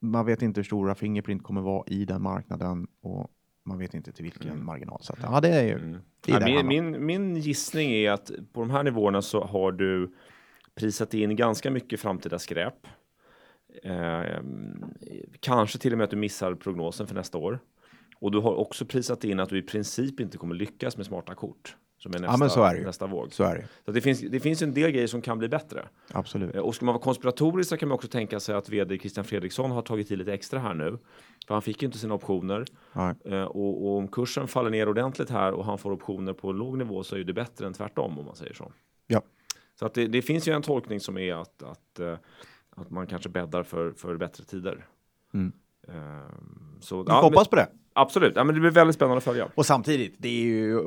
man 0.00 0.26
vet 0.26 0.42
inte 0.42 0.58
hur 0.60 0.64
stora 0.64 0.94
Fingerprint 0.94 1.42
kommer 1.42 1.60
vara 1.60 1.84
i 1.86 2.04
den 2.04 2.22
marknaden 2.22 2.86
och 3.02 3.30
man 3.64 3.78
vet 3.78 3.94
inte 3.94 4.12
till 4.12 4.22
vilken 4.22 4.50
Mm. 4.50 4.66
marginal. 4.66 4.98
Så 5.02 5.12
att, 5.12 5.18
ja, 5.22 5.40
det 5.40 5.48
är 5.48 5.62
ju 5.64 5.72
Mm. 5.78 6.00
det 6.20 6.32
är 6.32 6.48
Ja, 6.48 6.62
min, 6.62 6.66
min, 6.92 7.06
min 7.06 7.36
gissning 7.36 7.90
är 7.92 8.10
att 8.10 8.30
på 8.52 8.60
de 8.60 8.70
här 8.70 8.82
nivåerna 8.82 9.22
så 9.22 9.44
har 9.44 9.72
du 9.72 10.14
prisat 10.74 11.14
in 11.14 11.36
ganska 11.36 11.70
mycket 11.70 12.00
framtida 12.00 12.38
skräp. 12.38 12.86
Eh, 13.82 14.22
kanske 15.40 15.78
till 15.78 15.92
och 15.92 15.98
med 15.98 16.04
att 16.04 16.10
du 16.10 16.16
missar 16.16 16.54
prognosen 16.54 17.06
för 17.06 17.14
nästa 17.14 17.38
år. 17.38 17.58
Och 18.14 18.30
du 18.30 18.38
har 18.38 18.54
också 18.54 18.84
prisat 18.86 19.24
in 19.24 19.40
att 19.40 19.48
du 19.48 19.58
i 19.58 19.62
princip 19.62 20.20
inte 20.20 20.38
kommer 20.38 20.54
lyckas 20.54 20.96
med 20.96 21.06
smarta 21.06 21.34
kort. 21.34 21.76
Som 21.98 22.14
är 22.14 22.18
nästa, 22.18 22.36
men 22.36 22.50
så 22.50 22.62
är 22.62 22.72
det 22.74 22.80
ju. 22.80 22.86
nästa 22.86 23.06
våg. 23.06 23.32
Så 23.32 23.44
är 23.44 23.54
det 23.54 23.68
Så 23.84 23.92
det 23.92 24.00
finns, 24.00 24.20
det 24.20 24.40
finns 24.40 24.62
en 24.62 24.74
del 24.74 24.90
grejer 24.90 25.06
som 25.06 25.22
kan 25.22 25.38
bli 25.38 25.48
bättre. 25.48 25.88
absolut. 26.12 26.54
Eh, 26.54 26.60
Och 26.62 26.74
ska 26.74 26.84
man 26.84 26.92
vara 26.94 27.02
konspiratorisk 27.02 27.68
så 27.70 27.76
kan 27.76 27.88
man 27.88 27.94
också 27.94 28.08
tänka 28.08 28.40
sig 28.40 28.54
att 28.54 28.68
vd 28.68 28.98
Christian 28.98 29.24
Fredriksson 29.24 29.70
har 29.70 29.82
tagit 29.82 30.10
i 30.10 30.16
lite 30.16 30.32
extra 30.34 30.58
här 30.58 30.74
nu. 30.74 30.98
För 31.46 31.54
han 31.54 31.62
fick 31.62 31.82
ju 31.82 31.86
inte 31.86 31.98
sina 31.98 32.14
optioner. 32.14 32.64
Nej. 32.92 33.14
Eh, 33.24 33.42
Och, 33.44 33.82
och 33.86 33.96
om 33.98 34.08
kursen 34.08 34.48
faller 34.48 34.70
ner 34.70 34.88
ordentligt 34.88 35.30
här 35.30 35.52
och 35.52 35.64
han 35.64 35.78
får 35.78 35.92
optioner 35.92 36.32
på 36.32 36.52
låg 36.52 36.78
nivå 36.78 37.02
så 37.04 37.16
är 37.16 37.24
det 37.24 37.32
bättre 37.32 37.66
än 37.66 37.72
tvärtom 37.72 38.18
om 38.18 38.24
man 38.24 38.36
säger 38.36 38.54
så. 38.54 38.72
Ja. 39.06 39.22
Så 39.78 39.86
att 39.86 39.94
det, 39.94 40.06
det 40.06 40.22
finns 40.22 40.48
ju 40.48 40.52
en 40.52 40.62
tolkning 40.62 41.00
som 41.00 41.18
är 41.18 41.34
att, 41.34 41.62
att, 41.62 42.00
eh, 42.00 42.16
att 42.76 42.90
man 42.90 43.06
kanske 43.06 43.28
bäddar 43.28 43.62
för, 43.62 43.92
för 43.92 44.16
bättre 44.16 44.44
tider. 44.44 44.86
Mm. 45.34 45.52
Eh, 45.88 45.94
Så, 46.80 47.02
Vi 47.02 47.04
ja, 47.08 47.20
hoppas 47.20 47.48
på 47.48 47.56
det. 47.56 47.68
Absolut, 47.94 48.32
ja, 48.36 48.44
men 48.44 48.54
det 48.54 48.60
blir 48.60 48.70
väldigt 48.70 48.96
spännande 48.96 49.18
att 49.18 49.24
följa. 49.24 49.48
Och 49.54 49.66
samtidigt, 49.66 50.14
det 50.18 50.28
är 50.28 50.44
ju 50.44 50.78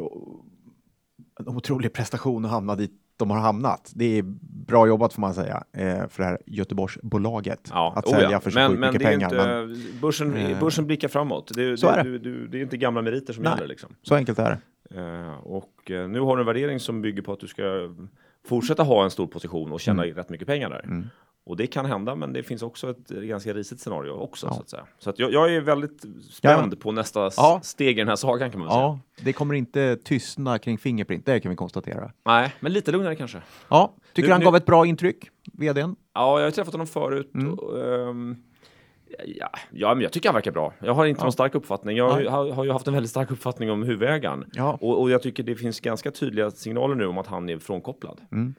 en 1.39 1.48
otrolig 1.48 1.93
prestation 1.93 2.46
att 2.46 2.52
hamna 2.52 2.76
dit 2.76 2.91
de 3.17 3.30
har 3.32 3.39
hamnat. 3.39 3.91
Det 3.96 4.17
är 4.17 4.24
bra 4.67 4.88
jobbat 4.88 5.13
får 5.13 5.22
man 5.22 5.34
säga 5.34 5.63
eh, 5.74 6.08
för 6.08 6.24
det 6.24 6.30
här 6.30 6.38
Göteborgsbolaget 6.46 7.70
Ja, 7.72 7.93
att 7.96 8.06
oh 8.06 8.12
sälja 8.12 8.32
ja. 8.32 8.39
för 8.39 8.52
så 8.52 8.60
men, 8.60 8.70
sjukt 8.70 8.80
men 8.80 8.89
mycket 8.89 9.00
det 9.00 9.06
är 9.06 9.12
pengar. 9.12 9.34
inte, 9.34 9.48
Men 9.48 10.00
börsen, 10.02 10.34
Eh, 10.38 10.60
börsen 10.60 10.86
blickar 10.86 11.08
framåt. 11.08 11.52
Det, 11.56 11.76
det, 11.76 11.88
är 11.88 12.04
det. 12.04 12.20
Du, 12.20 12.48
det 12.48 12.58
är 12.58 12.62
inte 12.62 12.78
gamla 12.78 13.02
meriter 13.02 13.34
som 13.34 13.43
Nej. 13.43 13.54
gäller. 13.54 13.67
Liksom. 13.67 13.96
så 14.02 14.15
enkelt 14.15 14.39
är 14.39 14.50
det. 14.50 15.00
Eh, 15.00 15.38
och 15.43 15.91
eh, 15.91 16.10
nu 16.10 16.20
har 16.20 16.36
du 16.36 16.41
en 16.41 16.46
värdering 16.46 16.80
som 16.80 17.02
bygger 17.02 17.22
på 17.22 17.34
att 17.34 17.39
du 17.39 17.48
ska 17.48 17.63
fortsätta 18.48 18.84
ha 18.84 19.04
en 19.04 19.12
stor 19.12 19.28
position 19.28 19.72
och 19.72 19.80
tjäna 19.80 20.04
rätt 20.04 20.30
mycket 20.30 20.48
pengar 20.48 20.70
där. 20.70 20.84
Mm. 20.84 21.08
Och 21.48 21.58
det 21.58 21.68
kan 21.68 21.86
hända, 21.86 22.16
men 22.16 22.34
det 22.34 22.44
finns 22.44 22.62
också 22.64 22.90
ett 22.90 23.08
ganska 23.08 23.54
risigt 23.54 23.80
scenario 23.80 24.12
också 24.12 24.48
Ja. 24.48 24.54
så 24.54 24.62
att 24.62 24.70
säga. 24.70 24.86
Så 25.00 25.10
att 25.10 25.20
jag, 25.20 25.34
jag 25.34 25.54
är 25.56 25.62
väldigt 25.62 26.06
spänd 26.32 26.80
på 26.80 26.92
nästa 26.92 27.30
Ja. 27.38 27.60
steg 27.64 27.98
i 27.98 28.02
den 28.02 28.08
här 28.08 28.16
sagan 28.16 28.52
kan 28.52 28.60
man 28.60 28.70
säga. 28.70 28.82
Ja, 28.82 29.00
det 29.22 29.34
kommer 29.34 29.54
inte 29.56 29.96
tystna 30.04 30.60
kring 30.60 30.78
Fingerprint, 30.78 31.26
det 31.26 31.40
kan 31.40 31.50
vi 31.50 31.56
konstatera. 31.56 32.12
Nej, 32.26 32.54
men 32.60 32.74
lite 32.74 32.92
lugnare 32.92 33.16
kanske. 33.16 33.42
Ja, 33.70 33.94
tycker 34.14 34.28
Nu- 34.28 34.34
han 34.34 34.40
nu- 34.40 34.46
gav 34.46 34.56
ett 34.56 34.66
bra 34.66 34.86
intryck, 34.86 35.30
vdn? 35.54 35.96
Ja, 36.14 36.40
jag 36.40 36.46
har 36.46 36.52
träffat 36.52 36.74
honom 36.74 36.88
förut. 36.88 37.32
Mm. 37.34 37.54
Och, 37.54 37.86
ehm, 37.88 38.36
Ja, 39.26 39.50
ja, 39.72 39.94
men 39.94 40.02
jag 40.04 40.12
tycker 40.12 40.30
han 40.30 40.34
verkar 40.34 40.52
bra. 40.52 40.74
Jag 40.80 40.94
har 40.94 41.06
inte 41.06 41.20
Ja. 41.20 41.24
någon 41.26 41.32
stark 41.32 41.56
uppfattning. 41.56 41.98
Jag 41.98 42.10
har, 42.10 42.52
har 42.52 42.64
ju 42.64 42.72
haft 42.72 42.88
en 42.88 42.94
väldigt 42.94 43.10
stark 43.10 43.32
uppfattning 43.32 43.72
om 43.72 43.84
huvudägaren. 43.84 44.46
Ja. 44.54 44.78
Och, 44.82 45.02
och 45.02 45.10
jag 45.12 45.22
tycker 45.22 45.44
det 45.44 45.56
finns 45.56 45.80
ganska 45.80 46.12
tydliga 46.12 46.52
signaler 46.52 46.96
nu 46.96 47.06
om 47.06 47.18
att 47.18 47.28
han 47.28 47.50
är 47.50 47.58
frånkopplad. 47.60 48.22
Mm. 48.32 48.56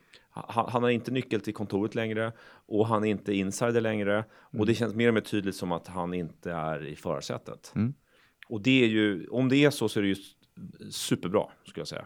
Han, 0.48 0.68
han 0.68 0.83
har 0.83 0.90
inte 0.90 1.11
nyckel 1.11 1.40
till 1.40 1.55
kontoret 1.55 1.94
längre 1.94 2.33
och 2.66 2.87
han 2.87 3.05
är 3.05 3.11
inte 3.11 3.35
insider 3.35 3.81
längre. 3.81 4.24
Och 4.59 4.66
det 4.66 4.74
känns 4.74 4.94
mer 4.94 5.09
och 5.09 5.14
mer 5.14 5.20
tydligt 5.20 5.57
som 5.57 5.72
att 5.72 5.87
han 5.87 6.14
inte 6.14 6.53
är 6.53 6.87
i 6.87 6.96
förarsätet. 6.96 7.72
Mm. 7.74 7.94
Och 8.48 8.61
det 8.61 8.85
är 8.85 8.88
ju, 8.88 9.27
om 9.29 9.48
det 9.48 9.57
är 9.57 9.70
så 9.70 9.88
så 9.88 9.98
är 10.01 10.03
det 10.03 10.09
ju 10.09 10.16
superbra, 10.90 11.44
skulle 11.64 11.81
jag 11.81 11.88
säga. 11.88 12.05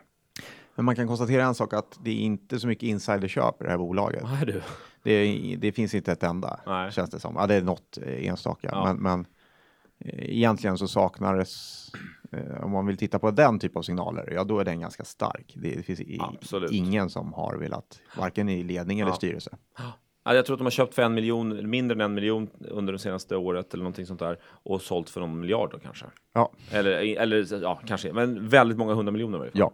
Men 0.75 0.85
man 0.85 0.97
kan 0.97 1.07
konstatera 1.09 1.45
en 1.45 1.55
sak 1.55 1.73
att 1.73 1.99
det 2.05 2.11
är 2.11 2.16
inte 2.16 2.61
så 2.61 2.66
mycket 2.66 2.83
insiderköp 2.83 3.61
i 3.61 3.64
det 3.64 3.71
här 3.71 3.79
bolaget. 3.79 4.25
Är 4.40 4.47
du? 4.47 4.62
Det, 5.03 5.57
det 5.57 5.73
finns 5.73 5.95
inte 5.95 6.12
ett 6.12 6.23
enda, 6.23 6.61
Nej. 6.66 6.92
känns 6.92 7.11
det 7.11 7.21
som. 7.21 7.35
Ja, 7.37 7.47
det 7.47 7.55
är 7.55 7.62
något 7.62 7.99
enstaka, 8.07 8.68
Ja. 8.73 8.85
men, 8.85 8.97
men 8.97 9.27
egentligen 10.05 10.79
så 10.79 10.88
saknades, 10.88 11.87
eh, 12.33 12.65
om 12.65 12.71
man 12.71 12.87
vill 12.87 12.97
titta 12.97 13.19
på 13.19 13.31
den 13.31 13.59
typ 13.59 13.77
av 13.77 13.83
signaler, 13.83 14.33
ja 14.35 14.45
då 14.45 14.59
är 14.59 14.65
den 14.65 14.81
ganska 14.81 15.05
stark. 15.05 15.53
Det, 15.57 15.75
det 15.77 15.83
finns 15.83 16.01
i, 16.01 16.19
ingen 16.71 17.11
som 17.11 17.33
har 17.33 17.57
velat, 17.57 18.01
varken 18.19 18.49
i 18.49 18.62
ledning 18.62 19.01
eller 19.01 19.11
Ja. 19.11 19.15
styrelse. 19.17 19.57
Ja, 20.25 20.35
jag 20.35 20.47
tror 20.47 20.55
att 20.55 20.59
de 20.59 20.65
har 20.65 20.71
köpt 20.71 20.95
för 20.95 21.03
en 21.03 21.15
miljon, 21.15 21.71
mindre 21.71 21.95
än 21.95 22.01
en 22.01 22.15
miljon 22.15 22.51
under 22.61 22.93
det 22.93 22.99
senaste 22.99 23.37
året 23.37 23.75
eller 23.75 23.85
någonting 23.85 24.07
sånt 24.07 24.21
där 24.21 24.38
och 24.45 24.83
sålt 24.83 25.11
för 25.11 25.21
någon 25.21 25.41
miljard 25.41 25.71
då 25.73 25.79
kanske. 25.79 26.07
Ja, 26.35 26.53
Eller, 26.71 26.91
eller 27.21 27.62
ja, 27.62 27.81
kanske, 27.87 28.12
men 28.12 28.49
väldigt 28.49 28.79
många 28.79 28.95
hundra 28.95 29.12
miljoner 29.12 29.37
i 29.37 29.38
varje 29.38 29.51
fall. 29.53 29.59
ja. 29.61 29.73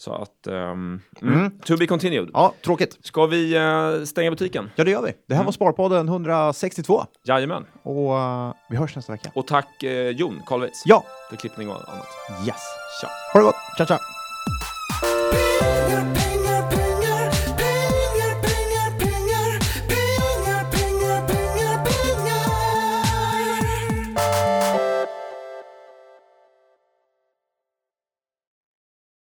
Så 0.00 0.12
att, 0.14 0.46
ehm, 0.46 1.00
mm. 1.22 1.50
to 1.64 1.76
be 1.76 1.86
continued. 1.86 2.30
ja 2.32 2.54
tråkigt. 2.64 2.98
Ska 3.02 3.26
vi 3.26 3.56
eh, 3.56 4.04
stänga 4.04 4.30
butiken? 4.30 4.70
Ja, 4.76 4.84
det 4.84 4.90
gör 4.90 5.02
vi. 5.02 5.12
Det 5.28 5.34
här 5.34 5.44
var 5.44 5.52
Sparpodden 5.52 6.08
162 6.08 7.04
Jajamän. 7.24 7.66
och 7.82 8.18
eh, 8.18 8.52
vi 8.70 8.76
hörs 8.76 8.96
nästa 8.96 9.12
vecka. 9.12 9.30
Och 9.34 9.46
tack 9.46 9.82
eh, 9.82 10.08
Jon 10.08 10.42
Karlveits 10.46 10.82
Ja, 10.86 11.04
för 11.30 11.36
klippning 11.36 11.68
och 11.68 11.74
annat. 11.74 12.06
yes. 12.46 12.62
Tja! 13.00 13.08
Ha 13.32 13.40
det 13.40 13.44
gott. 13.44 13.56
Ciao, 13.76 13.86
ciao. 13.86 13.98